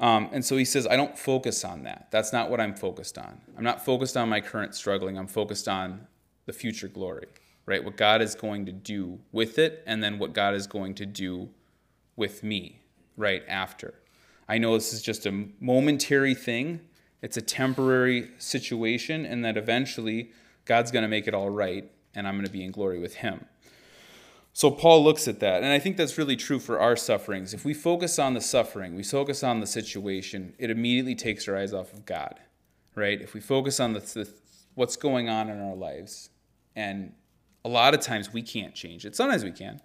Um, 0.00 0.28
and 0.32 0.44
so 0.44 0.56
he 0.56 0.64
says, 0.64 0.86
I 0.86 0.96
don't 0.96 1.18
focus 1.18 1.64
on 1.64 1.82
that. 1.82 2.08
That's 2.10 2.32
not 2.32 2.50
what 2.50 2.60
I'm 2.60 2.74
focused 2.74 3.18
on. 3.18 3.40
I'm 3.56 3.64
not 3.64 3.84
focused 3.84 4.16
on 4.16 4.28
my 4.28 4.40
current 4.40 4.74
struggling. 4.74 5.18
I'm 5.18 5.26
focused 5.26 5.66
on 5.66 6.06
the 6.46 6.52
future 6.52 6.88
glory, 6.88 7.26
right? 7.66 7.84
What 7.84 7.96
God 7.96 8.22
is 8.22 8.34
going 8.34 8.66
to 8.66 8.72
do 8.72 9.18
with 9.32 9.58
it, 9.58 9.82
and 9.86 10.02
then 10.02 10.18
what 10.18 10.32
God 10.32 10.54
is 10.54 10.66
going 10.66 10.94
to 10.94 11.06
do 11.06 11.48
with 12.16 12.42
me 12.42 12.80
right 13.16 13.42
after. 13.48 13.94
I 14.48 14.58
know 14.58 14.74
this 14.74 14.92
is 14.92 15.02
just 15.02 15.26
a 15.26 15.46
momentary 15.60 16.34
thing, 16.34 16.80
it's 17.20 17.36
a 17.36 17.42
temporary 17.42 18.30
situation, 18.38 19.26
and 19.26 19.44
that 19.44 19.56
eventually 19.56 20.30
God's 20.64 20.90
going 20.90 21.02
to 21.02 21.08
make 21.08 21.26
it 21.26 21.34
all 21.34 21.50
right, 21.50 21.90
and 22.14 22.26
I'm 22.26 22.34
going 22.34 22.46
to 22.46 22.52
be 22.52 22.64
in 22.64 22.70
glory 22.70 22.98
with 22.98 23.16
Him. 23.16 23.44
So 24.58 24.72
Paul 24.72 25.04
looks 25.04 25.28
at 25.28 25.38
that, 25.38 25.62
and 25.62 25.70
I 25.70 25.78
think 25.78 25.96
that's 25.96 26.18
really 26.18 26.34
true 26.34 26.58
for 26.58 26.80
our 26.80 26.96
sufferings. 26.96 27.54
If 27.54 27.64
we 27.64 27.72
focus 27.72 28.18
on 28.18 28.34
the 28.34 28.40
suffering, 28.40 28.96
we 28.96 29.04
focus 29.04 29.44
on 29.44 29.60
the 29.60 29.68
situation, 29.68 30.52
it 30.58 30.68
immediately 30.68 31.14
takes 31.14 31.46
our 31.46 31.56
eyes 31.56 31.72
off 31.72 31.92
of 31.92 32.04
God, 32.04 32.40
right? 32.96 33.20
If 33.20 33.34
we 33.34 33.40
focus 33.40 33.78
on 33.78 33.92
the, 33.92 34.00
the 34.00 34.28
what's 34.74 34.96
going 34.96 35.28
on 35.28 35.48
in 35.48 35.60
our 35.60 35.76
lives, 35.76 36.30
and 36.74 37.12
a 37.64 37.68
lot 37.68 37.94
of 37.94 38.00
times 38.00 38.32
we 38.32 38.42
can't 38.42 38.74
change 38.74 39.06
it. 39.06 39.14
Sometimes 39.14 39.44
we 39.44 39.52
can, 39.52 39.80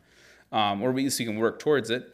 um, 0.51 0.81
or 0.81 0.91
we, 0.91 1.03
we 1.03 1.11
can 1.23 1.37
work 1.37 1.59
towards 1.59 1.91
it. 1.91 2.11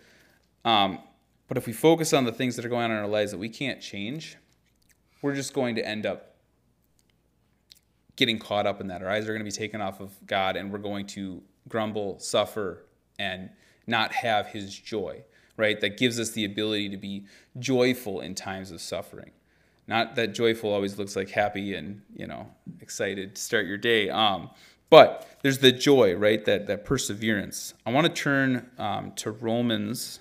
Um, 0.65 0.99
but 1.47 1.55
if 1.55 1.65
we 1.65 1.71
focus 1.71 2.11
on 2.11 2.25
the 2.25 2.33
things 2.33 2.57
that 2.57 2.65
are 2.65 2.69
going 2.69 2.83
on 2.83 2.91
in 2.91 2.97
our 2.97 3.07
lives 3.07 3.31
that 3.31 3.37
we 3.37 3.47
can't 3.47 3.79
change, 3.79 4.35
we're 5.21 5.33
just 5.33 5.53
going 5.53 5.75
to 5.75 5.87
end 5.87 6.05
up 6.05 6.35
getting 8.17 8.37
caught 8.37 8.67
up 8.67 8.81
in 8.81 8.87
that. 8.87 9.01
Our 9.01 9.09
eyes 9.09 9.23
are 9.29 9.31
going 9.31 9.45
to 9.45 9.45
be 9.45 9.49
taken 9.49 9.79
off 9.79 10.01
of 10.01 10.11
God, 10.27 10.57
and 10.57 10.73
we're 10.73 10.79
going 10.79 11.07
to 11.07 11.41
grumble, 11.67 12.19
suffer, 12.19 12.85
and 13.17 13.49
not 13.87 14.13
have 14.13 14.47
his 14.47 14.77
joy, 14.77 15.23
right? 15.57 15.79
That 15.81 15.97
gives 15.97 16.19
us 16.19 16.31
the 16.31 16.45
ability 16.45 16.89
to 16.89 16.97
be 16.97 17.25
joyful 17.57 18.21
in 18.21 18.35
times 18.35 18.71
of 18.71 18.81
suffering. 18.81 19.31
Not 19.87 20.15
that 20.15 20.33
joyful 20.33 20.71
always 20.71 20.99
looks 20.99 21.15
like 21.15 21.29
happy 21.29 21.73
and, 21.73 22.01
you 22.15 22.27
know, 22.27 22.47
excited 22.79 23.35
to 23.35 23.41
start 23.41 23.65
your 23.65 23.77
day. 23.77 24.09
Um, 24.09 24.51
but 24.89 25.27
there's 25.41 25.57
the 25.57 25.71
joy, 25.71 26.15
right? 26.15 26.43
That, 26.45 26.67
that 26.67 26.85
perseverance. 26.85 27.73
I 27.85 27.91
want 27.91 28.05
to 28.05 28.13
turn 28.13 28.69
um, 28.77 29.13
to 29.17 29.31
Romans 29.31 30.19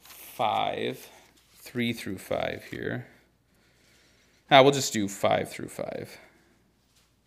5, 0.00 1.08
3 1.54 1.92
through 1.92 2.18
5 2.18 2.64
here. 2.70 3.06
Ah, 4.50 4.62
we'll 4.62 4.72
just 4.72 4.92
do 4.92 5.08
5 5.08 5.50
through 5.50 5.68
5. 5.68 6.18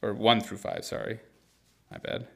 Or 0.02 0.14
1 0.14 0.42
through 0.42 0.58
5, 0.58 0.86
sorry. 0.86 1.20
My 1.92 1.98
bad. 1.98 2.28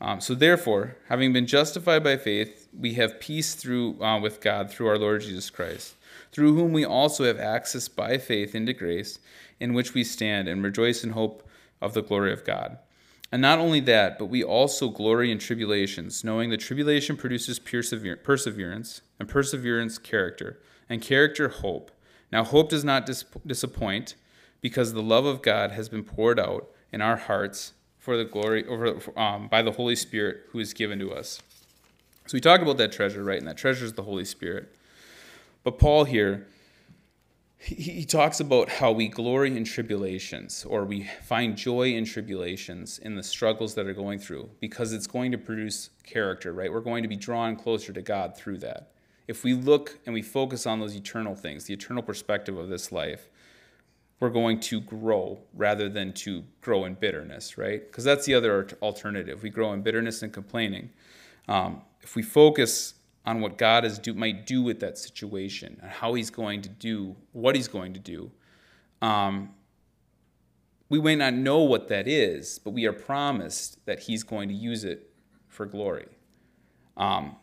Um, 0.00 0.20
so 0.20 0.34
therefore, 0.34 0.96
having 1.08 1.32
been 1.32 1.46
justified 1.46 2.04
by 2.04 2.16
faith, 2.16 2.68
we 2.78 2.94
have 2.94 3.20
peace 3.20 3.54
through 3.54 4.00
uh, 4.02 4.20
with 4.20 4.40
God 4.40 4.70
through 4.70 4.86
our 4.86 4.98
Lord 4.98 5.22
Jesus 5.22 5.50
Christ, 5.50 5.94
through 6.30 6.54
whom 6.54 6.72
we 6.72 6.84
also 6.84 7.24
have 7.24 7.40
access 7.40 7.88
by 7.88 8.18
faith 8.18 8.54
into 8.54 8.72
grace, 8.72 9.18
in 9.58 9.74
which 9.74 9.94
we 9.94 10.04
stand 10.04 10.46
and 10.46 10.62
rejoice 10.62 11.02
in 11.02 11.10
hope 11.10 11.48
of 11.80 11.94
the 11.94 12.02
glory 12.02 12.32
of 12.32 12.44
God. 12.44 12.78
And 13.32 13.42
not 13.42 13.58
only 13.58 13.80
that, 13.80 14.18
but 14.18 14.26
we 14.26 14.42
also 14.42 14.88
glory 14.88 15.30
in 15.30 15.38
tribulations, 15.38 16.24
knowing 16.24 16.50
that 16.50 16.60
tribulation 16.60 17.16
produces 17.16 17.58
perseverance, 17.58 19.02
and 19.18 19.28
perseverance, 19.28 19.98
character, 19.98 20.60
and 20.88 21.02
character, 21.02 21.48
hope. 21.48 21.90
Now, 22.30 22.44
hope 22.44 22.70
does 22.70 22.84
not 22.84 23.04
dis- 23.04 23.24
disappoint, 23.44 24.14
because 24.60 24.92
the 24.92 25.02
love 25.02 25.26
of 25.26 25.42
God 25.42 25.72
has 25.72 25.88
been 25.88 26.04
poured 26.04 26.40
out 26.40 26.68
in 26.92 27.02
our 27.02 27.16
hearts 27.16 27.72
for 28.08 28.16
the 28.16 28.24
glory 28.24 28.66
over 28.66 28.98
um, 29.20 29.48
by 29.48 29.60
the 29.60 29.70
Holy 29.70 29.94
Spirit 29.94 30.44
who 30.50 30.58
is 30.60 30.72
given 30.72 30.98
to 30.98 31.12
us. 31.12 31.42
So 32.24 32.32
we 32.32 32.40
talk 32.40 32.62
about 32.62 32.78
that 32.78 32.90
treasure, 32.90 33.22
right? 33.22 33.36
And 33.36 33.46
that 33.46 33.58
treasure 33.58 33.84
is 33.84 33.92
the 33.92 34.02
Holy 34.02 34.24
Spirit. 34.24 34.74
But 35.62 35.78
Paul 35.78 36.04
here, 36.04 36.46
he, 37.58 37.74
he 37.74 38.04
talks 38.06 38.40
about 38.40 38.70
how 38.70 38.92
we 38.92 39.08
glory 39.08 39.54
in 39.54 39.64
tribulations, 39.64 40.64
or 40.64 40.86
we 40.86 41.10
find 41.22 41.54
joy 41.54 41.92
in 41.92 42.06
tribulations, 42.06 42.98
in 42.98 43.14
the 43.14 43.22
struggles 43.22 43.74
that 43.74 43.86
are 43.86 43.92
going 43.92 44.20
through, 44.20 44.48
because 44.58 44.94
it's 44.94 45.06
going 45.06 45.30
to 45.32 45.36
produce 45.36 45.90
character, 46.02 46.54
right? 46.54 46.72
We're 46.72 46.80
going 46.80 47.02
to 47.02 47.10
be 47.10 47.16
drawn 47.16 47.56
closer 47.56 47.92
to 47.92 48.00
God 48.00 48.34
through 48.34 48.56
that. 48.60 48.90
If 49.26 49.44
we 49.44 49.52
look 49.52 49.98
and 50.06 50.14
we 50.14 50.22
focus 50.22 50.66
on 50.66 50.80
those 50.80 50.96
eternal 50.96 51.34
things, 51.34 51.64
the 51.64 51.74
eternal 51.74 52.02
perspective 52.02 52.56
of 52.56 52.70
this 52.70 52.90
life, 52.90 53.28
we're 54.20 54.30
going 54.30 54.58
to 54.58 54.80
grow 54.80 55.38
rather 55.54 55.88
than 55.88 56.12
to 56.12 56.42
grow 56.60 56.84
in 56.84 56.94
bitterness, 56.94 57.56
right? 57.56 57.86
Because 57.86 58.04
that's 58.04 58.26
the 58.26 58.34
other 58.34 58.66
alternative. 58.82 59.42
We 59.42 59.50
grow 59.50 59.72
in 59.72 59.82
bitterness 59.82 60.22
and 60.22 60.32
complaining. 60.32 60.90
Um, 61.46 61.82
if 62.00 62.16
we 62.16 62.22
focus 62.22 62.94
on 63.24 63.40
what 63.40 63.58
God 63.58 63.84
is 63.84 63.98
do, 63.98 64.14
might 64.14 64.46
do 64.46 64.62
with 64.62 64.80
that 64.80 64.98
situation 64.98 65.78
and 65.82 65.90
how 65.90 66.14
He's 66.14 66.30
going 66.30 66.62
to 66.62 66.68
do 66.68 67.14
what 67.32 67.54
He's 67.54 67.68
going 67.68 67.94
to 67.94 68.00
do, 68.00 68.30
um, 69.02 69.50
we 70.88 71.00
may 71.00 71.14
not 71.14 71.34
know 71.34 71.58
what 71.58 71.88
that 71.88 72.08
is, 72.08 72.58
but 72.58 72.70
we 72.70 72.86
are 72.86 72.92
promised 72.92 73.84
that 73.86 74.00
He's 74.00 74.24
going 74.24 74.48
to 74.48 74.54
use 74.54 74.84
it 74.84 75.10
for 75.46 75.66
glory. 75.66 76.08
Um, 76.96 77.36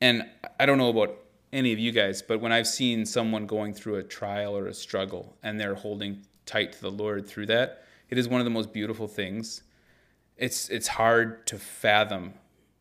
and 0.00 0.28
I 0.60 0.66
don't 0.66 0.78
know 0.78 0.90
about 0.90 1.18
any 1.52 1.72
of 1.72 1.78
you 1.78 1.92
guys, 1.92 2.22
but 2.22 2.40
when 2.40 2.52
I've 2.52 2.66
seen 2.66 3.06
someone 3.06 3.46
going 3.46 3.72
through 3.72 3.96
a 3.96 4.02
trial 4.02 4.56
or 4.56 4.66
a 4.66 4.74
struggle 4.74 5.36
and 5.42 5.58
they're 5.58 5.74
holding 5.74 6.24
tight 6.46 6.72
to 6.72 6.80
the 6.80 6.90
Lord 6.90 7.26
through 7.26 7.46
that, 7.46 7.84
it 8.10 8.18
is 8.18 8.28
one 8.28 8.40
of 8.40 8.44
the 8.44 8.50
most 8.50 8.72
beautiful 8.72 9.08
things. 9.08 9.62
It's 10.36 10.68
it's 10.68 10.88
hard 10.88 11.46
to 11.48 11.58
fathom 11.58 12.34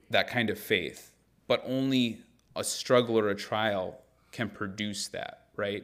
that 0.10 0.28
kind 0.28 0.50
of 0.50 0.60
faith, 0.60 1.12
but 1.48 1.64
only 1.66 2.20
a 2.56 2.64
struggle 2.64 3.18
or 3.18 3.30
a 3.30 3.36
trial 3.36 4.00
can 4.32 4.50
produce 4.50 5.08
that, 5.10 5.48
right? 5.56 5.84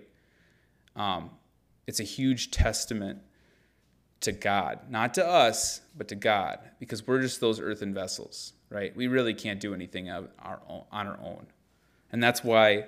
Um, 0.96 1.32
it's 1.88 2.00
a 2.00 2.04
huge 2.04 2.52
testament 2.52 3.20
to 4.22 4.32
God, 4.32 4.80
not 4.90 5.14
to 5.16 5.28
us, 5.28 5.82
but 5.98 6.08
to 6.10 6.16
God, 6.16 6.60
because 6.80 7.06
we're 7.06 7.22
just 7.22 7.42
those 7.42 7.60
earthen 7.60 7.94
vessels, 7.94 8.54
right? 8.70 8.96
We 8.96 9.08
really 9.08 9.34
can't 9.34 9.60
do 9.60 9.74
anything 9.74 10.10
on 10.10 10.30
our 10.40 11.20
own. 11.22 11.48
And 12.14 12.24
that's 12.24 12.44
why 12.44 12.86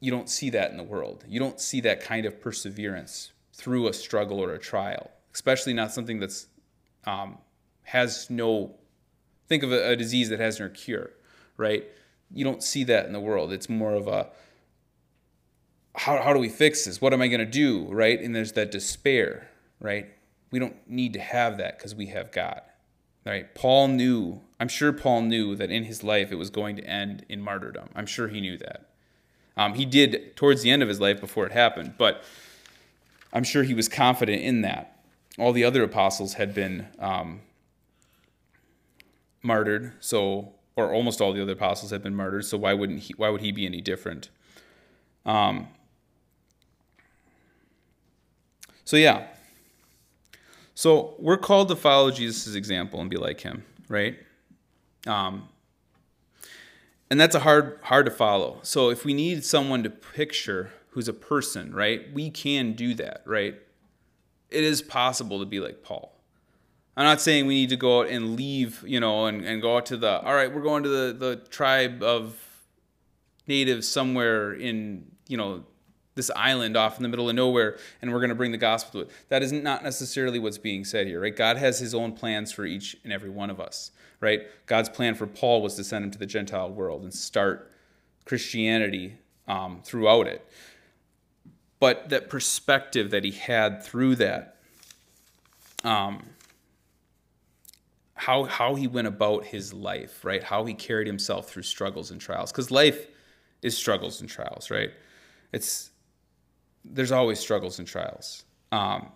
you 0.00 0.10
don't 0.10 0.28
see 0.28 0.50
that 0.50 0.70
in 0.70 0.78
the 0.78 0.82
world. 0.82 1.24
You 1.28 1.38
don't 1.38 1.60
see 1.60 1.80
that 1.82 2.02
kind 2.02 2.24
of 2.24 2.40
perseverance 2.40 3.32
through 3.52 3.86
a 3.86 3.92
struggle 3.92 4.42
or 4.42 4.54
a 4.54 4.58
trial, 4.58 5.10
especially 5.34 5.74
not 5.74 5.92
something 5.92 6.18
that's 6.18 6.46
um, 7.04 7.38
has 7.82 8.28
no. 8.30 8.74
Think 9.46 9.62
of 9.62 9.72
a, 9.72 9.90
a 9.90 9.96
disease 9.96 10.30
that 10.30 10.40
has 10.40 10.58
no 10.58 10.68
cure, 10.70 11.10
right? 11.56 11.84
You 12.32 12.44
don't 12.44 12.62
see 12.62 12.82
that 12.84 13.06
in 13.06 13.12
the 13.12 13.20
world. 13.20 13.52
It's 13.52 13.68
more 13.68 13.92
of 13.92 14.08
a 14.08 14.28
how, 15.94 16.22
how 16.22 16.32
do 16.32 16.38
we 16.38 16.48
fix 16.48 16.86
this? 16.86 17.00
What 17.00 17.12
am 17.12 17.20
I 17.20 17.28
going 17.28 17.40
to 17.40 17.46
do? 17.46 17.86
Right? 17.90 18.20
And 18.20 18.34
there's 18.34 18.52
that 18.52 18.70
despair, 18.70 19.50
right? 19.80 20.06
We 20.50 20.58
don't 20.58 20.76
need 20.88 21.12
to 21.12 21.20
have 21.20 21.58
that 21.58 21.76
because 21.76 21.94
we 21.94 22.06
have 22.06 22.32
God. 22.32 22.62
Right? 23.24 23.54
Paul 23.54 23.88
knew, 23.88 24.40
I'm 24.58 24.68
sure 24.68 24.92
Paul 24.92 25.22
knew 25.22 25.54
that 25.56 25.70
in 25.70 25.84
his 25.84 26.02
life 26.02 26.32
it 26.32 26.36
was 26.36 26.50
going 26.50 26.76
to 26.76 26.84
end 26.84 27.24
in 27.28 27.40
martyrdom. 27.40 27.88
I'm 27.94 28.06
sure 28.06 28.28
he 28.28 28.40
knew 28.40 28.56
that. 28.58 28.86
Um, 29.56 29.74
he 29.74 29.84
did 29.84 30.36
towards 30.36 30.62
the 30.62 30.70
end 30.70 30.82
of 30.82 30.88
his 30.88 31.00
life 31.00 31.20
before 31.20 31.44
it 31.44 31.52
happened, 31.52 31.94
but 31.98 32.24
I'm 33.32 33.44
sure 33.44 33.62
he 33.62 33.74
was 33.74 33.88
confident 33.88 34.42
in 34.42 34.62
that. 34.62 34.96
All 35.38 35.52
the 35.52 35.64
other 35.64 35.82
apostles 35.82 36.34
had 36.34 36.54
been 36.54 36.88
um, 36.98 37.40
martyred, 39.42 39.92
so 40.00 40.54
or 40.76 40.92
almost 40.92 41.20
all 41.20 41.32
the 41.32 41.42
other 41.42 41.52
apostles 41.52 41.90
had 41.90 42.02
been 42.02 42.14
martyred. 42.14 42.44
So 42.44 42.56
why 42.56 42.74
wouldn't 42.74 43.00
he? 43.00 43.14
Why 43.16 43.28
would 43.28 43.40
he 43.40 43.52
be 43.52 43.66
any 43.66 43.80
different? 43.80 44.30
Um, 45.26 45.68
so 48.84 48.96
yeah, 48.96 49.26
so 50.80 51.14
we're 51.18 51.36
called 51.36 51.68
to 51.68 51.76
follow 51.76 52.10
Jesus' 52.10 52.54
example 52.54 53.02
and 53.02 53.10
be 53.10 53.18
like 53.18 53.42
him, 53.42 53.64
right? 53.90 54.18
Um, 55.06 55.46
and 57.10 57.20
that's 57.20 57.34
a 57.34 57.40
hard 57.40 57.80
hard 57.82 58.06
to 58.06 58.10
follow. 58.10 58.60
So 58.62 58.88
if 58.88 59.04
we 59.04 59.12
need 59.12 59.44
someone 59.44 59.82
to 59.82 59.90
picture 59.90 60.72
who's 60.92 61.06
a 61.06 61.12
person, 61.12 61.74
right? 61.74 62.10
We 62.14 62.30
can 62.30 62.72
do 62.72 62.94
that, 62.94 63.20
right? 63.26 63.56
It 64.48 64.64
is 64.64 64.80
possible 64.80 65.38
to 65.40 65.44
be 65.44 65.60
like 65.60 65.82
Paul. 65.82 66.18
I'm 66.96 67.04
not 67.04 67.20
saying 67.20 67.46
we 67.46 67.56
need 67.56 67.68
to 67.68 67.76
go 67.76 68.00
out 68.00 68.08
and 68.08 68.34
leave, 68.34 68.82
you 68.86 69.00
know, 69.00 69.26
and, 69.26 69.44
and 69.44 69.60
go 69.60 69.76
out 69.76 69.84
to 69.86 69.98
the 69.98 70.22
all 70.22 70.34
right, 70.34 70.50
we're 70.50 70.62
going 70.62 70.82
to 70.84 70.88
the, 70.88 71.12
the 71.12 71.36
tribe 71.50 72.02
of 72.02 72.38
natives 73.46 73.86
somewhere 73.86 74.54
in, 74.54 75.10
you 75.28 75.36
know, 75.36 75.62
this 76.14 76.30
island 76.34 76.76
off 76.76 76.96
in 76.96 77.02
the 77.02 77.08
middle 77.08 77.28
of 77.28 77.34
nowhere 77.34 77.78
and 78.02 78.12
we're 78.12 78.18
going 78.18 78.30
to 78.30 78.34
bring 78.34 78.52
the 78.52 78.58
gospel 78.58 79.00
to 79.00 79.06
it. 79.06 79.12
That 79.28 79.42
is 79.42 79.52
not 79.52 79.82
necessarily 79.82 80.38
what's 80.38 80.58
being 80.58 80.84
said 80.84 81.06
here, 81.06 81.20
right? 81.20 81.34
God 81.34 81.56
has 81.56 81.78
his 81.78 81.94
own 81.94 82.12
plans 82.12 82.52
for 82.52 82.64
each 82.64 82.96
and 83.04 83.12
every 83.12 83.30
one 83.30 83.50
of 83.50 83.60
us, 83.60 83.92
right? 84.20 84.42
God's 84.66 84.88
plan 84.88 85.14
for 85.14 85.26
Paul 85.26 85.62
was 85.62 85.76
to 85.76 85.84
send 85.84 86.04
him 86.04 86.10
to 86.10 86.18
the 86.18 86.26
Gentile 86.26 86.70
world 86.70 87.02
and 87.02 87.14
start 87.14 87.70
Christianity 88.24 89.16
um, 89.46 89.80
throughout 89.84 90.26
it. 90.26 90.46
But 91.78 92.10
that 92.10 92.28
perspective 92.28 93.10
that 93.10 93.24
he 93.24 93.30
had 93.30 93.82
through 93.82 94.16
that, 94.16 94.56
um, 95.82 96.22
how, 98.14 98.44
how 98.44 98.74
he 98.74 98.86
went 98.86 99.06
about 99.06 99.46
his 99.46 99.72
life, 99.72 100.22
right? 100.24 100.42
How 100.42 100.66
he 100.66 100.74
carried 100.74 101.06
himself 101.06 101.48
through 101.48 101.62
struggles 101.62 102.10
and 102.10 102.20
trials. 102.20 102.52
Because 102.52 102.70
life 102.70 103.06
is 103.62 103.74
struggles 103.76 104.20
and 104.20 104.28
trials, 104.28 104.70
right? 104.70 104.90
It's 105.52 105.90
there's 106.84 107.12
always 107.12 107.38
struggles 107.38 107.78
and 107.78 107.86
trials. 107.86 108.44
Um, 108.72 109.10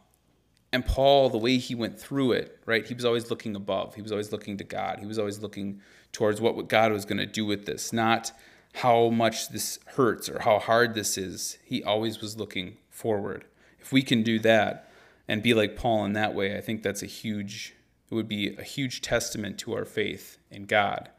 and 0.72 0.84
Paul, 0.84 1.30
the 1.30 1.38
way 1.38 1.58
he 1.58 1.74
went 1.74 1.98
through 1.98 2.32
it, 2.32 2.58
right? 2.66 2.84
He 2.84 2.94
was 2.94 3.04
always 3.04 3.30
looking 3.30 3.54
above. 3.54 3.94
He 3.94 4.02
was 4.02 4.10
always 4.10 4.32
looking 4.32 4.56
to 4.58 4.64
God. 4.64 4.98
He 4.98 5.06
was 5.06 5.18
always 5.18 5.38
looking 5.38 5.80
towards 6.12 6.40
what 6.40 6.68
God 6.68 6.92
was 6.92 7.04
going 7.04 7.18
to 7.18 7.26
do 7.26 7.46
with 7.46 7.64
this, 7.64 7.92
not 7.92 8.32
how 8.74 9.08
much 9.10 9.50
this 9.50 9.78
hurts 9.86 10.28
or 10.28 10.40
how 10.40 10.58
hard 10.58 10.94
this 10.94 11.16
is. 11.16 11.58
He 11.64 11.82
always 11.84 12.20
was 12.20 12.36
looking 12.36 12.76
forward. 12.90 13.44
If 13.78 13.92
we 13.92 14.02
can 14.02 14.24
do 14.24 14.38
that 14.40 14.90
and 15.28 15.42
be 15.42 15.54
like 15.54 15.76
Paul 15.76 16.04
in 16.06 16.12
that 16.14 16.34
way, 16.34 16.56
I 16.56 16.60
think 16.60 16.82
that's 16.82 17.02
a 17.02 17.06
huge, 17.06 17.74
it 18.10 18.14
would 18.14 18.28
be 18.28 18.56
a 18.56 18.62
huge 18.62 19.00
testament 19.00 19.58
to 19.58 19.74
our 19.74 19.84
faith 19.84 20.38
in 20.50 20.64
God. 20.64 21.10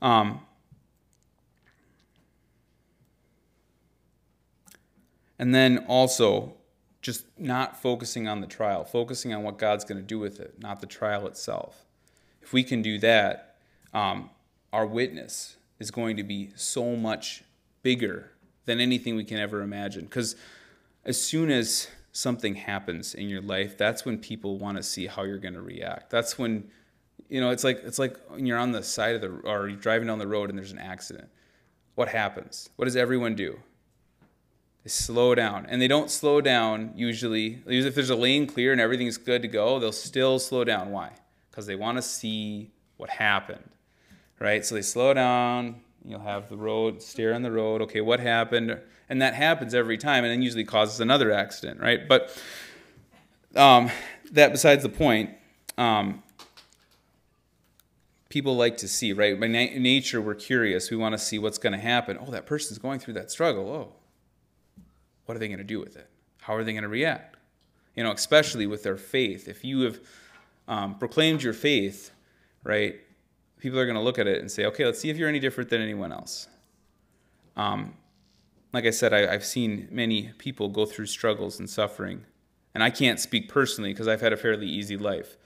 Um, 0.00 0.42
And 5.38 5.54
then 5.54 5.84
also 5.88 6.54
just 7.00 7.24
not 7.38 7.80
focusing 7.80 8.26
on 8.26 8.40
the 8.40 8.46
trial, 8.46 8.84
focusing 8.84 9.32
on 9.32 9.42
what 9.42 9.58
God's 9.58 9.84
going 9.84 10.00
to 10.00 10.06
do 10.06 10.18
with 10.18 10.40
it, 10.40 10.60
not 10.60 10.80
the 10.80 10.86
trial 10.86 11.26
itself. 11.26 11.84
If 12.42 12.52
we 12.52 12.64
can 12.64 12.82
do 12.82 12.98
that, 12.98 13.56
um, 13.94 14.30
our 14.72 14.86
witness 14.86 15.56
is 15.78 15.90
going 15.90 16.16
to 16.16 16.22
be 16.22 16.50
so 16.56 16.96
much 16.96 17.44
bigger 17.82 18.32
than 18.64 18.80
anything 18.80 19.16
we 19.16 19.24
can 19.24 19.38
ever 19.38 19.62
imagine. 19.62 20.04
Because 20.04 20.36
as 21.04 21.20
soon 21.20 21.50
as 21.50 21.88
something 22.12 22.56
happens 22.56 23.14
in 23.14 23.28
your 23.28 23.40
life, 23.40 23.78
that's 23.78 24.04
when 24.04 24.18
people 24.18 24.58
want 24.58 24.76
to 24.76 24.82
see 24.82 25.06
how 25.06 25.22
you're 25.22 25.38
going 25.38 25.54
to 25.54 25.62
react. 25.62 26.10
That's 26.10 26.38
when, 26.38 26.68
you 27.28 27.40
know, 27.40 27.50
it's 27.50 27.64
like 27.64 27.80
it's 27.84 27.98
like 27.98 28.16
when 28.28 28.44
you're 28.44 28.58
on 28.58 28.72
the 28.72 28.82
side 28.82 29.14
of 29.14 29.20
the 29.20 29.28
or 29.48 29.68
you're 29.68 29.78
driving 29.78 30.08
down 30.08 30.18
the 30.18 30.26
road 30.26 30.50
and 30.50 30.58
there's 30.58 30.72
an 30.72 30.78
accident. 30.78 31.28
What 31.94 32.08
happens? 32.08 32.70
What 32.76 32.84
does 32.84 32.96
everyone 32.96 33.34
do? 33.34 33.58
They 34.88 34.92
slow 34.92 35.34
down. 35.34 35.66
And 35.68 35.82
they 35.82 35.86
don't 35.86 36.10
slow 36.10 36.40
down 36.40 36.94
usually. 36.96 37.62
If 37.66 37.94
there's 37.94 38.08
a 38.08 38.16
lane 38.16 38.46
clear 38.46 38.72
and 38.72 38.80
everything's 38.80 39.18
good 39.18 39.42
to 39.42 39.48
go, 39.48 39.78
they'll 39.78 39.92
still 39.92 40.38
slow 40.38 40.64
down. 40.64 40.90
Why? 40.90 41.10
Because 41.50 41.66
they 41.66 41.76
want 41.76 41.98
to 41.98 42.02
see 42.02 42.70
what 42.96 43.10
happened. 43.10 43.68
Right? 44.38 44.64
So 44.64 44.74
they 44.76 44.80
slow 44.80 45.12
down. 45.12 45.82
You'll 46.06 46.20
have 46.20 46.48
the 46.48 46.56
road, 46.56 47.02
stare 47.02 47.34
on 47.34 47.42
the 47.42 47.52
road. 47.52 47.82
Okay, 47.82 48.00
what 48.00 48.18
happened? 48.18 48.80
And 49.10 49.20
that 49.20 49.34
happens 49.34 49.74
every 49.74 49.98
time 49.98 50.24
and 50.24 50.32
then 50.32 50.40
usually 50.40 50.64
causes 50.64 51.00
another 51.00 51.32
accident, 51.32 51.80
right? 51.80 52.08
But 52.08 52.34
um, 53.56 53.90
that 54.32 54.52
besides 54.52 54.84
the 54.84 54.88
point, 54.88 55.32
um, 55.76 56.22
people 58.30 58.56
like 58.56 58.78
to 58.78 58.88
see, 58.88 59.12
right? 59.12 59.38
By 59.38 59.48
na- 59.48 59.76
nature, 59.76 60.22
we're 60.22 60.34
curious. 60.34 60.90
We 60.90 60.96
want 60.96 61.12
to 61.12 61.18
see 61.18 61.38
what's 61.38 61.58
going 61.58 61.74
to 61.74 61.78
happen. 61.78 62.16
Oh, 62.18 62.30
that 62.30 62.46
person's 62.46 62.78
going 62.78 63.00
through 63.00 63.14
that 63.14 63.30
struggle. 63.30 63.68
Oh, 63.68 63.97
what 65.28 65.36
are 65.36 65.40
they 65.40 65.48
going 65.48 65.58
to 65.58 65.64
do 65.64 65.78
with 65.78 65.96
it? 65.96 66.08
How 66.40 66.54
are 66.54 66.64
they 66.64 66.72
going 66.72 66.84
to 66.84 66.88
react? 66.88 67.36
You 67.94 68.02
know, 68.02 68.12
especially 68.12 68.66
with 68.66 68.82
their 68.82 68.96
faith. 68.96 69.46
If 69.46 69.62
you 69.62 69.80
have 69.82 70.00
um, 70.66 70.94
proclaimed 70.94 71.42
your 71.42 71.52
faith, 71.52 72.12
right, 72.64 72.98
people 73.58 73.78
are 73.78 73.84
going 73.84 73.96
to 73.96 74.02
look 74.02 74.18
at 74.18 74.26
it 74.26 74.40
and 74.40 74.50
say, 74.50 74.64
okay, 74.64 74.86
let's 74.86 74.98
see 74.98 75.10
if 75.10 75.18
you're 75.18 75.28
any 75.28 75.38
different 75.38 75.68
than 75.68 75.82
anyone 75.82 76.12
else. 76.12 76.48
Um, 77.56 77.92
like 78.72 78.86
I 78.86 78.90
said, 78.90 79.12
I, 79.12 79.30
I've 79.30 79.44
seen 79.44 79.86
many 79.90 80.30
people 80.38 80.70
go 80.70 80.86
through 80.86 81.06
struggles 81.06 81.58
and 81.58 81.68
suffering. 81.68 82.24
And 82.74 82.82
I 82.82 82.88
can't 82.88 83.20
speak 83.20 83.50
personally 83.50 83.92
because 83.92 84.08
I've 84.08 84.22
had 84.22 84.32
a 84.32 84.36
fairly 84.38 84.66
easy 84.66 84.96
life. 84.96 85.36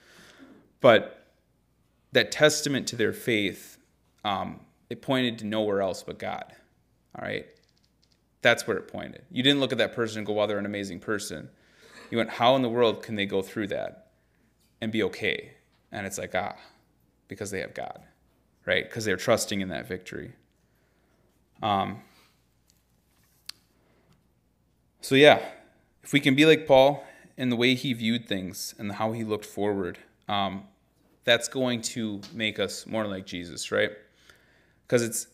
But 0.79 1.27
that 2.13 2.31
testament 2.31 2.87
to 2.87 2.95
their 2.95 3.11
faith, 3.11 3.79
um, 4.23 4.61
it 4.89 5.01
pointed 5.01 5.39
to 5.39 5.45
nowhere 5.45 5.81
else 5.81 6.03
but 6.03 6.19
God. 6.19 6.45
All 7.19 7.25
right? 7.25 7.47
That's 8.43 8.67
where 8.67 8.77
it 8.77 8.87
pointed. 8.87 9.23
You 9.31 9.41
didn't 9.41 9.59
look 9.61 9.71
at 9.71 9.79
that 9.79 9.93
person 9.93 10.19
and 10.19 10.27
go, 10.27 10.33
wow, 10.33 10.45
they're 10.45 10.59
an 10.59 10.65
amazing 10.65 10.99
person. 10.99 11.49
You 12.11 12.17
went, 12.17 12.29
how 12.29 12.55
in 12.55 12.61
the 12.61 12.69
world 12.69 13.01
can 13.01 13.15
they 13.15 13.25
go 13.25 13.41
through 13.41 13.67
that 13.67 14.11
and 14.81 14.91
be 14.91 15.01
okay? 15.03 15.53
And 15.91 16.05
it's 16.05 16.17
like, 16.17 16.35
ah, 16.35 16.55
because 17.27 17.49
they 17.49 17.61
have 17.61 17.73
God, 17.73 18.03
right? 18.65 18.83
Because 18.87 19.05
they're 19.05 19.17
trusting 19.17 19.61
in 19.61 19.69
that 19.69 19.87
victory. 19.87 20.33
Um, 21.63 22.01
so, 25.01 25.15
yeah, 25.15 25.41
if 26.03 26.11
we 26.11 26.19
can 26.19 26.35
be 26.35 26.45
like 26.45 26.67
Paul 26.67 27.03
in 27.37 27.49
the 27.49 27.55
way 27.55 27.75
he 27.75 27.93
viewed 27.93 28.27
things 28.27 28.75
and 28.77 28.91
how 28.91 29.13
he 29.13 29.23
looked 29.23 29.45
forward, 29.45 29.97
um, 30.27 30.65
that's 31.23 31.47
going 31.47 31.81
to 31.81 32.19
make 32.33 32.59
us 32.59 32.85
more 32.85 33.07
like 33.07 33.25
Jesus, 33.25 33.71
right? 33.71 33.91
Because 34.85 35.01
it's 35.01 35.27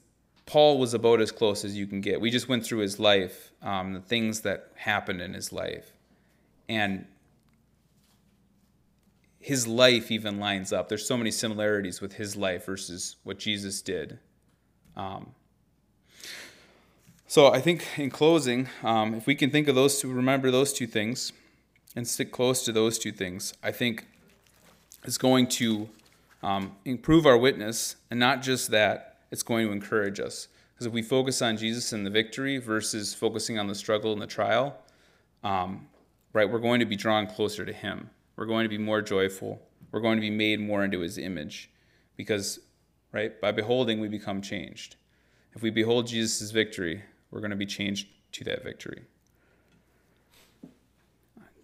Paul 0.50 0.80
was 0.80 0.96
about 0.96 1.22
as 1.22 1.32
close 1.32 1.64
as 1.64 1.78
you 1.78 1.86
can 1.86 2.02
get. 2.02 2.20
We 2.20 2.32
just 2.32 2.50
went 2.50 2.66
through 2.66 2.80
his 2.80 3.00
life, 3.00 3.52
um, 3.62 3.94
the 3.94 4.00
things 4.00 4.42
that 4.42 4.72
happened 4.74 5.22
in 5.22 5.36
his 5.36 5.54
life, 5.54 5.92
and 6.68 7.06
his 9.40 9.68
life 9.68 10.10
even 10.10 10.40
lines 10.40 10.74
up. 10.74 10.90
There's 10.90 11.06
so 11.06 11.16
many 11.16 11.30
similarities 11.30 12.02
with 12.02 12.14
his 12.14 12.36
life 12.36 12.66
versus 12.66 13.18
what 13.24 13.38
Jesus 13.38 13.80
did. 13.84 14.18
Um, 14.98 15.34
so 17.28 17.54
I 17.54 17.62
think 17.62 17.86
in 18.00 18.10
closing, 18.10 18.70
um, 18.82 19.14
if 19.14 19.28
we 19.28 19.36
can 19.36 19.52
think 19.52 19.68
of 19.68 19.76
those 19.76 20.02
two, 20.02 20.12
remember 20.12 20.50
those 20.50 20.74
two 20.74 20.88
things, 20.88 21.32
and 21.96 22.08
stick 22.08 22.32
close 22.32 22.66
to 22.66 22.72
those 22.72 22.98
two 22.98 23.12
things, 23.12 23.54
I 23.62 23.72
think 23.72 24.08
it's 25.04 25.20
going 25.20 25.46
to 25.48 25.90
um, 26.42 26.72
improve 26.86 27.28
our 27.28 27.38
witness, 27.38 27.98
and 28.10 28.20
not 28.20 28.42
just 28.42 28.72
that, 28.72 29.09
it's 29.32 29.44
going 29.44 29.66
to 29.66 29.72
encourage 29.72 30.20
us. 30.20 30.48
Because 30.74 30.88
if 30.88 30.94
we 30.94 31.02
focus 31.02 31.42
on 31.42 31.58
Jesus 31.58 31.92
and 31.92 32.06
the 32.06 32.10
victory 32.10 32.58
versus 32.58 33.14
focusing 33.14 33.60
on 33.60 33.68
the 33.68 33.76
struggle 33.76 34.14
and 34.14 34.22
the 34.22 34.28
trial, 34.28 34.78
um, 35.44 35.88
right, 36.32 36.50
we're 36.50 36.60
going 36.60 36.80
to 36.80 36.86
be 36.86 36.96
drawn 36.96 37.28
closer 37.28 37.66
to 37.66 37.74
Him. 37.74 38.10
We're 38.36 38.46
going 38.46 38.64
to 38.64 38.70
be 38.70 38.78
more 38.78 39.02
joyful. 39.02 39.62
We're 39.92 40.00
going 40.00 40.18
to 40.18 40.22
be 40.22 40.30
made 40.30 40.60
more 40.60 40.84
into 40.84 41.00
His 41.00 41.18
image, 41.18 41.70
because, 42.16 42.60
right, 43.12 43.40
by 43.42 43.52
beholding 43.52 44.00
we 44.00 44.08
become 44.08 44.42
changed. 44.42 44.96
If 45.54 45.62
we 45.62 45.70
behold 45.70 46.08
Jesus' 46.08 46.52
victory, 46.52 47.04
we're 47.32 47.42
going 47.42 47.52
to 47.52 47.58
be 47.58 47.66
changed 47.66 48.08
to 48.34 48.44
that 48.46 48.64
victory. 48.64 49.02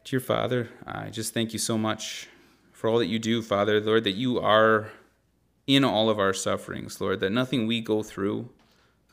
Dear 0.03 0.19
Father, 0.19 0.69
I 0.85 1.09
just 1.09 1.33
thank 1.33 1.53
you 1.53 1.59
so 1.59 1.77
much 1.77 2.27
for 2.71 2.89
all 2.89 2.99
that 2.99 3.07
you 3.07 3.17
do, 3.17 3.41
Father, 3.41 3.79
Lord, 3.79 4.03
that 4.03 4.11
you 4.11 4.39
are 4.39 4.91
in 5.67 5.83
all 5.83 6.09
of 6.09 6.19
our 6.19 6.33
sufferings, 6.33 7.01
Lord, 7.01 7.19
that 7.21 7.31
nothing 7.31 7.65
we 7.65 7.81
go 7.81 8.03
through 8.03 8.49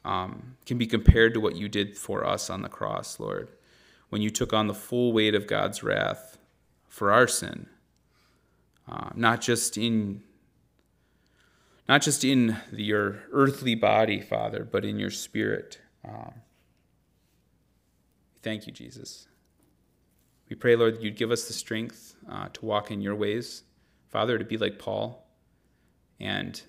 um, 0.04 0.56
can 0.66 0.78
be 0.78 0.86
compared 0.86 1.32
to 1.34 1.40
what 1.40 1.56
you 1.56 1.68
did 1.68 1.96
for 1.96 2.26
us 2.26 2.50
on 2.50 2.62
the 2.62 2.68
cross, 2.68 3.18
Lord, 3.18 3.48
when 4.10 4.20
you 4.20 4.30
took 4.30 4.52
on 4.52 4.66
the 4.66 4.74
full 4.74 5.12
weight 5.12 5.34
of 5.34 5.46
God's 5.46 5.82
wrath 5.82 6.38
for 6.88 7.12
our 7.12 7.26
sin, 7.26 7.66
uh, 8.88 9.10
not 9.14 9.40
just 9.40 9.78
in 9.78 10.22
not 11.88 12.00
just 12.00 12.24
in 12.24 12.56
your 12.70 13.24
earthly 13.32 13.74
body, 13.74 14.20
Father, 14.20 14.66
but 14.70 14.84
in 14.84 14.98
your 14.98 15.10
spirit. 15.10 15.80
Um, 16.08 16.32
thank 18.42 18.66
you, 18.66 18.72
Jesus. 18.72 19.26
We 20.48 20.56
pray, 20.56 20.76
Lord, 20.76 20.94
that 20.96 21.02
you'd 21.02 21.16
give 21.16 21.30
us 21.30 21.46
the 21.48 21.52
strength 21.52 22.14
uh, 22.30 22.48
to 22.52 22.64
walk 22.64 22.90
in 22.90 23.00
your 23.00 23.14
ways, 23.14 23.64
Father, 24.08 24.38
to 24.38 24.44
be 24.44 24.56
like 24.56 24.78
Paul. 24.78 25.21
And 26.22 26.62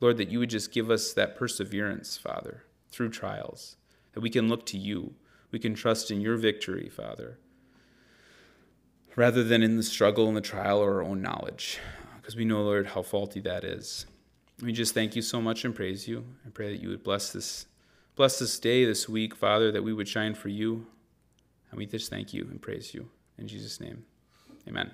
Lord, 0.00 0.18
that 0.18 0.30
you 0.30 0.38
would 0.40 0.50
just 0.50 0.72
give 0.72 0.90
us 0.90 1.12
that 1.14 1.36
perseverance, 1.36 2.18
Father, 2.18 2.64
through 2.90 3.10
trials, 3.10 3.76
that 4.12 4.20
we 4.20 4.30
can 4.30 4.48
look 4.48 4.66
to 4.66 4.78
you. 4.78 5.14
We 5.50 5.58
can 5.58 5.74
trust 5.74 6.10
in 6.10 6.20
your 6.20 6.36
victory, 6.36 6.88
Father, 6.88 7.38
rather 9.16 9.42
than 9.42 9.62
in 9.62 9.76
the 9.76 9.82
struggle 9.82 10.28
and 10.28 10.36
the 10.36 10.40
trial 10.40 10.78
or 10.78 10.94
our 10.94 11.02
own 11.02 11.22
knowledge, 11.22 11.78
because 12.16 12.36
we 12.36 12.44
know, 12.44 12.62
Lord, 12.62 12.88
how 12.88 13.02
faulty 13.02 13.40
that 13.40 13.64
is. 13.64 14.06
We 14.62 14.72
just 14.72 14.94
thank 14.94 15.16
you 15.16 15.22
so 15.22 15.40
much 15.40 15.64
and 15.64 15.74
praise 15.74 16.06
you. 16.06 16.24
I 16.46 16.50
pray 16.50 16.70
that 16.70 16.82
you 16.82 16.88
would 16.90 17.02
bless 17.02 17.32
this 17.32 17.66
Bless 18.16 18.38
this 18.38 18.58
day, 18.58 18.84
this 18.84 19.08
week, 19.08 19.34
Father, 19.34 19.72
that 19.72 19.82
we 19.82 19.94
would 19.94 20.06
shine 20.06 20.34
for 20.34 20.48
you. 20.48 20.86
And 21.70 21.78
we 21.78 21.86
just 21.86 22.10
thank 22.10 22.34
you 22.34 22.42
and 22.50 22.60
praise 22.60 22.92
you. 22.92 23.08
In 23.38 23.48
Jesus' 23.48 23.80
name, 23.80 24.04
amen. 24.68 24.90